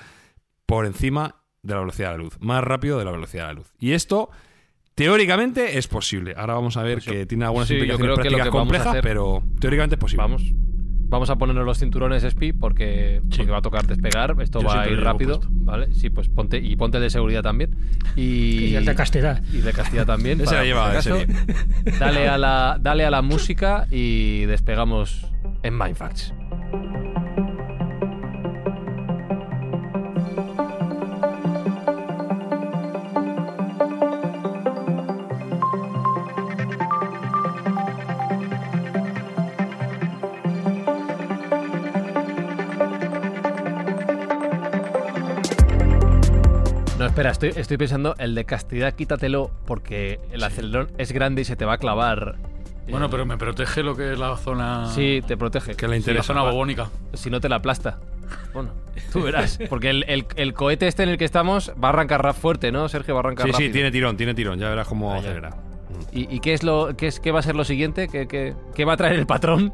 por 0.65 0.87
encima 0.87 1.43
de 1.63 1.75
la 1.75 1.81
velocidad 1.81 2.13
de 2.13 2.19
la 2.19 2.23
luz, 2.23 2.37
más 2.39 2.63
rápido 2.63 3.01
de 3.01 3.05
la 3.05 3.11
velocidad 3.11 3.49
de 3.49 3.55
la 3.55 3.59
luz. 3.59 3.73
Y 3.81 3.93
esto 3.93 4.31
teóricamente 4.95 5.77
es 5.77 5.89
posible. 5.89 6.35
Ahora 6.37 6.55
vamos 6.55 6.77
a 6.77 6.85
ver 6.85 6.99
pues 6.99 7.07
que 7.07 7.27
tiene 7.27 7.45
algunas 7.45 7.69
implicaciones 7.69 8.15
prácticas 8.15 8.51
complejas, 8.51 8.99
pero 9.03 9.43
teóricamente 9.59 9.97
es 9.97 10.01
posible. 10.01 10.23
Vamos. 10.23 10.43
Vamos 11.09 11.31
a 11.31 11.37
ponernos 11.37 11.65
los 11.65 11.79
cinturones 11.79 12.23
SPI 12.23 12.53
porque, 12.53 13.23
va 13.51 13.59
a 13.59 13.63
tocar 13.63 13.87
despegar. 13.87 14.37
Esto 14.41 14.61
va 14.61 14.83
a 14.83 14.89
ir 14.89 15.01
rápido. 15.01 15.41
¿Vale? 15.51 15.93
Sí, 15.95 16.11
pues 16.11 16.29
ponte. 16.29 16.59
Y 16.59 16.77
ponte 16.77 17.01
de 17.01 17.11
seguridad 17.11 17.43
también. 17.43 17.75
Y, 18.15 18.75
el 18.75 18.85
de 18.85 18.95
castidad. 18.95 19.43
Y 19.53 19.59
de 19.59 19.73
castidad 19.73 20.07
también. 20.07 20.41
Ese 20.43 20.63
lleva, 20.65 20.93
dale, 21.99 22.29
a 22.29 22.37
la, 22.37 22.79
dale 22.81 23.05
a 23.05 23.11
la 23.11 23.23
música 23.23 23.87
y 23.91 24.45
despegamos 24.45 25.27
en 25.63 25.79
Mindfacts. 25.79 26.35
Espera, 47.21 47.51
estoy, 47.61 47.77
pensando, 47.77 48.15
el 48.19 48.37
de 48.37 48.45
castidad 48.45 48.95
quítatelo 48.95 49.51
porque 49.67 50.21
el 50.31 50.45
acelerón 50.45 50.93
es 50.99 51.11
grande 51.11 51.43
y 51.43 51.45
se 51.45 51.57
te 51.57 51.65
va 51.65 51.73
a 51.73 51.79
clavar. 51.79 52.37
Bueno, 52.89 53.07
eh, 53.07 53.09
pero 53.11 53.27
me 53.27 53.37
protege 53.37 53.83
lo 53.83 53.97
que 53.97 54.13
es 54.13 54.19
la 54.21 54.37
zona. 54.37 54.87
Sí, 54.87 55.21
te 55.27 55.37
protege. 55.37 55.75
Que 55.75 55.89
le 55.89 55.97
interesa. 55.97 56.33
la 56.33 56.41
zona 56.41 56.43
bobónica. 56.49 56.91
Si 57.15 57.29
no 57.29 57.41
te 57.41 57.49
la 57.49 57.57
aplasta. 57.57 57.99
Bueno, 58.53 58.71
tú 59.13 59.23
verás. 59.23 59.59
Porque 59.69 59.91
el, 59.91 60.55
cohete 60.55 60.87
este 60.87 61.03
en 61.03 61.09
el 61.09 61.19
que 61.19 61.25
estamos 61.25 61.73
va 61.83 61.89
a 61.89 61.93
arrancar 61.93 62.35
fuerte, 62.35 62.71
¿no? 62.71 62.89
Sergio 62.89 63.15
va 63.15 63.21
a 63.21 63.25
arrancar 63.25 63.47
Sí, 63.47 63.53
rápido. 63.53 63.69
sí, 63.69 63.73
tiene 63.73 63.91
tirón, 63.91 64.17
tiene 64.17 64.35
tirón. 64.35 64.59
Ya 64.59 64.69
verás 64.69 64.87
cómo 64.87 65.15
acelera. 65.15 65.57
¿Y, 66.13 66.39
qué 66.41 66.53
es 66.53 66.63
lo 66.63 66.97
qué 66.97 67.09
es 67.09 67.19
qué 67.19 67.33
va 67.33 67.41
a 67.41 67.43
ser 67.43 67.57
lo 67.57 67.65
siguiente? 67.65 68.07
¿Qué, 68.09 68.29
qué 68.29 68.85
va 68.85 68.93
a 68.93 68.97
traer 68.97 69.17
el 69.17 69.27
patrón? 69.27 69.73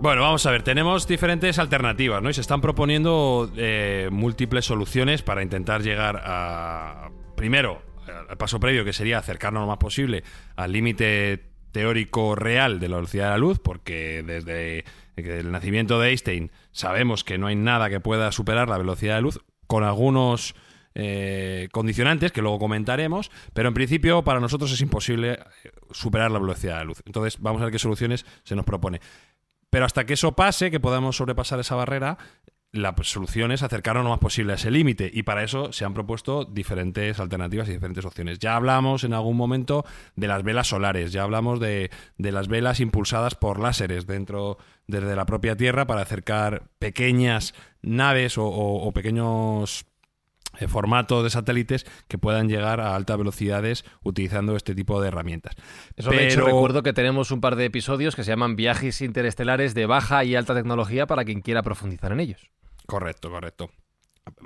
Bueno, 0.00 0.22
vamos 0.22 0.46
a 0.46 0.50
ver, 0.50 0.62
tenemos 0.62 1.06
diferentes 1.06 1.58
alternativas, 1.58 2.22
¿no? 2.22 2.30
Y 2.30 2.34
se 2.34 2.40
están 2.40 2.62
proponiendo 2.62 3.52
eh, 3.54 4.08
múltiples 4.10 4.64
soluciones 4.64 5.20
para 5.20 5.42
intentar 5.42 5.82
llegar 5.82 6.22
a, 6.24 7.10
primero, 7.36 7.82
al 8.30 8.38
paso 8.38 8.58
previo, 8.58 8.82
que 8.82 8.94
sería 8.94 9.18
acercarnos 9.18 9.60
lo 9.60 9.66
más 9.66 9.76
posible 9.76 10.24
al 10.56 10.72
límite 10.72 11.50
teórico 11.70 12.34
real 12.34 12.80
de 12.80 12.88
la 12.88 12.96
velocidad 12.96 13.24
de 13.24 13.30
la 13.32 13.38
luz, 13.38 13.58
porque 13.58 14.22
desde 14.26 14.86
el 15.16 15.52
nacimiento 15.52 16.00
de 16.00 16.08
Einstein 16.08 16.50
sabemos 16.72 17.22
que 17.22 17.36
no 17.36 17.48
hay 17.48 17.56
nada 17.56 17.90
que 17.90 18.00
pueda 18.00 18.32
superar 18.32 18.70
la 18.70 18.78
velocidad 18.78 19.16
de 19.16 19.20
luz, 19.20 19.40
con 19.66 19.84
algunos 19.84 20.54
eh, 20.94 21.68
condicionantes 21.70 22.32
que 22.32 22.42
luego 22.42 22.58
comentaremos, 22.58 23.30
pero 23.52 23.68
en 23.68 23.74
principio 23.74 24.24
para 24.24 24.40
nosotros 24.40 24.72
es 24.72 24.80
imposible 24.80 25.32
eh, 25.32 25.70
superar 25.92 26.30
la 26.30 26.38
velocidad 26.38 26.72
de 26.72 26.78
la 26.78 26.84
luz. 26.84 27.02
Entonces 27.06 27.40
vamos 27.40 27.62
a 27.62 27.66
ver 27.66 27.72
qué 27.72 27.78
soluciones 27.78 28.26
se 28.42 28.56
nos 28.56 28.64
propone. 28.64 29.00
Pero 29.70 29.84
hasta 29.84 30.04
que 30.04 30.14
eso 30.14 30.32
pase, 30.32 30.70
que 30.70 30.80
podamos 30.80 31.16
sobrepasar 31.16 31.60
esa 31.60 31.76
barrera, 31.76 32.18
la 32.72 32.94
solución 33.02 33.50
es 33.50 33.62
acercarnos 33.62 34.04
lo 34.04 34.10
más 34.10 34.20
posible 34.20 34.52
a 34.52 34.56
ese 34.56 34.70
límite 34.70 35.10
y 35.12 35.24
para 35.24 35.42
eso 35.42 35.72
se 35.72 35.84
han 35.84 35.94
propuesto 35.94 36.44
diferentes 36.44 37.18
alternativas 37.18 37.68
y 37.68 37.72
diferentes 37.72 38.04
opciones. 38.04 38.38
Ya 38.38 38.54
hablamos 38.54 39.02
en 39.02 39.12
algún 39.12 39.36
momento 39.36 39.84
de 40.14 40.28
las 40.28 40.44
velas 40.44 40.68
solares, 40.68 41.10
ya 41.12 41.22
hablamos 41.22 41.58
de, 41.58 41.90
las 42.16 42.46
velas 42.46 42.78
impulsadas 42.78 43.34
por 43.34 43.58
láseres 43.58 44.06
dentro 44.06 44.58
desde 44.86 45.16
la 45.16 45.26
propia 45.26 45.56
Tierra 45.56 45.86
para 45.86 46.02
acercar 46.02 46.62
pequeñas 46.78 47.54
naves 47.82 48.34
o 48.36 48.90
pequeños 48.94 49.89
eh, 50.58 50.68
formato 50.68 51.22
de 51.22 51.30
satélites 51.30 51.86
que 52.08 52.18
puedan 52.18 52.48
llegar 52.48 52.80
a 52.80 52.94
altas 52.96 53.18
velocidades 53.18 53.84
utilizando 54.02 54.56
este 54.56 54.74
tipo 54.74 55.00
de 55.00 55.08
herramientas. 55.08 55.54
Eso 55.96 56.10
Pero... 56.10 56.46
recuerdo 56.46 56.82
que 56.82 56.92
tenemos 56.92 57.30
un 57.30 57.40
par 57.40 57.56
de 57.56 57.66
episodios 57.66 58.16
que 58.16 58.24
se 58.24 58.30
llaman 58.30 58.56
viajes 58.56 59.00
interestelares 59.00 59.74
de 59.74 59.86
baja 59.86 60.24
y 60.24 60.34
alta 60.34 60.54
tecnología 60.54 61.06
para 61.06 61.24
quien 61.24 61.40
quiera 61.40 61.62
profundizar 61.62 62.12
en 62.12 62.20
ellos. 62.20 62.50
Correcto, 62.86 63.30
correcto. 63.30 63.70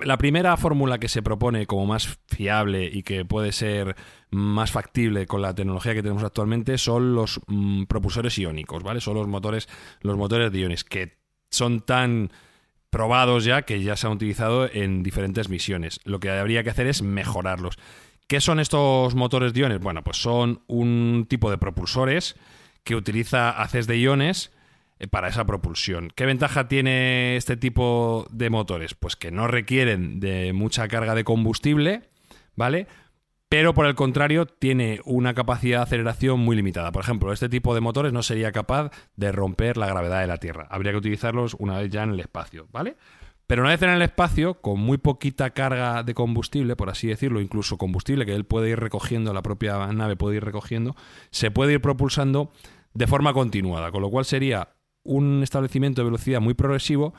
La 0.03 0.17
primera 0.17 0.55
fórmula 0.57 0.99
que 0.99 1.09
se 1.09 1.21
propone 1.21 1.67
como 1.67 1.85
más 1.85 2.19
fiable 2.27 2.85
y 2.85 3.03
que 3.03 3.25
puede 3.25 3.51
ser 3.51 3.95
más 4.29 4.71
factible 4.71 5.25
con 5.25 5.41
la 5.41 5.53
tecnología 5.53 5.93
que 5.93 6.01
tenemos 6.01 6.23
actualmente 6.23 6.77
son 6.77 7.13
los 7.13 7.41
mm, 7.47 7.83
propulsores 7.83 8.37
iónicos, 8.37 8.83
¿vale? 8.83 9.01
Son 9.01 9.15
los 9.15 9.27
motores, 9.27 9.67
los 10.01 10.17
motores 10.17 10.51
de 10.51 10.59
iones 10.59 10.83
que 10.83 11.17
son 11.49 11.81
tan 11.81 12.31
probados 12.95 13.43
ya 13.43 13.63
que 13.63 13.83
ya 13.83 13.97
se 13.97 14.07
han 14.07 14.13
utilizado 14.13 14.69
en 14.71 15.03
diferentes 15.03 15.49
misiones. 15.49 15.99
Lo 16.05 16.21
que 16.21 16.29
habría 16.29 16.63
que 16.63 16.69
hacer 16.69 16.87
es 16.87 17.01
mejorarlos. 17.01 17.77
¿Qué 18.25 18.39
son 18.39 18.61
estos 18.61 19.15
motores 19.15 19.51
de 19.51 19.59
iones? 19.59 19.81
Bueno, 19.81 20.01
pues 20.01 20.15
son 20.15 20.61
un 20.67 21.25
tipo 21.27 21.51
de 21.51 21.57
propulsores 21.57 22.37
que 22.85 22.95
utiliza 22.95 23.49
haces 23.49 23.85
de 23.87 23.97
iones 23.97 24.53
eh, 24.97 25.07
para 25.07 25.27
esa 25.27 25.43
propulsión. 25.43 26.09
¿Qué 26.15 26.25
ventaja 26.25 26.69
tiene 26.69 27.35
este 27.35 27.57
tipo 27.57 28.27
de 28.31 28.49
motores? 28.49 28.93
Pues 28.93 29.17
que 29.17 29.29
no 29.29 29.45
requieren 29.47 30.21
de 30.21 30.53
mucha 30.53 30.87
carga 30.87 31.15
de 31.15 31.25
combustible, 31.25 32.03
¿vale? 32.55 32.87
Pero 33.49 33.73
por 33.73 33.85
el 33.85 33.95
contrario 33.95 34.45
tiene 34.45 35.01
una 35.05 35.33
capacidad 35.33 35.79
de 35.79 35.83
aceleración 35.83 36.39
muy 36.39 36.55
limitada. 36.55 36.91
Por 36.91 37.03
ejemplo, 37.03 37.31
este 37.31 37.49
tipo 37.49 37.75
de 37.75 37.81
motores 37.81 38.11
no 38.11 38.23
sería 38.23 38.51
capaz 38.51 38.91
de 39.15 39.31
romper 39.31 39.77
la 39.77 39.87
gravedad 39.87 40.21
de 40.21 40.27
la 40.27 40.37
Tierra. 40.37 40.67
Habría 40.69 40.91
que 40.91 40.97
utilizarlos 40.97 41.55
una 41.59 41.79
vez 41.79 41.89
ya 41.89 42.03
en 42.03 42.11
el 42.11 42.19
espacio, 42.19 42.67
¿vale? 42.71 42.97
Pero 43.47 43.61
una 43.61 43.71
vez 43.71 43.81
en 43.83 43.91
el 43.91 44.01
espacio, 44.01 44.55
con 44.55 44.79
muy 44.79 44.97
poquita 44.97 45.51
carga 45.51 46.01
de 46.01 46.15
combustible, 46.15 46.75
por 46.75 46.89
así 46.89 47.07
decirlo, 47.07 47.39
incluso 47.39 47.77
combustible 47.77 48.25
que 48.25 48.33
él 48.33 48.45
puede 48.45 48.69
ir 48.69 48.79
recogiendo, 48.79 49.33
la 49.33 49.43
propia 49.43 49.85
nave 49.93 50.15
puede 50.15 50.37
ir 50.37 50.43
recogiendo, 50.43 50.95
se 51.29 51.51
puede 51.51 51.73
ir 51.73 51.81
propulsando 51.81 52.51
de 52.95 53.05
forma 53.05 53.33
continuada, 53.33 53.91
con 53.91 54.01
lo 54.01 54.09
cual 54.09 54.25
sería 54.25 54.69
un 55.03 55.43
establecimiento 55.43 56.01
de 56.01 56.05
velocidad 56.05 56.41
muy 56.41 56.55
progresivo, 56.55 57.13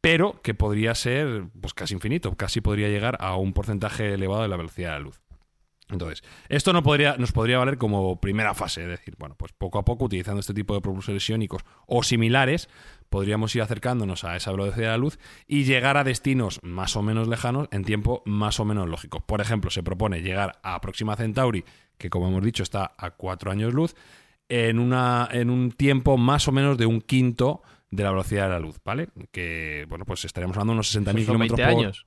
pero 0.00 0.40
que 0.42 0.54
podría 0.54 0.94
ser 0.96 1.44
pues, 1.60 1.72
casi 1.72 1.94
infinito, 1.94 2.34
casi 2.34 2.60
podría 2.60 2.88
llegar 2.88 3.16
a 3.20 3.36
un 3.36 3.52
porcentaje 3.52 4.14
elevado 4.14 4.42
de 4.42 4.48
la 4.48 4.56
velocidad 4.56 4.88
de 4.88 4.94
la 4.94 5.04
luz. 5.04 5.20
Entonces, 5.92 6.22
esto 6.48 6.72
no 6.72 6.82
podría, 6.82 7.16
nos 7.16 7.32
podría 7.32 7.58
valer 7.58 7.78
como 7.78 8.20
primera 8.20 8.54
fase, 8.54 8.82
es 8.82 8.88
decir, 8.88 9.14
bueno, 9.18 9.34
pues 9.36 9.52
poco 9.52 9.78
a 9.78 9.84
poco, 9.84 10.04
utilizando 10.06 10.40
este 10.40 10.54
tipo 10.54 10.74
de 10.74 10.80
propulsores 10.80 11.28
iónicos 11.28 11.62
o 11.86 12.02
similares, 12.02 12.68
podríamos 13.08 13.54
ir 13.56 13.62
acercándonos 13.62 14.24
a 14.24 14.36
esa 14.36 14.50
velocidad 14.52 14.76
de 14.76 14.86
la 14.88 14.96
luz 14.98 15.18
y 15.46 15.64
llegar 15.64 15.96
a 15.96 16.04
destinos 16.04 16.60
más 16.62 16.94
o 16.96 17.02
menos 17.02 17.26
lejanos 17.28 17.68
en 17.72 17.84
tiempo 17.84 18.22
más 18.24 18.60
o 18.60 18.64
menos 18.64 18.88
lógico. 18.88 19.20
Por 19.20 19.40
ejemplo, 19.40 19.70
se 19.70 19.82
propone 19.82 20.22
llegar 20.22 20.60
a 20.62 20.80
Próxima 20.80 21.16
Centauri, 21.16 21.64
que 21.98 22.08
como 22.10 22.28
hemos 22.28 22.42
dicho 22.44 22.62
está 22.62 22.94
a 22.96 23.10
cuatro 23.10 23.50
años 23.50 23.74
luz, 23.74 23.94
en, 24.48 24.78
una, 24.78 25.28
en 25.30 25.50
un 25.50 25.70
tiempo 25.72 26.16
más 26.16 26.48
o 26.48 26.52
menos 26.52 26.78
de 26.78 26.86
un 26.86 27.00
quinto 27.00 27.62
de 27.90 28.04
la 28.04 28.10
velocidad 28.10 28.44
de 28.44 28.50
la 28.50 28.60
luz, 28.60 28.78
¿vale? 28.84 29.08
Que, 29.32 29.84
bueno, 29.88 30.04
pues 30.04 30.24
estaríamos 30.24 30.56
hablando 30.56 30.72
de 30.72 30.76
unos 30.76 30.94
60.000 30.94 31.02
Pues 31.02 31.14
son 31.14 31.24
kilómetros 31.34 31.56
20 31.58 31.72
por- 31.74 31.84
años. 31.84 32.06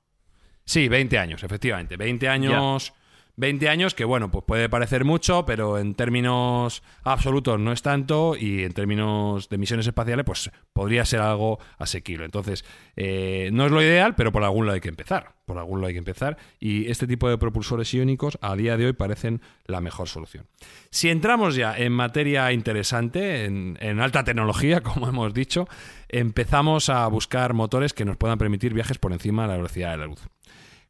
Sí, 0.64 0.88
20 0.88 1.18
años, 1.18 1.42
efectivamente. 1.44 1.96
20 1.98 2.26
años. 2.28 2.94
20 3.36 3.68
años 3.68 3.94
que, 3.94 4.04
bueno, 4.04 4.30
pues 4.30 4.44
puede 4.46 4.68
parecer 4.68 5.04
mucho, 5.04 5.44
pero 5.44 5.78
en 5.78 5.94
términos 5.94 6.82
absolutos 7.02 7.58
no 7.58 7.72
es 7.72 7.82
tanto 7.82 8.36
y 8.36 8.62
en 8.62 8.72
términos 8.72 9.48
de 9.48 9.58
misiones 9.58 9.86
espaciales, 9.86 10.24
pues 10.24 10.50
podría 10.72 11.04
ser 11.04 11.20
algo 11.20 11.58
asequible. 11.78 12.24
Entonces, 12.24 12.64
eh, 12.96 13.50
no 13.52 13.66
es 13.66 13.72
lo 13.72 13.82
ideal, 13.82 14.14
pero 14.14 14.32
por 14.32 14.44
algún 14.44 14.66
lado 14.66 14.74
hay 14.74 14.80
que 14.80 14.88
empezar. 14.88 15.34
Por 15.46 15.58
algún 15.58 15.80
lado 15.80 15.88
hay 15.88 15.94
que 15.94 15.98
empezar 15.98 16.38
y 16.58 16.90
este 16.90 17.06
tipo 17.06 17.28
de 17.28 17.36
propulsores 17.36 17.92
iónicos 17.92 18.38
a 18.40 18.56
día 18.56 18.78
de 18.78 18.86
hoy 18.86 18.92
parecen 18.94 19.42
la 19.66 19.80
mejor 19.80 20.08
solución. 20.08 20.46
Si 20.90 21.10
entramos 21.10 21.54
ya 21.54 21.76
en 21.76 21.92
materia 21.92 22.50
interesante, 22.52 23.44
en, 23.44 23.76
en 23.80 24.00
alta 24.00 24.24
tecnología, 24.24 24.80
como 24.82 25.08
hemos 25.08 25.34
dicho, 25.34 25.68
empezamos 26.08 26.88
a 26.88 27.06
buscar 27.08 27.52
motores 27.52 27.92
que 27.92 28.04
nos 28.04 28.16
puedan 28.16 28.38
permitir 28.38 28.72
viajes 28.72 28.98
por 28.98 29.12
encima 29.12 29.42
de 29.42 29.48
la 29.48 29.56
velocidad 29.56 29.90
de 29.90 29.96
la 29.98 30.06
luz. 30.06 30.20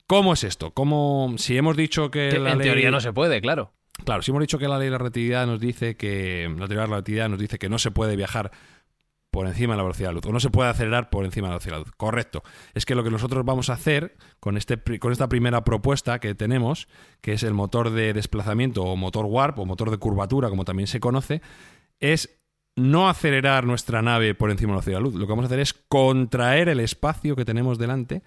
¿Cómo 0.06 0.32
es 0.34 0.44
esto? 0.44 0.72
¿Cómo, 0.72 1.34
si 1.38 1.56
hemos 1.56 1.76
dicho 1.76 2.10
que, 2.10 2.28
Que 2.30 2.38
la 2.38 2.52
en 2.52 2.58
ley- 2.58 2.66
teoría 2.68 2.90
no 2.90 3.00
se 3.00 3.12
puede, 3.12 3.40
claro. 3.40 3.72
Claro, 4.04 4.22
si 4.22 4.30
hemos 4.32 4.40
dicho 4.42 4.58
que 4.58 4.68
la 4.68 4.78
ley 4.78 4.86
de 4.86 4.90
la 4.92 4.98
relatividad 4.98 5.46
nos 5.46 5.60
dice 5.60 5.96
que 5.96 6.48
la 6.50 6.66
teoría 6.66 6.82
de 6.82 6.86
la 6.88 6.94
relatividad 6.96 7.28
nos 7.28 7.38
dice 7.38 7.58
que 7.58 7.68
no 7.68 7.78
se 7.78 7.90
puede 7.92 8.16
viajar 8.16 8.50
por 9.30 9.46
encima 9.46 9.72
de 9.74 9.78
la 9.78 9.82
velocidad 9.84 10.08
de 10.10 10.12
la 10.12 10.16
luz 10.16 10.26
o 10.26 10.32
no 10.32 10.40
se 10.40 10.50
puede 10.50 10.70
acelerar 10.70 11.10
por 11.10 11.24
encima 11.24 11.46
de 11.46 11.50
la 11.52 11.54
velocidad 11.54 11.72
de 11.74 11.78
la 11.80 11.84
luz. 11.86 11.92
Correcto. 11.96 12.42
Es 12.74 12.84
que 12.86 12.94
lo 12.94 13.02
que 13.02 13.10
nosotros 13.10 13.44
vamos 13.44 13.70
a 13.70 13.74
hacer 13.74 14.16
con 14.40 14.56
este 14.56 14.78
con 14.98 15.10
esta 15.12 15.28
primera 15.28 15.64
propuesta 15.64 16.18
que 16.20 16.34
tenemos, 16.34 16.86
que 17.20 17.32
es 17.32 17.42
el 17.42 17.54
motor 17.54 17.90
de 17.90 18.12
desplazamiento 18.12 18.82
o 18.84 18.96
motor 18.96 19.26
warp 19.26 19.58
o 19.58 19.64
motor 19.66 19.90
de 19.90 19.98
curvatura, 19.98 20.50
como 20.50 20.64
también 20.64 20.86
se 20.86 21.00
conoce, 21.00 21.40
es 21.98 22.36
no 22.76 23.08
acelerar 23.08 23.64
nuestra 23.64 24.02
nave 24.02 24.34
por 24.34 24.50
encima 24.50 24.68
de 24.72 24.74
la 24.74 24.80
velocidad 24.80 24.98
de 24.98 25.02
la 25.02 25.08
luz. 25.10 25.14
Lo 25.14 25.26
que 25.26 25.30
vamos 25.32 25.44
a 25.44 25.46
hacer 25.46 25.60
es 25.60 25.72
contraer 25.72 26.68
el 26.68 26.80
espacio 26.80 27.34
que 27.36 27.44
tenemos 27.44 27.78
delante 27.78 28.22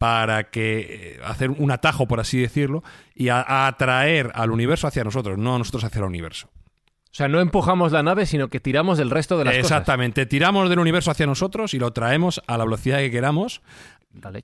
para 0.00 0.44
que 0.44 1.18
eh, 1.18 1.20
hacer 1.26 1.50
un 1.50 1.70
atajo, 1.70 2.08
por 2.08 2.20
así 2.20 2.40
decirlo, 2.40 2.82
y 3.14 3.28
a- 3.28 3.42
a 3.46 3.66
atraer 3.66 4.32
al 4.34 4.50
universo 4.50 4.86
hacia 4.86 5.04
nosotros, 5.04 5.36
no 5.36 5.58
nosotros 5.58 5.84
hacia 5.84 5.98
el 5.98 6.06
universo. 6.06 6.48
O 6.48 7.12
sea, 7.12 7.28
no 7.28 7.38
empujamos 7.40 7.92
la 7.92 8.02
nave, 8.02 8.24
sino 8.24 8.48
que 8.48 8.60
tiramos 8.60 8.96
del 8.96 9.10
resto 9.10 9.36
de 9.36 9.44
las 9.44 9.56
Exactamente, 9.56 10.24
tiramos 10.24 10.70
del 10.70 10.78
universo 10.78 11.10
hacia 11.10 11.26
nosotros 11.26 11.74
y 11.74 11.78
lo 11.78 11.92
traemos 11.92 12.40
a 12.46 12.56
la 12.56 12.64
velocidad 12.64 12.96
que 13.00 13.10
queramos, 13.10 13.60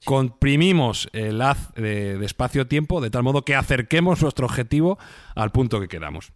comprimimos 0.05 1.09
el 1.15 1.41
haz 1.41 1.73
de, 1.75 2.19
de 2.19 2.27
espacio-tiempo 2.27 3.01
de 3.01 3.09
tal 3.09 3.23
modo 3.23 3.43
que 3.43 3.55
acerquemos 3.55 4.21
nuestro 4.21 4.45
objetivo 4.45 4.99
al 5.35 5.53
punto 5.53 5.81
que 5.81 5.89
queramos. 5.89 6.33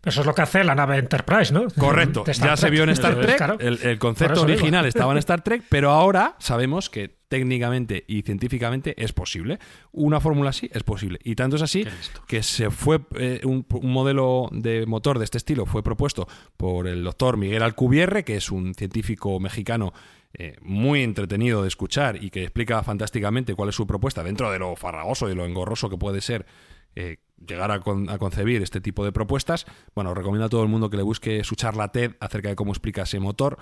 Pero 0.00 0.10
eso 0.10 0.20
es 0.20 0.26
lo 0.26 0.34
que 0.34 0.42
hace 0.42 0.64
la 0.64 0.74
nave 0.74 0.98
Enterprise, 0.98 1.52
¿no? 1.52 1.66
Correcto, 1.70 2.24
ya 2.32 2.56
se 2.56 2.70
vio 2.70 2.84
en 2.84 2.90
Star 2.90 3.20
Trek, 3.20 3.36
claro. 3.36 3.58
el, 3.60 3.98
concepto 3.98 4.44
digo. 4.44 4.58
original 4.58 4.86
estaba 4.86 5.12
en 5.12 5.18
Star 5.20 5.42
Trek, 5.42 5.62
pero 5.68 5.90
ahora 5.90 6.36
sabemos 6.38 6.90
que 6.90 7.20
técnicamente 7.28 8.04
y 8.08 8.22
científicamente 8.22 8.94
es 9.02 9.12
posible. 9.12 9.60
Una 9.92 10.20
fórmula 10.20 10.50
así 10.50 10.68
es 10.72 10.82
posible. 10.82 11.20
Y 11.22 11.36
tanto 11.36 11.56
es 11.56 11.62
así 11.62 11.86
que 12.26 12.42
se 12.42 12.70
fue 12.70 13.00
eh, 13.14 13.40
un, 13.44 13.64
un 13.70 13.92
modelo 13.92 14.48
de 14.50 14.84
motor 14.86 15.18
de 15.18 15.24
este 15.24 15.38
estilo 15.38 15.64
fue 15.64 15.84
propuesto 15.84 16.26
por 16.56 16.88
el 16.88 17.04
doctor 17.04 17.36
Miguel 17.36 17.62
Alcubierre, 17.62 18.24
que 18.24 18.36
es 18.36 18.50
un 18.50 18.74
científico 18.74 19.38
mexicano 19.38 19.92
eh, 20.32 20.56
muy 20.62 21.02
entretenido 21.02 21.62
de 21.62 21.68
escuchar 21.68 22.22
y 22.22 22.30
que 22.30 22.44
explica 22.44 22.80
fantásticamente 22.84 23.56
cuál 23.56 23.70
es 23.70 23.74
su 23.74 23.84
propuesta 23.84 24.22
dentro 24.22 24.52
de 24.52 24.60
lo 24.60 24.76
farragoso 24.76 25.28
y 25.28 25.34
lo 25.34 25.44
engorroso 25.44 25.90
que 25.90 25.96
puede 25.96 26.20
ser 26.20 26.46
eh, 26.94 27.16
llegar 27.46 27.70
a, 27.70 27.80
con- 27.80 28.08
a 28.08 28.18
concebir 28.18 28.62
este 28.62 28.80
tipo 28.80 29.04
de 29.04 29.12
propuestas. 29.12 29.66
Bueno, 29.94 30.14
recomiendo 30.14 30.46
a 30.46 30.48
todo 30.48 30.62
el 30.62 30.68
mundo 30.68 30.90
que 30.90 30.96
le 30.96 31.02
busque 31.02 31.42
su 31.44 31.54
charla 31.54 31.88
TED 31.88 32.12
acerca 32.20 32.48
de 32.48 32.56
cómo 32.56 32.72
explica 32.72 33.02
ese 33.02 33.20
motor, 33.20 33.58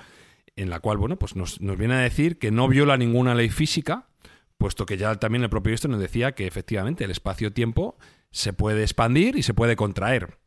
en 0.57 0.71
la 0.71 0.81
cual, 0.81 0.99
bueno, 0.99 1.17
pues 1.19 1.37
nos, 1.37 1.59
viene 1.61 1.95
a 1.95 1.99
decir 1.99 2.39
que 2.39 2.51
no 2.51 2.69
viola 2.69 2.97
ninguna 2.97 3.35
ley 3.35 3.49
física, 3.49 4.09
puesto 4.57 4.87
que 4.87 4.97
ya 4.97 5.15
también 5.15 5.45
el 5.45 5.51
propio 5.51 5.73
esto 5.75 5.87
nos 5.89 6.01
decía 6.01 6.33
que 6.33 6.47
efectivamente 6.47 7.05
el 7.05 7.13
espacio-tiempo 7.13 7.97
se 8.31 8.53
puede 8.53 8.83
expandir 8.83 9.37
y 9.37 9.43
se 9.43 9.55
puede 9.55 9.77
contraer. 9.77 10.39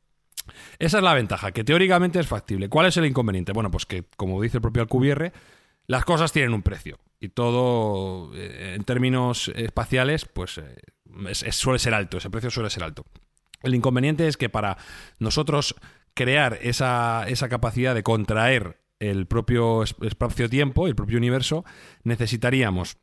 Esa 0.79 0.97
es 0.97 1.03
la 1.03 1.13
ventaja, 1.13 1.51
que 1.51 1.63
teóricamente 1.63 2.19
es 2.19 2.27
factible. 2.27 2.67
¿Cuál 2.67 2.87
es 2.87 2.97
el 2.97 3.05
inconveniente? 3.05 3.53
Bueno, 3.53 3.71
pues 3.71 3.85
que, 3.85 4.03
como 4.17 4.41
dice 4.41 4.57
el 4.57 4.61
propio 4.61 4.81
Alcubierre, 4.81 5.31
las 5.87 6.03
cosas 6.03 6.33
tienen 6.33 6.53
un 6.53 6.61
precio. 6.61 6.99
Y 7.19 7.29
todo, 7.29 8.31
eh, 8.35 8.73
en 8.75 8.83
términos 8.83 9.49
espaciales, 9.55 10.25
pues 10.25 10.57
eh, 10.57 10.75
es- 11.29 11.43
es- 11.43 11.55
suele 11.55 11.79
ser 11.79 11.93
alto, 11.93 12.17
ese 12.17 12.29
precio 12.29 12.49
suele 12.49 12.69
ser 12.69 12.83
alto. 12.83 13.05
El 13.63 13.75
inconveniente 13.75 14.27
es 14.27 14.37
que 14.37 14.49
para 14.49 14.77
nosotros 15.19 15.75
crear 16.13 16.57
esa, 16.61 17.25
esa 17.27 17.47
capacidad 17.49 17.93
de 17.95 18.03
contraer 18.03 18.81
el 18.99 19.25
propio 19.27 19.83
es- 19.83 19.95
espacio-tiempo, 20.01 20.87
el 20.87 20.95
propio 20.95 21.17
universo, 21.17 21.63
necesitaríamos 22.03 22.97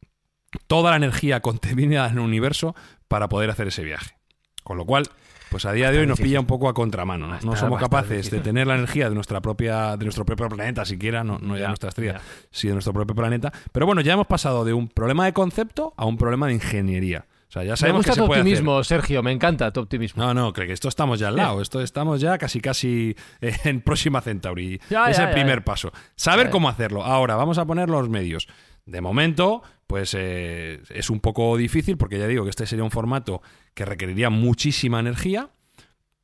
toda 0.67 0.91
la 0.91 0.97
energía 0.97 1.41
contenida 1.43 2.07
en 2.07 2.15
el 2.15 2.19
universo 2.21 2.75
para 3.09 3.29
poder 3.29 3.51
hacer 3.51 3.69
ese 3.69 3.85
viaje. 3.85 4.17
Con 4.63 4.77
lo 4.77 4.85
cual, 4.85 5.05
pues 5.51 5.65
a 5.65 5.73
día 5.73 5.91
de 5.91 5.99
hoy 5.99 6.07
nos 6.07 6.19
pilla 6.27 6.41
un 6.41 6.47
poco 6.47 6.69
a 6.69 6.75
contramano. 6.75 7.27
¿no? 7.27 7.37
Somos 7.57 7.79
capaces 7.81 8.31
de 8.31 8.41
tener 8.45 8.67
la 8.67 8.75
energía 8.75 9.09
de 9.09 9.15
nuestra 9.15 9.41
propia, 9.41 9.97
de 9.97 10.05
nuestro 10.05 10.27
propio 10.27 10.47
planeta, 10.51 10.85
siquiera, 10.85 11.25
no, 11.25 11.39
no 11.39 11.55
ya, 11.57 11.63
Ya, 11.63 11.69
nuestra 11.69 11.89
estrella, 11.89 12.21
sino 12.51 12.73
de 12.73 12.75
nuestro 12.75 12.93
propio 12.93 13.15
planeta. 13.15 13.51
Pero 13.73 13.87
bueno, 13.87 14.03
ya 14.03 14.13
hemos 14.13 14.27
pasado 14.27 14.67
de 14.67 14.75
un 14.75 14.89
problema 14.89 15.25
de 15.25 15.33
concepto 15.33 15.95
a 15.97 16.05
un 16.05 16.19
problema 16.19 16.49
de 16.49 16.53
ingeniería. 16.55 17.25
O 17.49 17.51
sea, 17.51 17.65
ya 17.65 17.71
Me 17.73 17.77
sabemos 17.79 17.99
gusta 18.01 18.13
que 18.13 18.17
tu 18.19 18.23
se 18.25 18.27
puede 18.27 18.41
hacer. 18.41 18.53
optimismo, 18.53 18.85
Sergio, 18.85 19.23
me 19.23 19.33
encanta 19.33 19.71
tu 19.73 19.81
optimismo. 19.81 20.23
No, 20.23 20.35
no, 20.35 20.53
creo 20.53 20.67
que 20.67 20.75
esto 20.75 20.89
estamos 20.89 21.19
ya 21.19 21.29
al 21.29 21.37
lado. 21.37 21.63
Esto 21.63 21.81
estamos 21.81 22.21
ya 22.21 22.37
casi 22.37 22.61
casi 22.61 23.17
eh, 23.41 23.57
en 23.65 23.81
Próxima 23.81 24.21
Centauri. 24.21 24.79
Ya, 24.91 25.11
es 25.11 25.17
ya, 25.17 25.23
el 25.25 25.29
ya, 25.31 25.35
primer 25.35 25.61
ya. 25.61 25.65
paso. 25.65 25.91
Saber 26.15 26.51
cómo 26.51 26.69
hacerlo. 26.69 27.03
Ahora, 27.05 27.37
vamos 27.37 27.57
a 27.57 27.65
poner 27.65 27.89
los 27.89 28.11
medios. 28.11 28.49
De 28.85 29.01
momento, 29.01 29.63
pues 29.87 30.15
eh, 30.17 30.83
es 30.91 31.09
un 31.09 31.21
poco 31.21 31.57
difícil 31.57 31.97
porque 31.97 32.19
ya 32.19 32.27
digo 32.27 32.45
que 32.45 32.51
este 32.51 32.67
sería 32.67 32.85
un 32.85 32.91
formato 32.91 33.41
que 33.73 33.87
requeriría 33.87 34.29
muchísima 34.29 35.01
energía, 35.01 35.49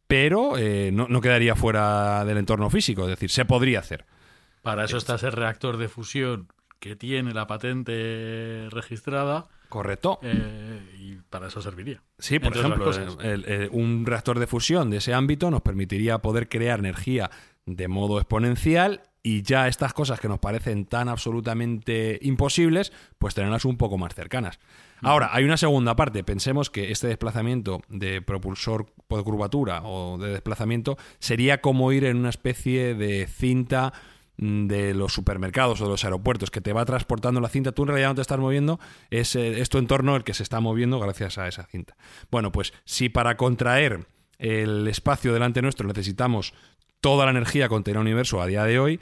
pero 0.06 0.58
eh, 0.58 0.90
no, 0.92 1.08
no 1.08 1.20
quedaría 1.22 1.54
fuera 1.56 2.24
del 2.26 2.36
entorno 2.36 2.68
físico. 2.68 3.04
Es 3.04 3.08
decir, 3.10 3.30
se 3.30 3.46
podría 3.46 3.78
hacer. 3.78 4.04
Para 4.60 4.84
eso 4.84 4.98
está 4.98 5.14
ese 5.14 5.30
reactor 5.30 5.78
de 5.78 5.88
fusión 5.88 6.48
que 6.80 6.96
tiene 6.96 7.32
la 7.32 7.46
patente 7.46 8.66
registrada 8.70 9.46
¿Correcto? 9.74 10.18
eh, 10.22 10.80
y 11.00 11.14
para 11.28 11.48
eso 11.48 11.60
serviría. 11.60 12.00
Sí, 12.18 12.38
por 12.38 12.56
ejemplo, 12.56 12.84
cosas. 12.84 13.16
el- 13.22 13.44
el- 13.44 13.68
un 13.72 14.06
reactor 14.06 14.38
de 14.38 14.46
fusión 14.46 14.88
de 14.90 14.98
ese 14.98 15.12
ámbito 15.12 15.50
nos 15.50 15.62
permitiría 15.62 16.18
poder 16.18 16.48
crear 16.48 16.78
energía 16.78 17.30
de 17.66 17.88
modo 17.88 18.18
exponencial 18.18 19.02
y 19.22 19.42
ya 19.42 19.66
estas 19.68 19.92
cosas 19.94 20.20
que 20.20 20.28
nos 20.28 20.38
parecen 20.38 20.84
tan 20.84 21.08
absolutamente 21.08 22.18
imposibles, 22.22 22.92
pues 23.18 23.34
tenerlas 23.34 23.64
un 23.64 23.76
poco 23.78 23.96
más 23.98 24.14
cercanas. 24.14 24.60
Ahora, 25.00 25.30
hay 25.32 25.44
una 25.44 25.56
segunda 25.56 25.96
parte. 25.96 26.22
Pensemos 26.24 26.70
que 26.70 26.92
este 26.92 27.08
desplazamiento 27.08 27.82
de 27.88 28.22
propulsor 28.22 28.86
de 29.10 29.22
curvatura 29.22 29.82
o 29.82 30.18
de 30.18 30.30
desplazamiento 30.30 30.96
sería 31.18 31.60
como 31.60 31.90
ir 31.92 32.04
en 32.04 32.16
una 32.18 32.28
especie 32.30 32.94
de 32.94 33.26
cinta 33.26 33.92
de 34.36 34.94
los 34.94 35.12
supermercados 35.12 35.80
o 35.80 35.84
de 35.84 35.90
los 35.90 36.04
aeropuertos 36.04 36.50
que 36.50 36.60
te 36.60 36.72
va 36.72 36.84
transportando 36.84 37.40
la 37.40 37.48
cinta, 37.48 37.72
tú 37.72 37.82
en 37.82 37.88
realidad 37.88 38.08
no 38.08 38.14
te 38.16 38.22
estás 38.22 38.38
moviendo, 38.38 38.80
es, 39.10 39.36
eh, 39.36 39.60
es 39.60 39.68
tu 39.68 39.78
entorno 39.78 40.16
el 40.16 40.24
que 40.24 40.34
se 40.34 40.42
está 40.42 40.60
moviendo 40.60 40.98
gracias 40.98 41.38
a 41.38 41.48
esa 41.48 41.64
cinta. 41.64 41.96
Bueno, 42.30 42.52
pues 42.52 42.72
si 42.84 43.08
para 43.08 43.36
contraer 43.36 44.06
el 44.38 44.88
espacio 44.88 45.32
delante 45.32 45.62
nuestro 45.62 45.86
necesitamos 45.86 46.54
toda 47.00 47.24
la 47.26 47.30
energía 47.30 47.68
contenida 47.68 48.00
en 48.00 48.06
el 48.06 48.12
universo 48.12 48.40
a 48.40 48.46
día 48.46 48.64
de 48.64 48.78
hoy, 48.78 49.00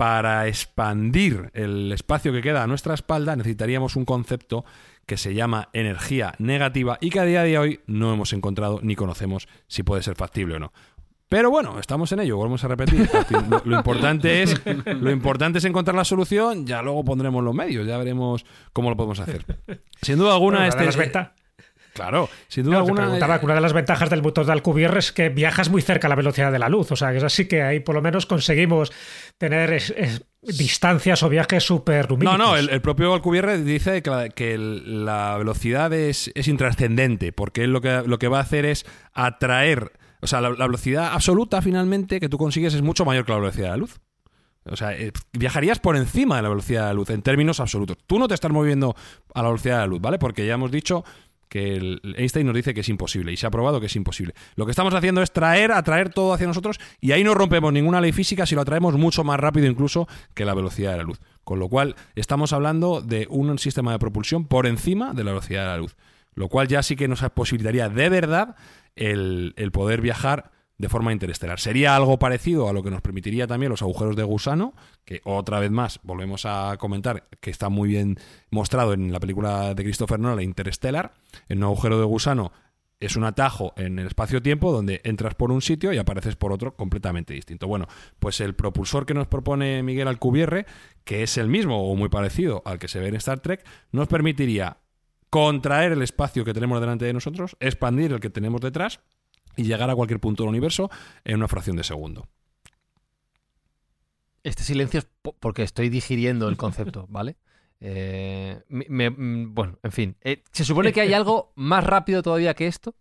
para 0.00 0.48
expandir 0.48 1.50
el 1.52 1.92
espacio 1.92 2.32
que 2.32 2.40
queda 2.40 2.62
a 2.62 2.66
nuestra 2.66 2.94
espalda 2.94 3.36
necesitaríamos 3.36 3.96
un 3.96 4.06
concepto 4.06 4.64
que 5.04 5.18
se 5.18 5.34
llama 5.34 5.68
energía 5.74 6.32
negativa 6.38 6.96
y 7.02 7.10
que 7.10 7.20
a 7.20 7.24
día 7.24 7.42
de 7.42 7.58
hoy 7.58 7.80
no 7.86 8.10
hemos 8.10 8.32
encontrado 8.32 8.80
ni 8.82 8.96
conocemos 8.96 9.46
si 9.66 9.82
puede 9.82 10.02
ser 10.02 10.14
factible 10.14 10.54
o 10.54 10.58
no. 10.58 10.72
Pero 11.30 11.48
bueno, 11.50 11.78
estamos 11.78 12.10
en 12.12 12.20
ello, 12.20 12.36
volvemos 12.36 12.62
a 12.64 12.68
repetir. 12.68 13.08
Lo, 13.48 13.62
lo 13.64 13.76
importante 13.76 14.42
es, 14.42 14.60
lo 14.84 15.10
importante 15.10 15.58
es 15.60 15.64
encontrar 15.64 15.94
la 15.96 16.04
solución, 16.04 16.66
ya 16.66 16.82
luego 16.82 17.04
pondremos 17.04 17.42
los 17.42 17.54
medios, 17.54 17.86
ya 17.86 17.96
veremos 17.96 18.44
cómo 18.74 18.90
lo 18.90 18.96
podemos 18.96 19.20
hacer. 19.20 19.46
Sin 20.02 20.18
duda 20.18 20.32
alguna, 20.34 20.66
Bueno, 20.66 20.84
este 20.88 20.98
venta- 20.98 21.34
Claro, 21.92 22.28
sin 22.48 22.64
duda 22.64 22.78
alguna. 22.78 23.02
que 23.38 23.44
una 23.44 23.54
de 23.54 23.60
las 23.60 23.72
ventajas 23.72 24.08
del 24.10 24.22
motor 24.22 24.44
de 24.46 24.52
Alcubierre 24.52 24.98
es 25.00 25.12
que 25.12 25.28
viajas 25.28 25.68
muy 25.70 25.82
cerca 25.82 26.06
a 26.06 26.10
la 26.10 26.14
velocidad 26.14 26.50
de 26.52 26.58
la 26.58 26.68
luz. 26.68 26.90
O 26.92 26.96
sea, 26.96 27.10
que 27.12 27.18
es 27.18 27.24
así 27.24 27.46
que 27.48 27.62
ahí 27.62 27.80
por 27.80 27.94
lo 27.96 28.02
menos 28.02 28.26
conseguimos 28.26 28.92
tener 29.38 29.72
es- 29.72 29.92
es- 29.96 30.24
distancias 30.42 31.22
o 31.22 31.28
viajes 31.28 31.62
súper 31.64 32.04
No, 32.06 32.10
lumínicos. 32.16 32.38
no, 32.38 32.56
el, 32.56 32.70
el 32.70 32.80
propio 32.80 33.12
Alcubierre 33.14 33.58
dice 33.62 34.02
que 34.02 34.10
la, 34.10 34.28
que 34.30 34.54
el- 34.54 35.04
la 35.04 35.36
velocidad 35.36 35.92
es, 35.92 36.30
es 36.34 36.48
intrascendente, 36.48 37.32
porque 37.32 37.64
él 37.64 37.72
lo 37.72 37.80
que, 37.80 38.02
lo 38.06 38.18
que 38.18 38.28
va 38.28 38.38
a 38.38 38.42
hacer 38.42 38.64
es 38.66 38.86
atraer, 39.12 39.92
o 40.20 40.26
sea, 40.26 40.40
la, 40.40 40.50
velocidad 40.50 41.12
absoluta 41.12 41.62
finalmente 41.62 42.20
que 42.20 42.28
tú 42.28 42.38
consigues 42.38 42.74
es 42.74 42.82
mucho 42.82 43.04
mayor 43.04 43.24
que 43.24 43.32
la 43.32 43.38
velocidad 43.38 43.66
de 43.66 43.70
la 43.70 43.76
luz. 43.76 44.00
O 44.64 44.76
sea, 44.76 44.92
eh, 44.92 45.12
viajarías 45.32 45.78
por 45.78 45.96
encima 45.96 46.36
de 46.36 46.42
la 46.42 46.48
velocidad 46.50 46.82
de 46.82 46.86
la 46.88 46.94
luz 46.94 47.10
en 47.10 47.22
términos 47.22 47.60
absolutos. 47.60 47.96
Tú 48.06 48.18
no 48.18 48.28
te 48.28 48.34
estás 48.34 48.50
moviendo 48.50 48.94
a 49.34 49.42
la 49.42 49.48
velocidad 49.48 49.76
de 49.76 49.80
la 49.80 49.86
luz, 49.86 50.00
¿vale? 50.00 50.18
Porque 50.18 50.46
ya 50.46 50.54
hemos 50.54 50.70
dicho 50.70 51.04
que 51.50 51.98
Einstein 52.16 52.46
nos 52.46 52.54
dice 52.54 52.72
que 52.72 52.80
es 52.80 52.88
imposible 52.88 53.32
y 53.32 53.36
se 53.36 53.46
ha 53.46 53.50
probado 53.50 53.80
que 53.80 53.86
es 53.86 53.96
imposible. 53.96 54.34
Lo 54.54 54.66
que 54.66 54.70
estamos 54.70 54.94
haciendo 54.94 55.20
es 55.20 55.32
traer, 55.32 55.72
atraer 55.72 56.10
todo 56.10 56.32
hacia 56.32 56.46
nosotros 56.46 56.78
y 57.00 57.10
ahí 57.10 57.24
no 57.24 57.34
rompemos 57.34 57.72
ninguna 57.72 58.00
ley 58.00 58.12
física 58.12 58.46
si 58.46 58.54
lo 58.54 58.60
atraemos 58.60 58.94
mucho 58.94 59.24
más 59.24 59.40
rápido 59.40 59.66
incluso 59.66 60.06
que 60.32 60.44
la 60.44 60.54
velocidad 60.54 60.92
de 60.92 60.98
la 60.98 61.02
luz. 61.02 61.20
Con 61.42 61.58
lo 61.58 61.68
cual, 61.68 61.96
estamos 62.14 62.52
hablando 62.52 63.02
de 63.02 63.26
un 63.28 63.58
sistema 63.58 63.90
de 63.90 63.98
propulsión 63.98 64.46
por 64.46 64.68
encima 64.68 65.12
de 65.12 65.24
la 65.24 65.32
velocidad 65.32 65.62
de 65.62 65.68
la 65.68 65.76
luz. 65.78 65.96
Lo 66.34 66.48
cual 66.48 66.68
ya 66.68 66.84
sí 66.84 66.94
que 66.94 67.08
nos 67.08 67.20
posibilitaría 67.34 67.88
de 67.88 68.08
verdad 68.08 68.54
el, 68.96 69.54
poder 69.72 70.00
viajar 70.00 70.50
de 70.78 70.88
forma 70.88 71.12
interestelar. 71.12 71.60
Sería 71.60 71.94
algo 71.94 72.18
parecido 72.18 72.68
a 72.68 72.72
lo 72.72 72.82
que 72.82 72.90
nos 72.90 73.02
permitiría 73.02 73.46
también 73.46 73.70
los 73.70 73.82
agujeros 73.82 74.16
de 74.16 74.22
gusano, 74.22 74.74
que 75.04 75.20
otra 75.24 75.60
vez 75.60 75.70
más 75.70 76.00
volvemos 76.02 76.46
a 76.46 76.76
comentar 76.78 77.28
que 77.40 77.50
está 77.50 77.68
muy 77.68 77.88
bien 77.88 78.18
mostrado 78.50 78.94
en 78.94 79.12
la 79.12 79.20
película 79.20 79.74
de 79.74 79.82
Christopher 79.82 80.18
Nolan, 80.18 80.42
Interstellar. 80.42 81.12
En 81.48 81.58
un 81.58 81.64
agujero 81.64 81.98
de 81.98 82.04
gusano 82.04 82.52
es 83.00 83.16
un 83.16 83.24
atajo 83.24 83.72
en 83.76 83.98
el 83.98 84.06
espacio-tiempo 84.06 84.72
donde 84.72 85.00
entras 85.04 85.34
por 85.34 85.50
un 85.50 85.62
sitio 85.62 85.92
y 85.92 85.98
apareces 85.98 86.36
por 86.36 86.52
otro 86.52 86.76
completamente 86.76 87.32
distinto. 87.32 87.66
Bueno, 87.66 87.86
pues 88.18 88.40
el 88.40 88.54
propulsor 88.54 89.06
que 89.06 89.14
nos 89.14 89.26
propone 89.26 89.82
Miguel 89.82 90.06
Alcubierre, 90.06 90.66
que 91.04 91.22
es 91.22 91.38
el 91.38 91.48
mismo 91.48 91.90
o 91.90 91.96
muy 91.96 92.10
parecido 92.10 92.62
al 92.66 92.78
que 92.78 92.88
se 92.88 93.00
ve 93.00 93.08
en 93.08 93.16
Star 93.16 93.40
Trek, 93.40 93.64
nos 93.90 94.06
permitiría 94.06 94.76
contraer 95.30 95.92
el 95.92 96.02
espacio 96.02 96.44
que 96.44 96.52
tenemos 96.52 96.80
delante 96.80 97.04
de 97.04 97.12
nosotros, 97.12 97.56
expandir 97.60 98.12
el 98.12 98.20
que 98.20 98.30
tenemos 98.30 98.60
detrás 98.60 99.00
y 99.56 99.62
llegar 99.64 99.88
a 99.88 99.94
cualquier 99.94 100.20
punto 100.20 100.42
del 100.42 100.50
universo 100.50 100.90
en 101.24 101.36
una 101.36 101.48
fracción 101.48 101.76
de 101.76 101.84
segundo. 101.84 102.28
Este 104.42 104.64
silencio 104.64 105.00
es 105.00 105.08
porque 105.38 105.62
estoy 105.62 105.88
digiriendo 105.88 106.48
el 106.48 106.56
concepto, 106.56 107.06
¿vale? 107.10 107.36
Eh, 107.80 108.60
mm, 108.68 109.54
bueno, 109.54 109.78
en 109.82 109.92
fin. 109.92 110.16
Eh, 110.22 110.42
¿Se 110.52 110.64
supone 110.64 110.92
que 110.92 111.00
hay 111.00 111.14
algo 111.14 111.52
más 111.56 111.84
rápido 111.84 112.22
todavía 112.22 112.54
que 112.54 112.66
esto? 112.66 112.94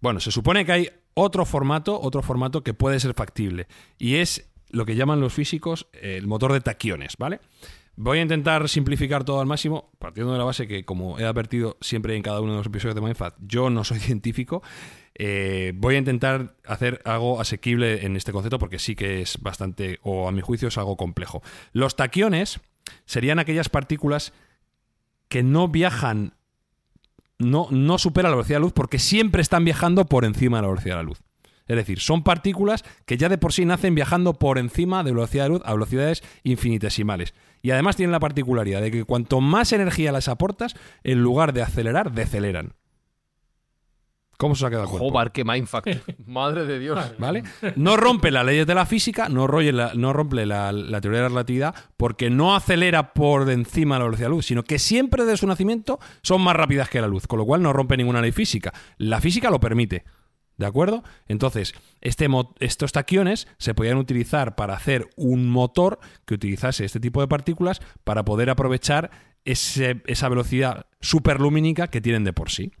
Bueno, 0.00 0.20
se 0.20 0.30
supone 0.30 0.64
que 0.64 0.72
hay 0.72 0.90
otro 1.14 1.44
formato, 1.44 2.00
otro 2.00 2.22
formato 2.22 2.62
que 2.62 2.74
puede 2.74 3.00
ser 3.00 3.14
factible. 3.14 3.68
Y 3.98 4.16
es 4.16 4.50
lo 4.70 4.84
que 4.84 4.96
llaman 4.96 5.20
los 5.20 5.32
físicos 5.32 5.88
el 5.92 6.26
motor 6.26 6.52
de 6.52 6.60
taquiones, 6.60 7.16
¿vale? 7.18 7.40
Voy 7.96 8.18
a 8.18 8.22
intentar 8.22 8.68
simplificar 8.68 9.24
todo 9.24 9.40
al 9.40 9.46
máximo, 9.46 9.92
partiendo 9.98 10.32
de 10.32 10.38
la 10.38 10.44
base 10.44 10.66
que, 10.66 10.84
como 10.84 11.18
he 11.18 11.24
advertido 11.24 11.76
siempre 11.80 12.16
en 12.16 12.22
cada 12.22 12.40
uno 12.40 12.52
de 12.52 12.58
los 12.58 12.66
episodios 12.66 12.96
de 12.96 13.00
Mindfat, 13.00 13.36
yo 13.40 13.70
no 13.70 13.84
soy 13.84 13.98
científico. 14.00 14.62
Eh, 15.16 15.72
voy 15.76 15.94
a 15.94 15.98
intentar 15.98 16.56
hacer 16.66 17.00
algo 17.04 17.40
asequible 17.40 18.04
en 18.04 18.16
este 18.16 18.32
concepto 18.32 18.58
porque 18.58 18.80
sí 18.80 18.96
que 18.96 19.22
es 19.22 19.40
bastante, 19.40 20.00
o 20.02 20.26
a 20.26 20.32
mi 20.32 20.40
juicio 20.40 20.68
es 20.68 20.78
algo 20.78 20.96
complejo. 20.96 21.42
Los 21.72 21.94
taquiones 21.94 22.60
serían 23.06 23.38
aquellas 23.38 23.68
partículas 23.68 24.32
que 25.28 25.44
no 25.44 25.68
viajan, 25.68 26.34
no, 27.38 27.68
no 27.70 27.98
superan 27.98 28.32
la 28.32 28.36
velocidad 28.36 28.56
de 28.56 28.60
la 28.60 28.64
luz 28.64 28.72
porque 28.72 28.98
siempre 28.98 29.40
están 29.40 29.64
viajando 29.64 30.06
por 30.06 30.24
encima 30.24 30.58
de 30.58 30.62
la 30.62 30.68
velocidad 30.68 30.96
de 30.96 31.02
la 31.02 31.08
luz. 31.08 31.22
Es 31.66 31.76
decir, 31.76 32.00
son 32.00 32.22
partículas 32.22 32.84
que 33.06 33.16
ya 33.16 33.28
de 33.28 33.38
por 33.38 33.52
sí 33.52 33.64
nacen 33.64 33.94
viajando 33.94 34.34
por 34.34 34.58
encima 34.58 35.02
de 35.02 35.12
velocidad 35.12 35.44
de 35.44 35.50
luz 35.50 35.62
a 35.64 35.72
velocidades 35.72 36.22
infinitesimales. 36.42 37.34
Y 37.62 37.70
además 37.70 37.96
tienen 37.96 38.12
la 38.12 38.20
particularidad 38.20 38.82
de 38.82 38.90
que 38.90 39.04
cuanto 39.04 39.40
más 39.40 39.72
energía 39.72 40.12
les 40.12 40.28
aportas, 40.28 40.74
en 41.02 41.22
lugar 41.22 41.52
de 41.54 41.62
acelerar, 41.62 42.12
deceleran. 42.12 42.74
¿Cómo 44.36 44.54
se 44.54 44.66
ha 44.66 44.68
quedado 44.68 44.84
el 44.84 44.90
cuerpo? 44.90 45.10
Joder, 45.10 45.30
qué 45.30 45.44
mindfuck. 45.44 45.88
Madre 46.26 46.66
de 46.66 46.78
Dios. 46.78 46.98
¿Vale? 47.18 47.44
No 47.76 47.96
rompe 47.96 48.30
las 48.30 48.44
leyes 48.44 48.66
de 48.66 48.74
la 48.74 48.84
física, 48.84 49.28
no, 49.28 49.46
la, 49.46 49.92
no 49.94 50.12
rompe 50.12 50.44
la, 50.44 50.72
la, 50.72 51.00
teoría 51.00 51.20
de 51.20 51.24
la 51.24 51.28
relatividad, 51.28 51.74
porque 51.96 52.30
no 52.30 52.54
acelera 52.54 53.14
por 53.14 53.48
encima 53.48 53.94
de 53.94 54.00
la 54.00 54.04
velocidad 54.06 54.26
de 54.26 54.30
la 54.30 54.36
luz, 54.36 54.46
sino 54.46 54.64
que 54.64 54.78
siempre 54.78 55.24
desde 55.24 55.38
su 55.38 55.46
nacimiento 55.46 56.00
son 56.22 56.42
más 56.42 56.56
rápidas 56.56 56.88
que 56.88 57.00
la 57.00 57.06
luz, 57.06 57.26
con 57.26 57.38
lo 57.38 57.46
cual 57.46 57.62
no 57.62 57.72
rompe 57.72 57.96
ninguna 57.96 58.20
ley 58.20 58.32
física. 58.32 58.72
La 58.98 59.20
física 59.20 59.50
lo 59.50 59.60
permite. 59.60 60.04
¿De 60.56 60.66
acuerdo? 60.66 61.02
Entonces, 61.26 61.74
este 62.00 62.28
estos 62.60 62.92
taquiones 62.92 63.48
se 63.58 63.74
podían 63.74 63.96
utilizar 63.96 64.54
para 64.54 64.74
hacer 64.74 65.10
un 65.16 65.48
motor 65.48 65.98
que 66.26 66.34
utilizase 66.34 66.84
este 66.84 67.00
tipo 67.00 67.20
de 67.20 67.28
partículas 67.28 67.80
para 68.04 68.24
poder 68.24 68.50
aprovechar 68.50 69.10
esa 69.44 70.28
velocidad 70.28 70.86
superlumínica 71.00 71.88
que 71.88 72.00
tienen 72.00 72.24
de 72.24 72.32
por 72.32 72.50
sí. 72.50 72.72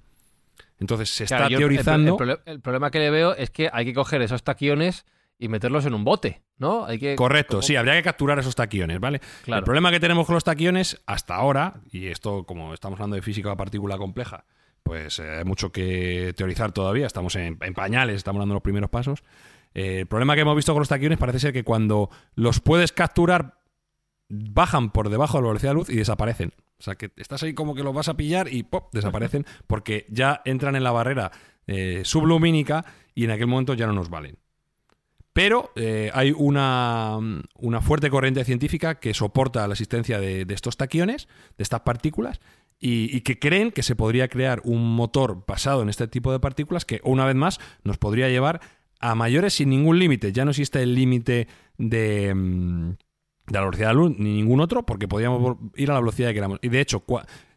Entonces, 0.78 1.10
se 1.10 1.24
está 1.24 1.48
teorizando. 1.48 2.16
El, 2.46 2.60
problema 2.60 2.90
que 2.90 2.98
le 2.98 3.10
veo 3.10 3.34
es 3.34 3.50
que 3.50 3.70
hay 3.72 3.84
que 3.84 3.94
coger 3.94 4.22
esos 4.22 4.42
taquiones 4.42 5.04
y 5.38 5.48
meterlos 5.48 5.84
en 5.84 5.94
un 5.94 6.04
bote, 6.04 6.42
¿no? 6.58 6.84
Hay 6.86 6.98
que, 6.98 7.16
Correcto, 7.16 7.60
sí, 7.60 7.74
habría 7.74 7.94
que 7.94 8.02
capturar 8.02 8.38
esos 8.38 8.54
taquiones, 8.54 9.00
¿vale? 9.00 9.20
El 9.46 9.62
problema 9.62 9.90
que 9.90 10.00
tenemos 10.00 10.26
con 10.26 10.34
los 10.34 10.44
taquiones 10.44 11.02
hasta 11.06 11.34
ahora, 11.34 11.80
y 11.90 12.06
esto, 12.06 12.44
como 12.44 12.72
estamos 12.72 12.98
hablando 12.98 13.16
de 13.16 13.22
física 13.22 13.50
de 13.50 13.56
partícula 13.56 13.98
compleja, 13.98 14.44
pues 14.84 15.18
eh, 15.18 15.38
hay 15.38 15.44
mucho 15.44 15.72
que 15.72 16.34
teorizar 16.36 16.70
todavía, 16.70 17.06
estamos 17.06 17.34
en, 17.36 17.56
pañales, 17.56 18.16
estamos 18.16 18.40
dando 18.40 18.54
los 18.54 18.62
primeros 18.62 18.90
pasos. 18.90 19.24
Eh, 19.74 20.00
el 20.00 20.06
problema 20.06 20.34
que 20.34 20.42
hemos 20.42 20.54
visto 20.54 20.72
con 20.72 20.82
los 20.82 20.88
taquiones 20.88 21.18
parece 21.18 21.40
ser 21.40 21.52
que 21.52 21.64
cuando 21.64 22.10
los 22.36 22.60
puedes 22.60 22.92
capturar, 22.92 23.58
bajan 24.28 24.90
por 24.90 25.08
debajo 25.08 25.38
de 25.38 25.42
la 25.42 25.48
velocidad 25.48 25.70
de 25.70 25.74
luz 25.74 25.90
y 25.90 25.96
desaparecen. 25.96 26.52
O 26.78 26.82
sea, 26.82 26.96
que 26.96 27.10
estás 27.16 27.42
ahí 27.42 27.54
como 27.54 27.74
que 27.74 27.82
los 27.82 27.94
vas 27.94 28.08
a 28.08 28.14
pillar 28.14 28.52
y 28.52 28.62
¡pop! 28.62 28.92
desaparecen 28.92 29.46
porque 29.66 30.04
ya 30.10 30.42
entran 30.44 30.76
en 30.76 30.84
la 30.84 30.92
barrera 30.92 31.32
eh, 31.66 32.02
sublumínica 32.04 32.84
y 33.14 33.24
en 33.24 33.30
aquel 33.30 33.46
momento 33.46 33.72
ya 33.72 33.86
no 33.86 33.94
nos 33.94 34.10
valen. 34.10 34.36
Pero 35.32 35.72
hay 36.12 36.30
una, 36.30 37.18
una, 37.56 37.80
fuerte 37.80 38.08
corriente 38.08 38.44
científica 38.44 39.00
que 39.00 39.14
soporta 39.14 39.66
la 39.66 39.74
existencia 39.74 40.20
de, 40.20 40.44
de, 40.44 40.54
estos 40.54 40.76
taquiones, 40.76 41.26
de 41.58 41.62
estas 41.62 41.80
partículas, 41.80 42.40
y, 42.80 43.20
que 43.22 43.38
creen 43.38 43.70
que 43.70 43.82
se 43.82 43.96
podría 43.96 44.28
crear 44.28 44.60
un 44.64 44.94
motor 44.94 45.44
basado 45.46 45.82
en 45.82 45.88
este 45.88 46.06
tipo 46.06 46.32
de 46.32 46.40
partículas 46.40 46.84
que, 46.84 47.00
una 47.04 47.24
vez 47.24 47.34
más, 47.34 47.58
nos 47.82 47.96
podría 47.98 48.28
llevar 48.28 48.60
a 49.00 49.14
mayores 49.14 49.54
sin 49.54 49.70
ningún 49.70 49.98
límite. 49.98 50.32
Ya 50.32 50.44
no 50.44 50.50
existe 50.50 50.82
el 50.82 50.94
límite 50.94 51.48
de, 51.78 52.34
mm, 52.34 52.90
de 53.46 53.52
la 53.52 53.60
velocidad 53.60 53.88
de 53.88 53.94
la 53.94 54.00
luz 54.00 54.18
ni 54.18 54.34
ningún 54.34 54.60
otro, 54.60 54.84
porque 54.84 55.08
podríamos 55.08 55.56
ir 55.76 55.90
a 55.90 55.94
la 55.94 56.00
velocidad 56.00 56.28
que 56.28 56.34
queramos. 56.34 56.58
Y 56.62 56.68
de 56.68 56.80
hecho, 56.80 57.04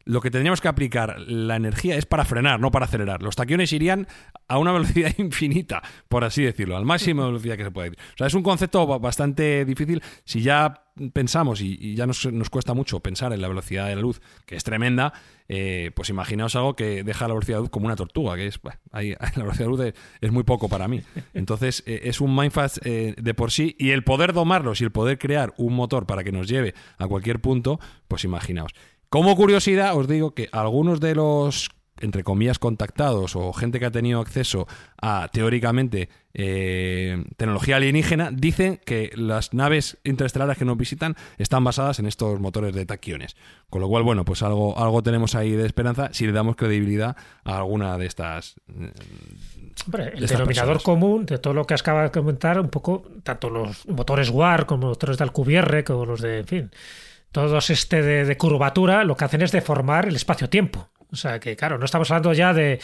lo 0.08 0.22
que 0.22 0.32
tendríamos 0.32 0.62
que 0.62 0.70
aplicar 0.70 1.20
la 1.20 1.58
energía 1.58 1.96
es 1.96 2.06
para 2.06 2.26
frenar, 2.26 2.60
no 2.60 2.72
para 2.72 2.86
acelerar. 2.86 3.22
Los 3.22 3.36
taquiones 3.36 3.74
irían 3.74 4.08
a 4.48 4.58
una 4.58 4.72
velocidad 4.74 5.14
infinita, 5.18 5.84
por 6.08 6.24
así 6.24 6.44
decirlo, 6.44 6.78
al 6.78 6.86
máximo 6.86 7.24
de 7.24 7.28
velocidad 7.28 7.58
que 7.58 7.66
se 7.66 7.72
puede 7.72 7.90
ir. 7.90 7.98
O 8.14 8.18
sea, 8.18 8.28
es 8.28 8.34
un 8.34 8.44
concepto 8.44 8.88
bastante 9.00 9.66
difícil. 9.66 10.02
Si 10.24 10.42
ya 10.42 10.86
pensamos, 11.14 11.62
y, 11.62 11.96
ya 11.96 12.08
nos, 12.08 12.26
cuesta 12.50 12.74
mucho 12.74 13.02
pensar 13.02 13.34
en 13.34 13.42
la 13.42 13.48
velocidad 13.48 13.88
de 13.88 13.96
la 13.96 14.02
luz, 14.02 14.22
que 14.46 14.56
es 14.56 14.64
tremenda, 14.64 15.14
eh, 15.50 15.92
pues 15.94 16.10
imaginaos 16.10 16.56
algo 16.56 16.76
que 16.76 17.04
deja 17.04 17.28
la 17.28 17.34
velocidad 17.34 17.58
de 17.58 17.62
luz 17.62 17.70
como 17.70 17.86
una 17.86 17.96
tortuga, 17.96 18.36
que 18.36 18.48
es, 18.48 18.60
ahí, 18.92 19.12
la 19.36 19.44
velocidad 19.44 19.66
de 19.66 19.70
luz 19.70 19.94
es, 20.22 20.32
muy 20.32 20.44
poco 20.44 20.70
para 20.70 20.88
mí. 20.88 21.02
Entonces, 21.34 21.84
eh, 21.86 22.02
es 22.06 22.22
un 22.22 22.36
mindfast 22.36 22.80
eh, 22.86 23.14
de 23.18 23.34
por 23.34 23.52
sí, 23.52 23.76
y 23.78 23.92
el 23.92 24.04
poder 24.04 24.34
domarlos 24.34 24.80
y 24.80 24.86
el 24.86 24.92
poder 24.92 25.20
crear 25.20 25.54
un 25.58 25.74
motor 25.74 26.06
para 26.06 26.24
que 26.24 26.32
nos 26.32 26.48
lleve 26.48 26.74
a 26.98 27.08
cualquier 27.08 27.42
punto, 27.42 27.80
pues 28.08 28.24
imaginaos. 28.24 28.74
Como 29.10 29.36
curiosidad, 29.36 29.96
os 29.96 30.08
digo 30.08 30.32
que 30.32 30.50
algunos 30.52 31.00
de 31.00 31.16
los 31.16 31.70
entre 32.02 32.24
comillas, 32.24 32.60
contactados 32.60 33.36
o 33.36 33.54
gente 33.54 33.80
que 33.80 33.86
ha 33.86 33.92
tenido 33.92 34.20
acceso 34.20 34.68
a, 35.02 35.30
teóricamente, 35.32 36.10
eh, 36.34 37.24
tecnología 37.38 37.78
alienígena, 37.78 38.30
dicen 38.32 38.80
que 38.86 39.12
las 39.16 39.54
naves 39.54 39.98
interestelares 40.04 40.58
que 40.58 40.66
nos 40.66 40.78
visitan 40.78 41.16
están 41.38 41.64
basadas 41.64 42.00
en 42.00 42.06
estos 42.06 42.40
motores 42.40 42.74
de 42.76 42.86
taquiones. 42.86 43.36
Con 43.70 43.82
lo 43.82 43.88
cual, 43.88 44.04
bueno, 44.04 44.26
pues 44.26 44.44
algo, 44.44 44.78
algo 44.78 45.02
tenemos 45.02 45.36
ahí 45.36 45.52
de 45.52 45.66
esperanza 45.66 46.10
si 46.14 46.26
le 46.26 46.32
damos 46.32 46.56
credibilidad 46.56 47.16
a 47.44 47.58
alguna 47.58 47.98
de 47.98 48.06
estas. 48.06 48.56
Eh, 48.80 48.92
el 50.16 50.28
denominador 50.28 50.82
común 50.82 51.26
de 51.26 51.38
todo 51.40 51.54
lo 51.54 51.66
que 51.66 51.74
acaba 51.74 52.04
de 52.04 52.12
comentar, 52.12 52.60
un 52.60 52.70
poco, 52.70 53.06
tanto 53.24 53.50
los 53.50 53.88
motores 53.88 54.30
WAR 54.30 54.66
como 54.66 54.88
los 54.88 54.98
motores 54.98 55.18
de 55.18 55.24
Alcubierre, 55.24 55.84
como 55.84 56.06
los 56.06 56.22
de, 56.22 56.40
en 56.40 56.48
fin, 56.48 56.72
todos 57.32 57.70
este 57.70 58.02
de 58.02 58.38
curvatura, 58.38 59.04
lo 59.04 59.16
que 59.16 59.26
hacen 59.26 59.42
es 59.42 59.52
deformar 59.52 60.08
el 60.08 60.16
espacio-tiempo. 60.16 60.90
O 61.12 61.16
sea 61.16 61.40
que, 61.40 61.56
claro, 61.56 61.78
no 61.78 61.86
estamos 61.86 62.12
hablando 62.12 62.34
ya 62.34 62.54
de, 62.54 62.80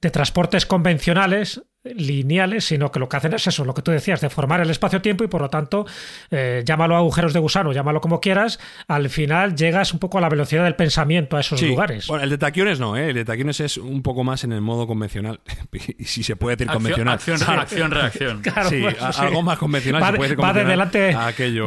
de 0.00 0.10
transportes 0.10 0.66
convencionales 0.66 1.62
lineales, 1.94 2.64
sino 2.64 2.90
que 2.90 2.98
lo 2.98 3.08
que 3.08 3.16
hacen 3.16 3.32
es 3.34 3.46
eso, 3.46 3.64
lo 3.64 3.74
que 3.74 3.82
tú 3.82 3.90
decías, 3.90 4.20
de 4.20 4.30
formar 4.30 4.60
el 4.60 4.70
espacio-tiempo 4.70 5.24
y 5.24 5.28
por 5.28 5.40
lo 5.40 5.50
tanto, 5.50 5.86
eh, 6.30 6.62
llámalo 6.64 6.96
agujeros 6.96 7.32
de 7.32 7.40
gusano, 7.40 7.72
llámalo 7.72 8.00
como 8.00 8.20
quieras, 8.20 8.58
al 8.88 9.08
final 9.10 9.54
llegas 9.54 9.92
un 9.92 9.98
poco 9.98 10.18
a 10.18 10.20
la 10.20 10.28
velocidad 10.28 10.64
del 10.64 10.76
pensamiento 10.76 11.36
a 11.36 11.40
esos 11.40 11.62
lugares. 11.62 12.06
Bueno, 12.06 12.24
el 12.24 12.30
de 12.30 12.38
taquiones 12.38 12.80
no, 12.80 12.96
¿eh? 12.96 13.08
el 13.10 13.14
de 13.14 13.24
taquiones 13.24 13.60
es 13.60 13.76
un 13.76 14.02
poco 14.02 14.24
más 14.24 14.44
en 14.44 14.52
el 14.52 14.60
modo 14.60 14.86
convencional, 14.86 15.40
y 15.98 16.04
si 16.04 16.22
se 16.22 16.36
puede 16.36 16.56
decir 16.56 16.72
convencional. 16.72 17.14
Acción, 17.14 17.40
reacción, 17.40 17.90
reacción. 17.90 18.42
sí, 18.68 18.84
algo 19.18 19.42
más 19.42 19.58
convencional. 19.58 20.02
Va, 20.02 20.10
se 20.12 20.16
puede 20.16 20.36
va 20.36 20.52
de 20.52 20.64
delante, 20.64 21.16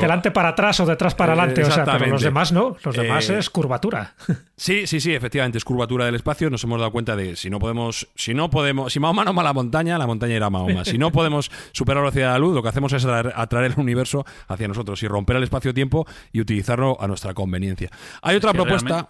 delante 0.02 0.32
para 0.32 0.50
atrás 0.50 0.80
o 0.80 0.86
detrás 0.86 1.16
para 1.16 1.34
eh, 1.34 1.38
adelante, 1.38 1.64
o 1.64 1.72
sea, 1.72 1.86
pero 1.86 2.08
los 2.08 2.22
demás 2.22 2.52
no, 2.52 2.78
los 2.84 2.96
demás 2.96 3.30
es 3.30 3.50
curvatura. 3.50 4.16
Sí, 4.60 4.88
sí, 4.88 5.00
sí, 5.00 5.16
efectivamente, 5.16 5.58
es 5.58 5.64
curvatura 5.64 6.04
del 6.04 6.16
espacio, 6.16 6.50
nos 6.50 6.62
hemos 6.66 6.80
dado 6.80 6.92
cuenta 6.92 7.16
de 7.16 7.38
si 7.38 7.50
no 7.50 7.60
podemos, 7.60 8.10
si 8.16 8.34
no 8.34 8.50
podemos, 8.50 8.92
si 8.92 9.00
Mahoma 9.00 9.24
no 9.24 9.34
va 9.34 9.42
a 9.42 9.46
la 9.46 9.54
montaña, 9.54 9.98
la 9.98 10.06
montaña 10.10 10.36
irá 10.36 10.48
a 10.48 10.50
Mahoma. 10.50 10.86
Si 10.86 10.98
no 10.98 11.12
podemos 11.12 11.52
superar 11.72 11.98
la 11.98 12.02
velocidad 12.04 12.28
de 12.28 12.34
la 12.34 12.40
luz, 12.40 12.54
lo 12.54 12.62
que 12.62 12.70
hacemos 12.70 12.94
es 12.94 13.06
atraer, 13.06 13.72
el 13.72 13.80
universo 13.80 14.26
hacia 14.48 14.68
nosotros 14.68 15.02
y 15.04 15.08
romper 15.08 15.38
el 15.38 15.44
espacio-tiempo 15.44 16.06
y 16.32 16.42
utilizarlo 16.42 16.98
a 17.00 17.08
nuestra 17.08 17.34
conveniencia. 17.34 17.90
Hay 18.22 18.36
otra 18.36 18.54
propuesta. 18.54 19.10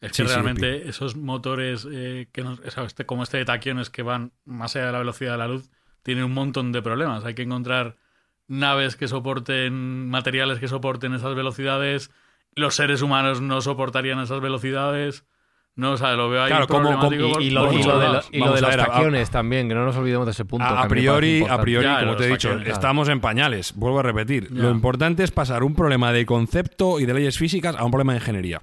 es 0.00 0.12
que 0.12 0.24
realmente 0.24 0.88
esos 0.88 1.16
motores 1.16 1.86
eh, 1.90 2.28
que 2.32 2.44
este, 2.64 3.06
como 3.06 3.22
este 3.22 3.38
de 3.38 3.44
taquiones 3.44 3.90
que 3.90 4.02
van 4.02 4.32
más 4.44 4.76
allá 4.76 4.86
de 4.86 4.92
la 4.92 4.98
velocidad 4.98 5.32
de 5.32 5.38
la 5.38 5.48
luz 5.48 5.70
tienen 6.02 6.24
un 6.24 6.34
montón 6.34 6.72
de 6.72 6.82
problemas. 6.82 7.24
Hay 7.24 7.34
que 7.34 7.42
encontrar 7.42 7.96
naves 8.46 8.96
que 8.96 9.08
soporten 9.08 10.08
materiales 10.08 10.58
que 10.58 10.68
soporten 10.68 11.14
esas 11.14 11.34
velocidades 11.34 12.10
los 12.56 12.76
seres 12.76 13.02
humanos 13.02 13.40
no 13.40 13.60
soportarían 13.60 14.20
esas 14.20 14.40
velocidades. 14.40 15.24
No, 15.76 15.92
o 15.92 15.96
sea, 15.96 16.12
lo 16.14 16.28
veo 16.30 16.42
ahí 16.42 16.48
Claro, 16.50 16.68
como- 16.68 16.96
como- 17.00 17.12
Y 17.12 17.16
lo, 17.18 17.40
y 17.40 17.50
lo 17.50 17.66
de, 17.68 17.76
y 18.30 18.38
lo 18.38 18.52
de 18.52 18.58
a 18.58 18.60
los 18.60 18.70
ver, 18.70 18.80
a- 18.80 18.86
taquiones 18.86 19.28
también, 19.30 19.68
que 19.68 19.74
no 19.74 19.84
nos 19.84 19.96
olvidemos 19.96 20.24
de 20.24 20.30
ese 20.32 20.44
punto. 20.44 20.64
A, 20.64 20.82
a 20.82 20.88
priori, 20.88 21.44
a 21.48 21.58
priori, 21.60 21.84
Ya, 21.84 21.98
como 22.00 22.14
te 22.16 22.24
he 22.24 22.28
dicho, 22.28 22.48
taquiones, 22.50 22.72
estamos 22.72 23.08
en 23.08 23.20
pañales. 23.20 23.72
Vuelvo 23.74 23.98
a 23.98 24.02
repetir. 24.04 24.48
Ya. 24.54 24.62
Lo 24.62 24.70
importante 24.70 25.24
es 25.24 25.32
pasar 25.32 25.64
un 25.64 25.74
problema 25.74 26.12
de 26.12 26.24
concepto 26.26 27.00
y 27.00 27.06
de 27.06 27.14
leyes 27.14 27.38
físicas 27.38 27.74
a 27.76 27.84
un 27.84 27.90
problema 27.90 28.12
de 28.12 28.20
ingeniería. 28.20 28.62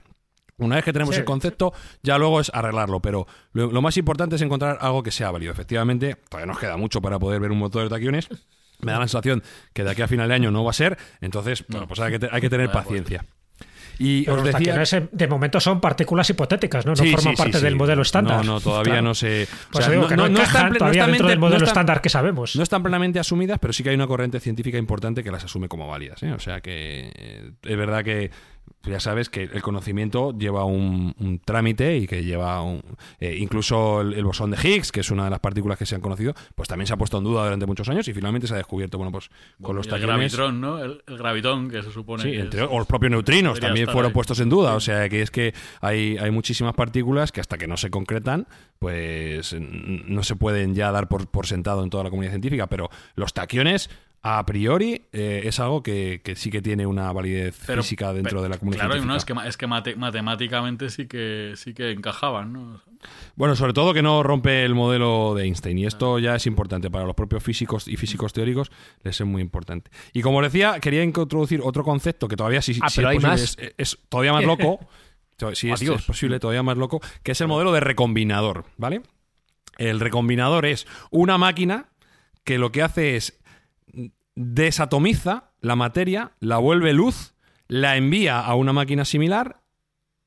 Una 0.57 0.75
vez 0.75 0.85
que 0.85 0.93
tenemos 0.93 1.15
Sí. 1.15 1.19
el 1.19 1.25
concepto, 1.25 1.73
ya 2.03 2.17
luego 2.17 2.39
es 2.39 2.49
arreglarlo, 2.53 3.01
pero 3.01 3.25
lo, 3.51 3.71
lo 3.71 3.81
más 3.81 3.97
importante 3.97 4.35
es 4.37 4.41
encontrar 4.43 4.77
algo 4.79 5.03
que 5.03 5.11
sea 5.11 5.31
válido. 5.31 5.51
Efectivamente, 5.51 6.15
todavía 6.29 6.45
nos 6.45 6.59
queda 6.59 6.77
mucho 6.77 7.01
para 7.01 7.19
poder 7.19 7.41
ver 7.41 7.51
un 7.51 7.57
motor 7.57 7.83
de 7.83 7.89
taquiones. 7.89 8.29
Me 8.79 8.91
da 8.93 8.99
la 8.99 9.07
sensación 9.07 9.43
que 9.73 9.83
de 9.83 9.91
aquí 9.91 10.01
a 10.01 10.07
final 10.07 10.29
de 10.29 10.35
año 10.35 10.49
no 10.51 10.63
va 10.63 10.69
a 10.69 10.73
ser, 10.73 10.97
entonces, 11.19 11.65
bueno, 11.67 11.87
pues 11.87 11.99
hay 11.99 12.17
que, 12.17 12.29
hay 12.31 12.41
que 12.41 12.49
tener 12.49 12.71
pues. 12.71 12.83
paciencia. 12.85 13.25
Y 14.01 14.27
os 14.29 14.43
decía... 14.43 14.81
eh, 14.81 15.07
de 15.11 15.27
momento 15.27 15.59
son 15.59 15.79
partículas 15.79 16.29
hipotéticas, 16.29 16.85
¿no? 16.85 16.93
No 16.93 16.95
Sí, 17.03 17.11
forman 17.11 17.35
sí, 17.35 17.37
parte 17.37 17.57
sí. 17.59 17.63
del 17.63 17.75
modelo 17.75 18.01
estándar. 18.01 18.37
No, 18.45 18.53
no, 18.53 18.59
todavía 18.59 18.93
Claro. 18.93 19.01
no 19.09 19.13
se... 19.15 19.43
o 19.43 19.47
Pues 19.71 19.85
sea, 19.85 19.93
digo 19.93 20.07
que 20.07 20.17
no, 20.17 20.25
encajan 20.25 20.73
todavía 20.73 21.05
dentro 21.05 21.23
mente- 21.25 21.29
del 21.29 21.39
modelo 21.39 21.59
no 21.59 21.63
están- 21.65 21.73
estándar 21.81 22.01
que 22.01 22.09
sabemos. 22.09 22.55
No 22.55 22.63
están 22.63 22.81
plenamente 22.81 23.19
asumidas, 23.19 23.59
pero 23.59 23.73
sí 23.73 23.83
que 23.83 23.89
hay 23.89 23.95
una 23.95 24.07
corriente 24.07 24.39
científica 24.39 24.77
importante 24.77 25.23
que 25.23 25.31
las 25.31 25.43
asume 25.43 25.67
como 25.67 25.87
válidas. 25.87 26.23
¿eh? 26.23 26.31
O 26.33 26.39
sea 26.39 26.61
que 26.61 27.11
eh, 27.15 27.51
es 27.61 27.77
verdad 27.77 28.03
que 28.03 28.31
ya 28.83 28.99
sabes 28.99 29.29
que 29.29 29.43
el 29.43 29.61
conocimiento 29.61 30.35
lleva 30.37 30.65
un, 30.65 31.13
un 31.19 31.39
trámite 31.39 31.97
y 31.97 32.07
que 32.07 32.23
lleva 32.23 32.61
un, 32.61 32.81
eh, 33.19 33.35
incluso 33.39 34.01
el, 34.01 34.13
el 34.13 34.23
bosón 34.25 34.51
de 34.51 34.57
Higgs, 34.57 34.91
que 34.91 35.01
es 35.01 35.11
una 35.11 35.25
de 35.25 35.29
las 35.29 35.39
partículas 35.39 35.77
que 35.77 35.85
se 35.85 35.93
han 35.95 36.01
conocido, 36.01 36.33
pues 36.55 36.67
también 36.67 36.87
se 36.87 36.93
ha 36.93 36.97
puesto 36.97 37.17
en 37.19 37.23
duda 37.23 37.43
durante 37.43 37.65
muchos 37.65 37.87
años 37.89 38.07
y 38.07 38.13
finalmente 38.13 38.47
se 38.47 38.53
ha 38.53 38.57
descubierto, 38.57 38.97
bueno, 38.97 39.11
pues 39.11 39.29
con 39.61 39.75
los 39.75 39.85
Y 39.87 39.89
el 39.91 40.01
gravitrón, 40.01 40.59
¿no? 40.61 40.79
El, 40.83 41.03
el 41.07 41.17
gravitón, 41.17 41.69
que 41.69 41.83
se 41.83 41.91
supone 41.91 42.23
Sí, 42.23 42.31
que 42.31 42.39
entre- 42.39 42.63
es- 42.63 42.67
o 42.71 42.77
los 42.79 42.87
propios 42.87 43.11
neutrinos 43.11 43.59
también 43.59 43.85
fueron 43.87 44.09
ahí. 44.09 44.13
puestos 44.13 44.39
en 44.39 44.49
duda. 44.49 44.73
O 44.75 44.79
sea, 44.79 45.07
que 45.09 45.21
es 45.21 45.29
que 45.31 45.53
hay, 45.81 46.17
hay 46.17 46.31
muchísimas 46.31 46.73
partículas 46.73 47.31
que 47.31 47.39
hasta 47.41 47.57
que 47.57 47.67
no 47.67 47.77
se 47.77 47.89
concretan, 47.89 48.47
pues 48.79 49.55
no 49.59 50.23
se 50.23 50.35
pueden 50.35 50.73
ya 50.73 50.91
dar 50.91 51.07
por, 51.07 51.27
por 51.27 51.45
sentado 51.47 51.83
en 51.83 51.89
toda 51.89 52.03
la 52.03 52.09
comunidad 52.09 52.31
científica. 52.31 52.67
Pero 52.67 52.89
los 53.15 53.33
taquiones, 53.33 53.89
a 54.23 54.45
priori, 54.45 55.01
eh, 55.13 55.41
es 55.45 55.59
algo 55.59 55.81
que, 55.81 56.21
que 56.23 56.35
sí 56.35 56.51
que 56.51 56.61
tiene 56.61 56.85
una 56.85 57.11
validez 57.11 57.59
Pero- 57.65 57.81
física 57.81 58.13
dentro 58.13 58.29
pero- 58.37 58.41
de 58.43 58.49
la 58.49 58.57
comunidad 58.59 58.85
Claro, 58.87 59.03
no, 59.05 59.15
es 59.15 59.25
que, 59.25 59.33
es 59.47 59.57
que 59.57 59.65
mate- 59.67 59.95
matemáticamente 59.95 60.89
sí 60.91 61.07
que, 61.07 61.53
sí 61.55 61.73
que 61.73 61.91
encajaban, 61.91 62.53
¿no? 62.53 62.81
Bueno, 63.35 63.55
sobre 63.55 63.73
todo 63.73 63.95
que 63.95 64.03
no 64.03 64.21
rompe 64.21 64.63
el 64.63 64.75
modelo 64.75 65.33
de 65.33 65.45
Einstein. 65.45 65.77
Y 65.79 65.85
esto 65.87 66.19
ya 66.19 66.35
es 66.35 66.45
importante 66.45 66.91
para 66.91 67.05
los 67.05 67.15
propios 67.15 67.41
físicos 67.41 67.87
y 67.87 67.97
físicos 67.97 68.31
teóricos, 68.31 68.71
les 69.01 69.19
es 69.19 69.25
muy 69.25 69.41
importante. 69.41 69.89
Y 70.13 70.21
como 70.21 70.39
decía, 70.43 70.79
quería 70.79 71.03
introducir 71.03 71.61
otro 71.63 71.83
concepto 71.83 72.27
que 72.27 72.35
todavía 72.35 72.61
sí, 72.61 72.77
Ah, 72.81 72.89
sí 72.91 73.01
es, 73.01 73.07
posible, 73.07 73.33
es- 73.33 73.57
es 73.77 73.97
todavía 74.07 74.33
más 74.33 74.43
loco. 74.45 74.79
to- 75.37 75.55
Si 75.55 75.71
es, 75.71 75.81
es 75.81 76.03
posible, 76.03 76.39
todavía 76.39 76.61
más 76.61 76.77
loco, 76.77 77.01
que 77.23 77.31
es 77.31 77.41
el 77.41 77.47
modelo 77.47 77.71
de 77.71 77.79
recombinador, 77.79 78.65
¿vale? 78.77 79.01
El 79.79 79.99
recombinador 79.99 80.67
es 80.67 80.85
una 81.09 81.39
máquina 81.39 81.87
que 82.43 82.59
lo 82.59 82.71
que 82.71 82.83
hace 82.83 83.15
es 83.15 83.39
desatomiza 84.35 85.51
la 85.61 85.75
materia, 85.75 86.31
la 86.39 86.57
vuelve 86.57 86.93
luz, 86.93 87.33
la 87.67 87.95
envía 87.97 88.39
a 88.39 88.55
una 88.55 88.73
máquina 88.73 89.05
similar 89.05 89.61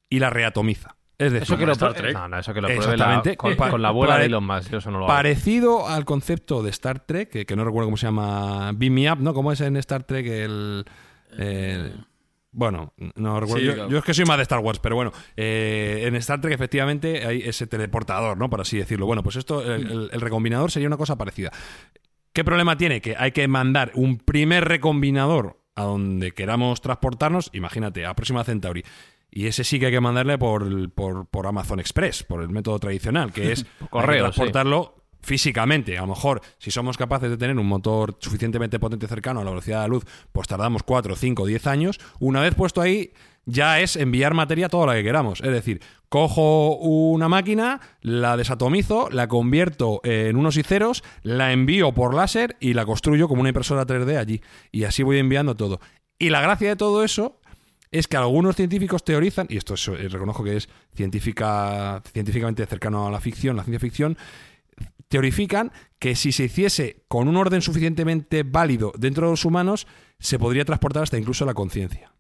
y 0.09 0.19
la 0.19 0.31
reatomiza. 0.31 0.97
Es 1.17 1.33
decir, 1.33 1.45
Eso 1.45 1.57
que 1.59 1.67
lo 1.67 1.73
Star 1.73 1.93
prue- 1.93 1.97
Trek. 1.97 2.15
No, 2.15 2.29
no, 2.29 2.39
eso 2.39 2.53
que 2.53 2.61
lo 2.61 2.67
pruebe 2.67 2.83
la- 2.85 2.93
Exactamente. 2.93 3.37
con, 3.37 3.55
con 3.57 3.83
la 3.83 3.89
abuela 3.89 4.15
pare- 4.15 4.23
de 4.25 4.27
Elon 4.27 4.45
Musk. 4.45 4.71
Yo 4.71 4.79
eso 4.79 4.91
no 4.91 4.99
lo 4.99 5.05
hago. 5.05 5.15
Parecido 5.15 5.89
al 5.89 6.05
concepto 6.05 6.63
de 6.63 6.71
Star 6.71 7.01
Trek, 7.07 7.31
que, 7.31 7.47
que 7.47 7.57
no 7.57 7.65
recuerdo 7.65 7.87
cómo 7.87 7.97
se 7.97 8.07
llama, 8.07 8.73
Beam 8.75 8.93
Me 8.95 9.11
Up, 9.13 9.21
¿no? 9.21 9.33
¿Cómo 9.33 9.53
es 9.53 9.61
en 9.61 9.77
Star 9.77 10.03
Trek 10.05 10.27
el... 10.27 10.85
bueno, 12.51 12.93
no 13.17 13.41
recuerdo. 13.41 13.61
Sí, 13.61 13.67
yo, 13.67 13.75
claro. 13.75 13.91
yo 13.91 13.99
es 13.99 14.05
que 14.05 14.15
soy 14.15 14.25
más 14.25 14.37
de 14.39 14.43
Star 14.43 14.59
Wars, 14.61 14.79
pero 14.81 14.97
bueno, 14.97 15.13
eh, 15.37 16.03
en 16.07 16.15
Star 16.17 16.41
Trek 16.41 16.53
efectivamente 16.55 17.25
hay 17.27 17.43
ese 17.43 17.67
teleportador, 17.67 18.37
¿no? 18.37 18.51
Por 18.51 18.61
así 18.61 18.77
decirlo. 18.79 19.07
Bueno, 19.07 19.23
pues 19.23 19.37
esto, 19.37 19.63
el, 19.63 19.91
el- 19.91 20.11
el 20.13 20.21
recombinador 20.21 20.71
sería 20.71 20.89
una 20.89 20.97
cosa 20.97 21.17
parecida. 21.17 21.53
¿Qué 22.35 22.43
problema 22.43 22.77
tiene? 22.77 23.01
Que 23.01 23.15
hay 23.17 23.31
que 23.31 23.47
mandar 23.47 23.93
un 23.95 24.19
primer 24.19 24.65
recombinador 24.65 25.61
a 25.77 25.85
donde 25.85 26.33
queramos 26.33 26.81
transportarnos, 26.81 27.49
imagínate, 27.53 28.05
a 28.05 28.15
Próxima 28.15 28.43
Centauri. 28.43 28.83
Y 29.31 29.47
ese 29.47 29.63
sí 29.63 29.79
que 29.79 29.87
hay 29.87 29.93
que 29.93 30.01
mandarle 30.01 30.37
por, 30.37 30.91
por, 30.91 31.27
por 31.27 31.47
Amazon 31.47 31.79
Express, 31.79 32.25
por 32.25 32.43
el 32.43 32.49
método 32.49 32.81
tradicional, 32.81 33.33
que 33.33 33.53
es 33.53 33.65
correo, 33.91 34.25
transportarlo 34.25 35.05
físicamente. 35.21 35.97
A 35.97 36.01
lo 36.01 36.09
mejor, 36.09 36.41
si 36.59 36.73
somos 36.73 36.97
capaces 36.97 37.31
de 37.31 37.37
tener 37.37 37.57
un 37.57 37.69
motor 37.69 38.17
suficientemente 38.19 38.81
potente 38.81 39.07
cercano 39.07 39.41
a 39.41 39.45
la 39.45 39.51
velocidad 39.51 39.79
de 39.79 39.83
la 39.83 39.89
luz, 39.89 40.05
pues 40.33 40.49
tardamos 40.49 40.83
4, 40.83 41.15
5, 41.15 41.47
10 41.47 41.67
años. 41.69 42.01
Una 42.19 42.41
vez 42.41 42.57
puesto 42.57 42.81
ahí, 42.81 43.13
ya 43.47 43.81
es 43.81 43.97
enviar 43.97 44.35
materia 44.35 44.69
toda 44.69 44.87
la 44.87 44.95
que 44.95 45.03
queramos. 45.03 45.41
Es 45.41 45.53
decir, 45.53 45.81
cojo 46.09 46.77
una 46.77 47.29
máquina, 47.29 47.81
la 48.01 48.37
desatomizo, 48.37 49.09
la 49.11 49.29
convierto 49.29 50.01
en 50.05 50.37
unos 50.37 50.57
y 50.57 50.63
ceros, 50.63 51.03
la 51.23 51.53
envío 51.53 51.93
por 51.93 52.15
láser 52.15 52.57
y 52.61 52.75
la 52.75 52.87
construyo 52.87 53.29
como 53.29 53.41
una 53.41 53.51
impresora 53.51 53.87
3D 53.87 54.17
allí. 54.19 54.41
Y 54.73 54.85
así 54.85 55.03
voy 55.03 55.19
enviando 55.19 55.55
todo. 55.55 55.81
Y 56.19 56.31
la 56.31 56.41
gracia 56.41 56.69
de 56.69 56.77
todo 56.77 57.05
eso 57.05 57.41
es 57.91 58.09
que 58.09 58.17
algunos 58.17 58.57
científicos 58.57 59.05
teorizan, 59.05 59.47
y 59.51 59.57
esto 59.57 59.75
es- 59.75 59.87
eh, 59.89 60.09
reconozco 60.09 60.43
que 60.43 60.57
es 60.57 60.69
científica, 60.95 62.03
científicamente 62.13 62.67
cercano 62.67 63.07
a 63.07 63.11
la 63.11 63.21
ficción, 63.21 63.57
la 63.57 63.63
ciencia 63.65 63.81
ficción, 63.81 64.17
teorifican 65.09 65.71
que 65.99 66.17
si 66.17 66.33
se 66.33 66.45
hiciese 66.45 67.05
con 67.09 67.29
un 67.29 67.37
orden 67.37 67.63
suficientemente 67.63 68.43
válido 68.43 68.93
dentro 68.99 69.27
de 69.27 69.33
los 69.33 69.45
humanos, 69.45 69.87
se 70.19 70.39
podría 70.39 70.65
transportar 70.65 71.05
hasta 71.05 71.19
incluso 71.19 71.45
la 71.45 71.55
conciencia. 71.55 72.14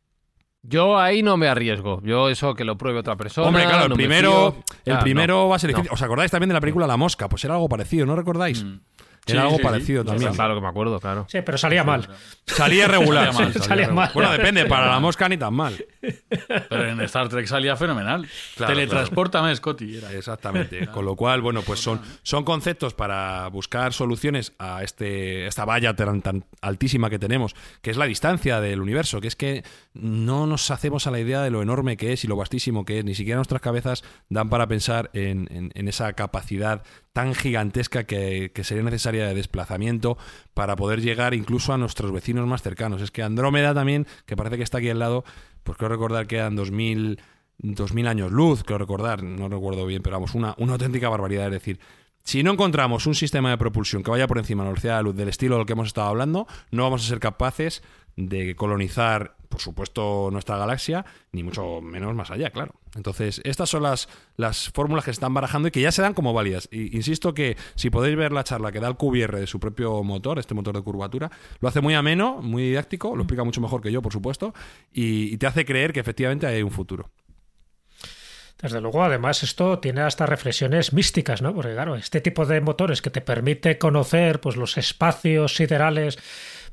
Yo 0.66 0.98
ahí 0.98 1.22
no 1.22 1.36
me 1.36 1.46
arriesgo. 1.48 2.00
Yo 2.02 2.28
eso 2.30 2.54
que 2.54 2.64
lo 2.64 2.78
pruebe 2.78 3.00
otra 3.00 3.16
persona. 3.16 3.46
Hombre, 3.48 3.64
claro, 3.64 3.84
el 3.84 3.90
no 3.90 3.96
primero, 3.96 4.56
el 4.84 4.94
Ah, 4.94 5.00
primero 5.00 5.42
no, 5.42 5.48
va 5.48 5.56
a 5.56 5.58
ser 5.58 5.70
no. 5.70 5.76
difícil. 5.76 5.92
¿Os 5.94 6.00
acordáis 6.02 6.30
también 6.30 6.48
de 6.48 6.54
la 6.54 6.60
película 6.60 6.86
La 6.86 6.96
Mosca? 6.96 7.28
Pues 7.28 7.44
era 7.44 7.54
algo 7.54 7.68
parecido, 7.68 8.06
¿no 8.06 8.16
recordáis? 8.16 8.64
Mm. 8.64 8.78
Era 9.26 9.40
Sí, 9.40 9.46
algo 9.46 9.56
sí, 9.56 9.62
parecido 9.62 10.02
sí. 10.02 10.08
también. 10.08 10.34
Claro 10.34 10.54
que 10.54 10.60
me 10.60 10.68
acuerdo, 10.68 11.00
claro. 11.00 11.24
Sí, 11.30 11.38
pero 11.40 11.56
salía 11.56 11.82
mal. 11.82 12.06
Salía 12.46 12.86
regular. 12.88 13.32
Salía 13.32 13.40
mal, 13.46 13.52
sí. 13.54 13.58
salía 13.60 13.88
mal. 13.88 14.10
Bueno, 14.12 14.30
depende, 14.30 14.66
para 14.66 14.86
la 14.90 15.00
mosca 15.00 15.26
ni 15.30 15.38
tan 15.38 15.54
mal. 15.54 15.82
Pero 16.68 16.88
en 16.90 17.00
Star 17.00 17.30
Trek 17.30 17.46
salía 17.46 17.74
fenomenal. 17.74 18.28
Claro, 18.54 18.74
Teletransportame, 18.74 19.56
Scotty. 19.56 19.96
Era. 19.96 20.12
Exactamente. 20.12 20.88
Con 20.88 21.06
lo 21.06 21.16
cual, 21.16 21.40
bueno, 21.40 21.62
pues 21.62 21.80
son, 21.80 22.02
son 22.22 22.44
conceptos 22.44 22.92
para 22.92 23.48
buscar 23.48 23.94
soluciones 23.94 24.52
a 24.58 24.82
este, 24.82 25.46
esta 25.46 25.64
valla 25.64 25.96
tan, 25.96 26.20
tan 26.20 26.44
altísima 26.60 27.08
que 27.08 27.18
tenemos, 27.18 27.54
que 27.80 27.92
es 27.92 27.96
la 27.96 28.04
distancia 28.04 28.60
del 28.60 28.82
universo, 28.82 29.22
que 29.22 29.28
es 29.28 29.36
que 29.36 29.64
no 29.94 30.48
nos 30.48 30.70
hacemos 30.72 31.06
a 31.06 31.12
la 31.12 31.20
idea 31.20 31.40
de 31.42 31.50
lo 31.50 31.62
enorme 31.62 31.96
que 31.96 32.12
es 32.12 32.24
y 32.24 32.28
lo 32.28 32.36
vastísimo 32.36 32.84
que 32.84 32.98
es. 32.98 33.04
Ni 33.04 33.14
siquiera 33.14 33.36
nuestras 33.36 33.62
cabezas 33.62 34.02
dan 34.28 34.50
para 34.50 34.66
pensar 34.66 35.10
en, 35.14 35.70
esa 35.74 36.12
capacidad 36.14 36.82
tan 37.12 37.34
gigantesca 37.34 38.04
que, 38.04 38.50
que 38.52 38.64
sería 38.64 38.82
necesaria 38.82 39.26
de 39.26 39.34
desplazamiento 39.34 40.18
para 40.52 40.74
poder 40.74 41.00
llegar 41.00 41.32
incluso 41.32 41.72
a 41.72 41.78
nuestros 41.78 42.10
vecinos 42.12 42.46
más 42.46 42.62
cercanos. 42.62 43.02
Es 43.02 43.12
que 43.12 43.22
Andrómeda 43.22 43.72
también, 43.72 44.06
que 44.26 44.36
parece 44.36 44.56
que 44.56 44.64
está 44.64 44.78
aquí 44.78 44.90
al 44.90 44.98
lado, 44.98 45.24
pues 45.62 45.78
creo 45.78 45.88
recordar 45.88 46.26
que 46.26 46.36
eran 46.36 46.56
2000, 46.56 47.20
2000 47.58 48.06
años 48.08 48.32
luz, 48.32 48.64
creo 48.64 48.78
recordar, 48.78 49.22
no 49.22 49.48
recuerdo 49.48 49.86
bien, 49.86 50.02
pero 50.02 50.16
vamos, 50.16 50.34
una, 50.34 50.54
una 50.58 50.72
auténtica 50.72 51.08
barbaridad. 51.08 51.46
Es 51.46 51.52
decir, 51.52 51.78
si 52.24 52.42
no 52.42 52.50
encontramos 52.52 53.06
un 53.06 53.14
sistema 53.14 53.50
de 53.50 53.58
propulsión 53.58 54.02
que 54.02 54.10
vaya 54.10 54.26
por 54.26 54.38
encima 54.38 54.62
de 54.62 54.68
la 54.68 54.70
velocidad 54.70 54.92
de 54.94 54.96
la 54.96 55.02
luz 55.02 55.14
del 55.16 55.28
estilo 55.28 55.56
del 55.56 55.66
que 55.66 55.74
hemos 55.74 55.88
estado 55.88 56.08
hablando, 56.08 56.46
no 56.70 56.82
vamos 56.82 57.04
a 57.04 57.08
ser 57.08 57.20
capaces 57.20 57.82
de 58.16 58.56
colonizar, 58.56 59.36
por 59.54 59.62
supuesto, 59.62 60.30
nuestra 60.32 60.56
galaxia, 60.56 61.06
ni 61.30 61.44
mucho 61.44 61.80
menos 61.80 62.12
más 62.12 62.32
allá, 62.32 62.50
claro. 62.50 62.72
Entonces, 62.96 63.40
estas 63.44 63.70
son 63.70 63.84
las, 63.84 64.08
las 64.36 64.68
fórmulas 64.70 65.04
que 65.04 65.12
se 65.12 65.12
están 65.12 65.32
barajando 65.32 65.68
y 65.68 65.70
que 65.70 65.80
ya 65.80 65.92
se 65.92 66.02
dan 66.02 66.12
como 66.12 66.32
válidas. 66.32 66.68
Y, 66.72 66.96
insisto 66.96 67.34
que 67.34 67.56
si 67.76 67.88
podéis 67.88 68.16
ver 68.16 68.32
la 68.32 68.42
charla 68.42 68.72
que 68.72 68.80
da 68.80 68.88
el 68.88 68.96
QBR 68.96 69.38
de 69.38 69.46
su 69.46 69.60
propio 69.60 70.02
motor, 70.02 70.40
este 70.40 70.54
motor 70.54 70.74
de 70.74 70.82
curvatura, 70.82 71.30
lo 71.60 71.68
hace 71.68 71.80
muy 71.80 71.94
ameno, 71.94 72.42
muy 72.42 72.64
didáctico, 72.64 73.14
lo 73.14 73.22
explica 73.22 73.44
mucho 73.44 73.60
mejor 73.60 73.80
que 73.80 73.92
yo, 73.92 74.02
por 74.02 74.12
supuesto, 74.12 74.52
y, 74.92 75.32
y 75.32 75.36
te 75.36 75.46
hace 75.46 75.64
creer 75.64 75.92
que 75.92 76.00
efectivamente 76.00 76.48
hay 76.48 76.60
un 76.64 76.72
futuro. 76.72 77.12
Desde 78.60 78.80
luego, 78.80 79.04
además, 79.04 79.44
esto 79.44 79.78
tiene 79.78 80.00
hasta 80.00 80.26
reflexiones 80.26 80.92
místicas, 80.92 81.42
¿no? 81.42 81.54
Porque, 81.54 81.74
claro, 81.74 81.94
este 81.94 82.20
tipo 82.20 82.44
de 82.44 82.60
motores 82.60 83.02
que 83.02 83.10
te 83.10 83.20
permite 83.20 83.78
conocer 83.78 84.40
pues, 84.40 84.56
los 84.56 84.76
espacios 84.78 85.54
siderales 85.54 86.18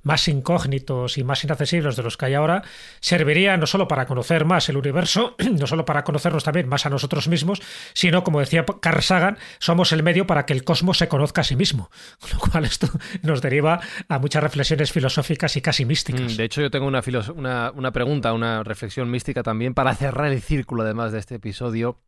más 0.04 0.28
incógnitos 0.28 1.18
y 1.18 1.24
más 1.24 1.44
inaccesibles 1.44 1.96
de 1.96 2.04
los 2.04 2.18
que 2.18 2.26
hay 2.26 2.34
ahora, 2.34 2.64
serviría 3.00 3.56
no 3.58 3.68
solo 3.68 3.88
para 3.88 4.06
conocer 4.06 4.46
más 4.46 4.68
el 4.70 4.78
universo, 4.78 5.36
no 5.60 5.68
solo 5.68 5.86
para 5.86 6.04
conocernos 6.04 6.44
también 6.44 6.68
más 6.68 6.86
a 6.86 6.90
nosotros 6.90 7.28
mismos, 7.28 7.62
sino, 7.94 8.24
como 8.24 8.40
decía 8.40 8.66
Carl 8.82 9.02
Sagan, 9.02 9.38
somos 9.60 9.92
el 9.92 10.04
medio 10.04 10.26
para 10.28 10.46
que 10.46 10.54
el 10.54 10.64
cosmos 10.64 10.98
se 10.98 11.08
conozca 11.08 11.42
a 11.42 11.44
sí 11.44 11.56
mismo. 11.56 11.90
Con 12.20 12.30
lo 12.32 12.40
cual, 12.40 12.66
esto 12.66 12.88
nos 13.24 13.42
deriva 13.42 13.80
a 14.10 14.20
muchas 14.20 14.42
reflexiones 14.44 14.92
filosóficas 14.92 15.56
y 15.58 15.62
casi 15.62 15.86
místicas. 15.86 16.34
Mm, 16.34 16.38
De 16.38 16.44
hecho, 16.44 16.62
yo 16.62 16.72
tengo 16.72 16.88
una, 16.88 17.02
filos- 17.02 17.30
una, 17.30 17.72
una 17.72 17.92
pregunta, 17.92 18.34
una 18.34 18.64
reflexión 18.64 19.10
mística 19.12 19.44
también 19.44 19.74
para 19.74 19.94
cerrar 19.96 20.32
el 20.32 20.42
círculo, 20.42 20.84
además 20.84 21.12
de 21.12 21.20
este 21.20 21.36
episodio. 21.36 22.00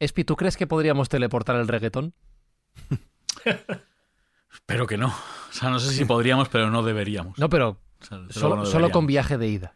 Espi, 0.00 0.24
¿tú 0.24 0.34
crees 0.36 0.56
que 0.56 0.66
podríamos 0.66 1.08
teleportar 1.08 1.56
el 1.56 1.68
reggaetón? 1.68 2.14
Pero 4.72 4.86
que 4.86 4.96
no. 4.96 5.08
O 5.08 5.52
sea, 5.52 5.68
no 5.68 5.78
sé 5.78 5.92
si 5.92 6.06
podríamos, 6.06 6.48
pero 6.48 6.70
no 6.70 6.82
deberíamos. 6.82 7.38
No, 7.38 7.50
pero 7.50 7.78
O 8.00 8.04
sea, 8.04 8.18
solo, 8.30 8.56
no 8.56 8.66
solo 8.66 8.90
con 8.90 9.06
viaje 9.06 9.36
de 9.36 9.46
ida. 9.46 9.74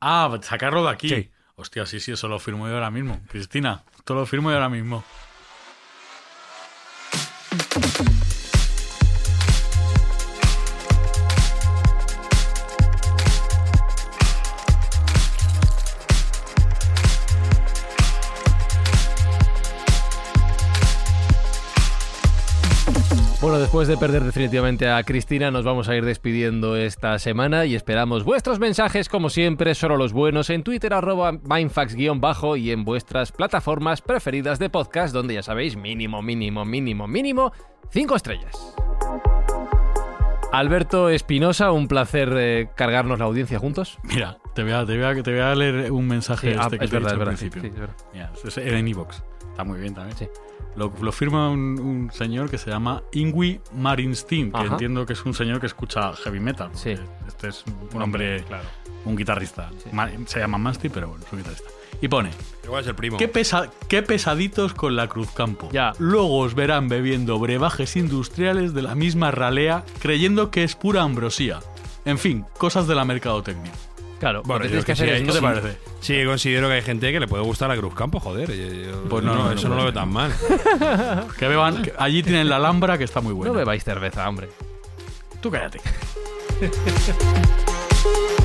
Ah, 0.00 0.38
sacarlo 0.42 0.82
de 0.82 0.90
aquí. 0.90 1.08
Sí. 1.10 1.30
Hostia, 1.56 1.84
sí, 1.84 2.00
sí, 2.00 2.12
eso 2.12 2.26
lo 2.26 2.38
firmo 2.38 2.66
yo 2.66 2.74
ahora 2.74 2.90
mismo. 2.90 3.20
Cristina, 3.28 3.84
esto 3.94 4.14
lo 4.14 4.24
firmo 4.24 4.50
yo 4.50 4.56
ahora 4.56 4.70
mismo. 4.70 5.04
Después 23.72 23.88
de 23.88 23.96
perder 23.96 24.22
definitivamente 24.22 24.90
a 24.90 25.02
Cristina, 25.02 25.50
nos 25.50 25.64
vamos 25.64 25.88
a 25.88 25.96
ir 25.96 26.04
despidiendo 26.04 26.76
esta 26.76 27.18
semana 27.18 27.64
y 27.64 27.74
esperamos 27.74 28.22
vuestros 28.22 28.58
mensajes, 28.58 29.08
como 29.08 29.30
siempre, 29.30 29.74
solo 29.74 29.96
los 29.96 30.12
buenos, 30.12 30.50
en 30.50 30.62
Twitter, 30.62 30.92
arroba 30.92 31.32
mindfax-bajo 31.32 32.58
y 32.58 32.70
en 32.70 32.84
vuestras 32.84 33.32
plataformas 33.32 34.02
preferidas 34.02 34.58
de 34.58 34.68
podcast, 34.68 35.14
donde 35.14 35.32
ya 35.32 35.42
sabéis, 35.42 35.76
mínimo, 35.78 36.20
mínimo, 36.20 36.66
mínimo, 36.66 37.08
mínimo, 37.08 37.52
cinco 37.88 38.14
estrellas. 38.14 38.76
Alberto 40.52 41.08
Espinosa, 41.08 41.72
un 41.72 41.88
placer 41.88 42.30
eh, 42.36 42.68
cargarnos 42.76 43.18
la 43.20 43.24
audiencia 43.24 43.58
juntos. 43.58 43.98
Mira, 44.02 44.36
te 44.54 44.64
voy 44.64 44.72
a, 44.72 44.84
te 44.84 44.98
voy 44.98 45.04
a, 45.18 45.22
te 45.22 45.30
voy 45.30 45.40
a 45.40 45.54
leer 45.54 45.90
un 45.90 46.06
mensaje 46.08 46.52
Sí, 46.52 46.58
ah, 46.60 46.64
este 46.64 46.78
que 46.78 46.84
es 46.84 46.90
te 46.90 46.96
he 46.98 47.00
verdad, 47.00 47.00
dicho 47.00 47.06
es 47.06 47.12
al 47.12 47.18
verdad, 47.20 47.38
principio. 47.38 47.62
sí, 47.62 47.68
es 47.68 47.80
verdad. 47.80 47.96
Mira, 48.12 48.32
es 48.44 48.58
era 48.58 48.78
en 48.78 48.88
iVoox. 48.88 49.22
Está 49.48 49.64
muy 49.64 49.80
bien 49.80 49.94
también. 49.94 50.18
Sí. 50.18 50.28
Lo, 50.76 50.92
lo 51.02 51.12
firma 51.12 51.50
un, 51.50 51.78
un 51.78 52.10
señor 52.12 52.48
que 52.50 52.56
se 52.58 52.70
llama 52.70 53.02
Ingui 53.12 53.60
Marinsteen, 53.76 54.50
que 54.50 54.58
Ajá. 54.58 54.66
entiendo 54.72 55.04
que 55.04 55.12
es 55.12 55.24
un 55.24 55.34
señor 55.34 55.60
que 55.60 55.66
escucha 55.66 56.12
heavy 56.14 56.40
metal. 56.40 56.70
Sí. 56.74 56.94
Este 57.28 57.48
es 57.48 57.64
un 57.92 58.00
hombre, 58.02 58.44
un 59.04 59.16
guitarrista. 59.16 59.70
Se 60.26 60.40
llama 60.40 60.58
Masti, 60.58 60.88
pero 60.88 61.08
bueno, 61.08 61.24
es 61.26 61.32
un 61.32 61.38
guitarrista. 61.40 61.68
Y 62.00 62.08
pone, 62.08 62.30
Igual 62.64 62.82
es 62.82 62.88
el 62.88 62.94
primo. 62.96 63.16
¿qué, 63.18 63.28
pesa- 63.28 63.70
qué 63.88 64.02
pesaditos 64.02 64.74
con 64.74 64.96
la 64.96 65.08
Cruzcampo. 65.08 65.68
Ya. 65.72 65.92
Luego 65.98 66.38
os 66.38 66.54
verán 66.54 66.88
bebiendo 66.88 67.38
brebajes 67.38 67.94
industriales 67.96 68.74
de 68.74 68.82
la 68.82 68.94
misma 68.94 69.30
ralea, 69.30 69.84
creyendo 70.00 70.50
que 70.50 70.64
es 70.64 70.74
pura 70.74 71.02
ambrosía. 71.02 71.60
En 72.04 72.18
fin, 72.18 72.44
cosas 72.58 72.88
de 72.88 72.94
la 72.96 73.04
mercadotecnia. 73.04 73.70
Claro, 74.22 74.42
Bueno, 74.44 74.62
lo 74.62 74.70
que 74.70 74.76
yo 74.76 74.84
tienes 74.84 74.84
que 74.84 74.86
que 74.86 74.92
hacer 74.92 75.08
sí, 75.08 75.14
es 75.14 75.20
¿qué 75.22 75.26
no- 75.26 75.32
te 75.34 75.60
parece? 75.60 75.78
Sí, 76.00 76.24
considero 76.24 76.68
que 76.68 76.74
hay 76.74 76.82
gente 76.82 77.10
que 77.12 77.18
le 77.18 77.26
puede 77.26 77.42
gustar 77.42 77.68
la 77.68 77.76
Cruz 77.76 77.92
Campo, 77.92 78.20
joder. 78.20 78.48
yo- 78.52 78.72
yo- 78.72 79.02
Pues 79.08 79.24
no, 79.24 79.34
no, 79.34 79.44
no, 79.46 79.52
eso 79.52 79.68
no, 79.68 79.74
no, 79.74 79.80
lo 79.80 79.84
veo 79.86 79.92
tan 79.92 80.08
mal. 80.12 80.32
Que 81.38 81.48
beban, 81.48 81.82
que 81.82 81.92
allí 81.98 82.22
tienen 82.22 82.48
la 82.48 82.54
Alhambra, 82.56 82.96
que 82.98 83.02
está 83.02 83.20
muy 83.20 83.32
buena. 83.32 83.52
No 83.52 83.58
bebáis 83.58 83.82
cerveza, 83.82 84.28
hombre. 84.28 84.48
Tú 85.40 85.50
cállate. 85.50 85.80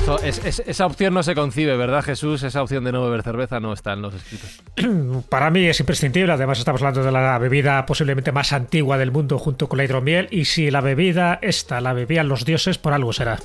Eso- 0.02 0.18
es- 0.22 0.44
es- 0.44 0.62
esa 0.66 0.86
opción 0.86 1.12
no 1.14 1.22
se 1.22 1.34
concibe, 1.34 1.76
¿verdad, 1.76 2.02
Jesús? 2.02 2.42
Esa 2.42 2.62
opción 2.62 2.82
de 2.82 2.90
no 2.92 3.04
beber 3.04 3.22
cerveza 3.22 3.60
no 3.60 3.72
está 3.72 3.92
en 3.92 4.02
los 4.02 4.14
escritos. 4.14 4.62
Para 5.28 5.50
mí 5.50 5.64
es 5.66 5.78
imprescindible, 5.80 6.32
además 6.32 6.58
estamos 6.58 6.80
hablando 6.80 7.04
de 7.04 7.12
la 7.12 7.38
bebida 7.38 7.84
posiblemente 7.86 8.32
más 8.32 8.52
antigua 8.52 8.96
del 8.98 9.12
mundo 9.12 9.38
junto 9.38 9.68
con 9.68 9.76
la 9.76 9.84
hidromiel 9.84 10.26
y 10.30 10.46
si 10.46 10.70
la 10.70 10.80
bebida 10.80 11.38
esta 11.42 11.80
la 11.80 11.92
bebían 11.92 12.26
los 12.28 12.44
dioses 12.44 12.78
por 12.78 12.94
algo 12.94 13.12
será. 13.12 13.38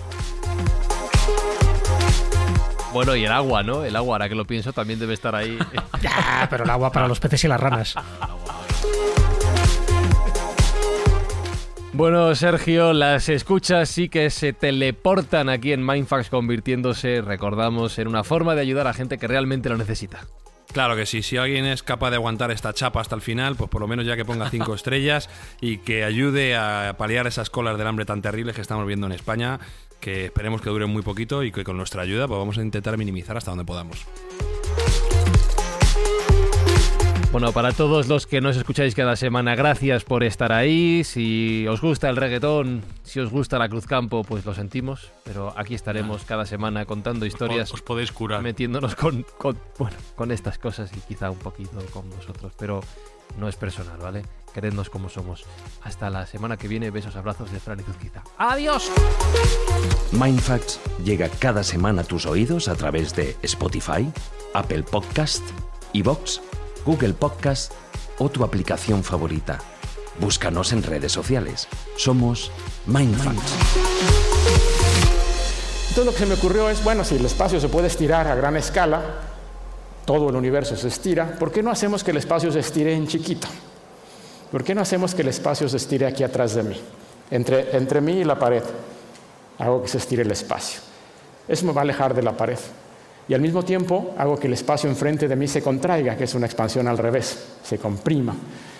Bueno, 2.93 3.15
y 3.15 3.25
el 3.25 3.31
agua, 3.31 3.63
¿no? 3.63 3.83
El 3.83 3.95
agua, 3.95 4.15
ahora 4.15 4.29
que 4.29 4.35
lo 4.35 4.45
pienso, 4.45 4.71
también 4.71 4.99
debe 4.99 5.13
estar 5.15 5.35
ahí. 5.35 5.57
Ya, 6.01 6.47
pero 6.49 6.65
el 6.65 6.69
agua 6.69 6.91
para 6.91 7.07
los 7.07 7.21
peces 7.21 7.45
y 7.45 7.47
las 7.47 7.59
ranas. 7.59 7.95
Bueno, 11.93 12.35
Sergio, 12.35 12.91
las 12.91 13.29
escuchas 13.29 13.87
sí 13.87 14.09
que 14.09 14.29
se 14.29 14.51
teleportan 14.51 15.47
aquí 15.47 15.71
en 15.71 15.85
Mindfax, 15.85 16.29
convirtiéndose, 16.29 17.21
recordamos, 17.21 17.97
en 17.99 18.09
una 18.09 18.25
forma 18.25 18.53
de 18.53 18.61
ayudar 18.61 18.87
a 18.87 18.93
gente 18.93 19.17
que 19.17 19.27
realmente 19.27 19.69
lo 19.69 19.77
necesita. 19.77 20.25
Claro 20.73 20.95
que 20.95 21.05
sí, 21.05 21.21
si 21.21 21.37
alguien 21.37 21.65
es 21.65 21.83
capaz 21.83 22.09
de 22.09 22.15
aguantar 22.15 22.51
esta 22.51 22.73
chapa 22.73 22.99
hasta 22.99 23.15
el 23.15 23.21
final, 23.21 23.55
pues 23.55 23.69
por 23.69 23.79
lo 23.79 23.87
menos 23.87 24.05
ya 24.05 24.15
que 24.17 24.25
ponga 24.25 24.49
cinco 24.49 24.73
estrellas 24.75 25.29
y 25.61 25.77
que 25.77 26.03
ayude 26.03 26.55
a 26.57 26.95
paliar 26.97 27.27
esas 27.27 27.49
colas 27.49 27.77
del 27.77 27.87
hambre 27.87 28.05
tan 28.05 28.21
terribles 28.21 28.55
que 28.55 28.61
estamos 28.61 28.85
viendo 28.87 29.05
en 29.05 29.13
España, 29.13 29.59
que 30.03 30.25
esperemos 30.25 30.61
que 30.61 30.69
duren 30.69 30.89
muy 30.89 31.01
poquito 31.01 31.43
y 31.43 31.51
que 31.51 31.63
con 31.63 31.77
nuestra 31.77 32.01
ayuda 32.01 32.27
pues 32.27 32.37
vamos 32.37 32.57
a 32.57 32.61
intentar 32.61 32.97
minimizar 32.97 33.37
hasta 33.37 33.51
donde 33.51 33.63
podamos. 33.63 34.05
Bueno, 37.31 37.51
para 37.51 37.71
todos 37.71 38.07
los 38.09 38.27
que 38.27 38.41
nos 38.41 38.57
escucháis 38.57 38.93
cada 38.93 39.15
semana, 39.15 39.55
gracias 39.55 40.03
por 40.03 40.23
estar 40.23 40.51
ahí. 40.51 41.03
Si 41.03 41.65
os 41.67 41.81
gusta 41.81 42.07
el 42.09 42.15
reggaetón, 42.15 42.83
si 43.01 43.19
os 43.21 43.31
gusta 43.31 43.57
la 43.57 43.67
Cruzcampo, 43.69 44.23
pues 44.23 44.45
lo 44.45 44.53
sentimos. 44.53 45.09
Pero 45.23 45.51
aquí 45.57 45.73
estaremos 45.73 46.25
cada 46.25 46.45
semana 46.45 46.85
contando 46.85 47.25
historias, 47.25 47.73
Os 47.73 47.81
podéis 47.81 48.11
curar. 48.11 48.43
metiéndonos 48.43 48.95
con, 48.95 49.25
con- 49.39 49.57
bueno, 49.79 49.97
con 50.15 50.31
estas 50.31 50.59
cosas 50.59 50.91
y 50.95 50.99
quizá 50.99 51.31
un 51.31 51.39
poquito 51.39 51.83
con 51.91 52.07
vosotros. 52.11 52.53
Pero 52.55 52.81
no 53.37 53.47
es 53.47 53.55
personal, 53.55 53.97
¿vale? 53.97 54.23
Querednos 54.53 54.89
como 54.89 55.09
somos. 55.09 55.45
Hasta 55.81 56.09
la 56.09 56.27
semana 56.27 56.57
que 56.57 56.67
viene, 56.67 56.91
besos, 56.91 57.15
abrazos 57.15 57.51
de 57.51 57.59
Fran 57.59 57.79
y 57.79 57.83
Zuzquiza. 57.83 58.23
¡Adiós! 58.37 58.91
Mindfacts 60.11 60.79
llega 61.03 61.27
cada 61.27 61.63
semana 61.63 62.03
a 62.03 62.05
tus 62.05 62.25
oídos 62.25 62.67
a 62.67 62.75
través 62.75 63.15
de 63.15 63.35
Spotify, 63.41 64.11
Apple 64.53 64.83
Podcast, 64.83 65.43
iVoox, 65.93 66.39
Google 66.85 67.13
Podcast 67.13 67.73
o 68.19 68.29
tu 68.29 68.43
aplicación 68.43 69.03
favorita. 69.03 69.59
Búscanos 70.19 70.71
en 70.71 70.83
redes 70.83 71.11
sociales. 71.11 71.67
Somos 71.97 72.51
Mindfacts. 72.85 73.53
Entonces 75.89 76.05
lo 76.05 76.11
que 76.11 76.19
se 76.19 76.25
me 76.25 76.33
ocurrió 76.35 76.69
es, 76.69 76.83
bueno, 76.83 77.03
si 77.03 77.15
el 77.15 77.25
espacio 77.25 77.59
se 77.59 77.69
puede 77.69 77.87
estirar 77.87 78.27
a 78.27 78.35
gran 78.35 78.55
escala, 78.55 79.01
todo 80.05 80.29
el 80.29 80.35
universo 80.35 80.75
se 80.75 80.87
estira, 80.87 81.35
¿por 81.39 81.51
qué 81.51 81.63
no 81.63 81.71
hacemos 81.71 82.03
que 82.03 82.11
el 82.11 82.17
espacio 82.17 82.51
se 82.51 82.59
estire 82.59 82.93
en 82.93 83.07
chiquito? 83.07 83.47
¿Por 84.51 84.63
qué 84.63 84.75
no 84.75 84.81
hacemos 84.81 85.15
que 85.15 85.21
el 85.21 85.29
espacio 85.29 85.67
se 85.67 85.77
estire 85.77 86.05
aquí 86.05 86.23
atrás 86.23 86.53
de 86.55 86.63
mí? 86.63 86.79
Entre, 87.31 87.75
entre 87.75 88.01
mí 88.01 88.19
y 88.19 88.23
la 88.23 88.37
pared. 88.37 88.63
Hago 89.57 89.81
que 89.81 89.87
se 89.87 89.97
estire 89.97 90.23
el 90.23 90.31
espacio. 90.31 90.81
Eso 91.47 91.65
me 91.65 91.73
va 91.73 91.81
a 91.81 91.83
alejar 91.83 92.13
de 92.13 92.21
la 92.21 92.33
pared. 92.33 92.59
Y 93.27 93.33
al 93.33 93.41
mismo 93.41 93.63
tiempo 93.63 94.13
hago 94.17 94.37
que 94.37 94.47
el 94.47 94.53
espacio 94.53 94.89
enfrente 94.89 95.27
de 95.27 95.35
mí 95.35 95.47
se 95.47 95.61
contraiga, 95.61 96.15
que 96.15 96.25
es 96.25 96.35
una 96.35 96.45
expansión 96.45 96.87
al 96.87 96.97
revés, 96.97 97.55
se 97.63 97.77
comprima. 97.77 98.35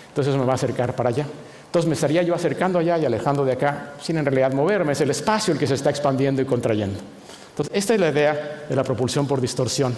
Entonces 0.08 0.36
me 0.36 0.44
va 0.44 0.52
a 0.52 0.56
acercar 0.56 0.94
para 0.94 1.08
allá. 1.08 1.26
Entonces 1.66 1.88
me 1.88 1.94
estaría 1.94 2.22
yo 2.22 2.34
acercando 2.34 2.78
allá 2.78 2.98
y 2.98 3.04
alejando 3.04 3.44
de 3.44 3.52
acá, 3.52 3.94
sin 4.00 4.16
en 4.18 4.24
realidad 4.24 4.52
moverme. 4.52 4.92
Es 4.92 5.00
el 5.00 5.10
espacio 5.10 5.52
el 5.52 5.58
que 5.58 5.66
se 5.66 5.74
está 5.74 5.90
expandiendo 5.90 6.40
y 6.40 6.44
contrayendo. 6.44 7.00
Entonces, 7.54 7.76
esta 7.76 7.94
es 7.94 8.00
la 8.00 8.08
idea 8.08 8.64
de 8.68 8.74
la 8.74 8.82
propulsión 8.82 9.28
por 9.28 9.40
distorsión. 9.40 9.94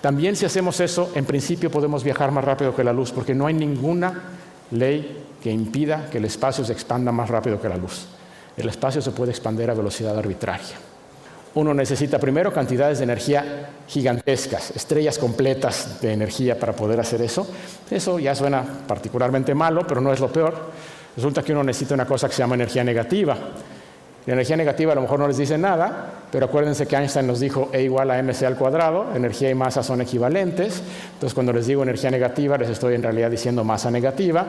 También 0.00 0.36
si 0.36 0.46
hacemos 0.46 0.78
eso, 0.78 1.10
en 1.16 1.24
principio 1.24 1.68
podemos 1.68 2.04
viajar 2.04 2.30
más 2.30 2.44
rápido 2.44 2.74
que 2.74 2.84
la 2.84 2.92
luz, 2.92 3.10
porque 3.10 3.34
no 3.34 3.48
hay 3.48 3.54
ninguna 3.54 4.14
ley 4.70 5.24
que 5.42 5.50
impida 5.50 6.08
que 6.08 6.18
el 6.18 6.26
espacio 6.26 6.64
se 6.64 6.72
expanda 6.72 7.10
más 7.10 7.28
rápido 7.28 7.60
que 7.60 7.68
la 7.68 7.76
luz. 7.76 8.06
El 8.56 8.68
espacio 8.68 9.02
se 9.02 9.10
puede 9.10 9.32
expandir 9.32 9.68
a 9.68 9.74
velocidad 9.74 10.16
arbitraria. 10.16 10.76
Uno 11.54 11.74
necesita 11.74 12.20
primero 12.20 12.52
cantidades 12.52 12.98
de 12.98 13.04
energía 13.04 13.70
gigantescas, 13.88 14.70
estrellas 14.70 15.18
completas 15.18 16.00
de 16.00 16.12
energía 16.12 16.60
para 16.60 16.74
poder 16.74 17.00
hacer 17.00 17.22
eso. 17.22 17.44
Eso 17.90 18.20
ya 18.20 18.36
suena 18.36 18.62
particularmente 18.86 19.52
malo, 19.52 19.84
pero 19.84 20.00
no 20.00 20.12
es 20.12 20.20
lo 20.20 20.32
peor. 20.32 20.54
Resulta 21.16 21.42
que 21.42 21.50
uno 21.50 21.64
necesita 21.64 21.94
una 21.94 22.06
cosa 22.06 22.28
que 22.28 22.34
se 22.34 22.42
llama 22.42 22.54
energía 22.54 22.84
negativa. 22.84 23.36
La 24.30 24.34
energía 24.34 24.56
negativa 24.56 24.92
a 24.92 24.94
lo 24.94 25.00
mejor 25.00 25.18
no 25.18 25.26
les 25.26 25.38
dice 25.38 25.58
nada, 25.58 26.06
pero 26.30 26.46
acuérdense 26.46 26.86
que 26.86 26.94
Einstein 26.94 27.26
nos 27.26 27.40
dijo 27.40 27.68
E 27.72 27.82
igual 27.82 28.12
a 28.12 28.22
mc 28.22 28.40
al 28.44 28.54
cuadrado, 28.54 29.06
energía 29.12 29.50
y 29.50 29.56
masa 29.56 29.82
son 29.82 30.00
equivalentes. 30.02 30.80
Entonces 31.14 31.34
cuando 31.34 31.52
les 31.52 31.66
digo 31.66 31.82
energía 31.82 32.12
negativa, 32.12 32.56
les 32.56 32.68
estoy 32.68 32.94
en 32.94 33.02
realidad 33.02 33.28
diciendo 33.28 33.64
masa 33.64 33.90
negativa, 33.90 34.46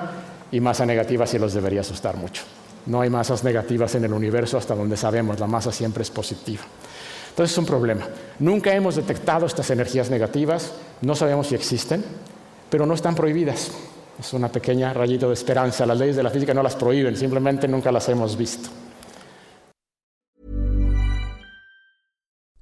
y 0.51 0.59
masa 0.59 0.85
negativa 0.85 1.25
sí 1.25 1.39
los 1.39 1.55
debería 1.55 1.81
asustar 1.81 2.15
mucho. 2.15 2.43
No 2.85 3.01
hay 3.01 3.09
masas 3.09 3.43
negativas 3.43 3.95
en 3.95 4.05
el 4.05 4.13
universo 4.13 4.55
hasta 4.55 4.75
donde 4.75 4.95
sabemos, 4.97 5.39
la 5.39 5.47
masa 5.47 5.71
siempre 5.71 6.03
es 6.03 6.11
positiva. 6.11 6.61
Entonces 7.31 7.51
es 7.51 7.57
un 7.57 7.65
problema. 7.65 8.07
Nunca 8.37 8.71
hemos 8.75 8.97
detectado 8.97 9.47
estas 9.47 9.67
energías 9.71 10.11
negativas, 10.11 10.73
no 11.01 11.15
sabemos 11.15 11.47
si 11.47 11.55
existen, 11.55 12.05
pero 12.69 12.85
no 12.85 12.93
están 12.93 13.15
prohibidas. 13.15 13.71
Es 14.19 14.31
una 14.33 14.49
pequeña 14.49 14.93
rayito 14.93 15.27
de 15.27 15.33
esperanza. 15.33 15.87
Las 15.87 15.97
leyes 15.97 16.15
de 16.15 16.21
la 16.21 16.29
física 16.29 16.53
no 16.53 16.61
las 16.61 16.75
prohíben, 16.75 17.17
simplemente 17.17 17.67
nunca 17.67 17.91
las 17.91 18.07
hemos 18.09 18.37
visto. 18.37 18.69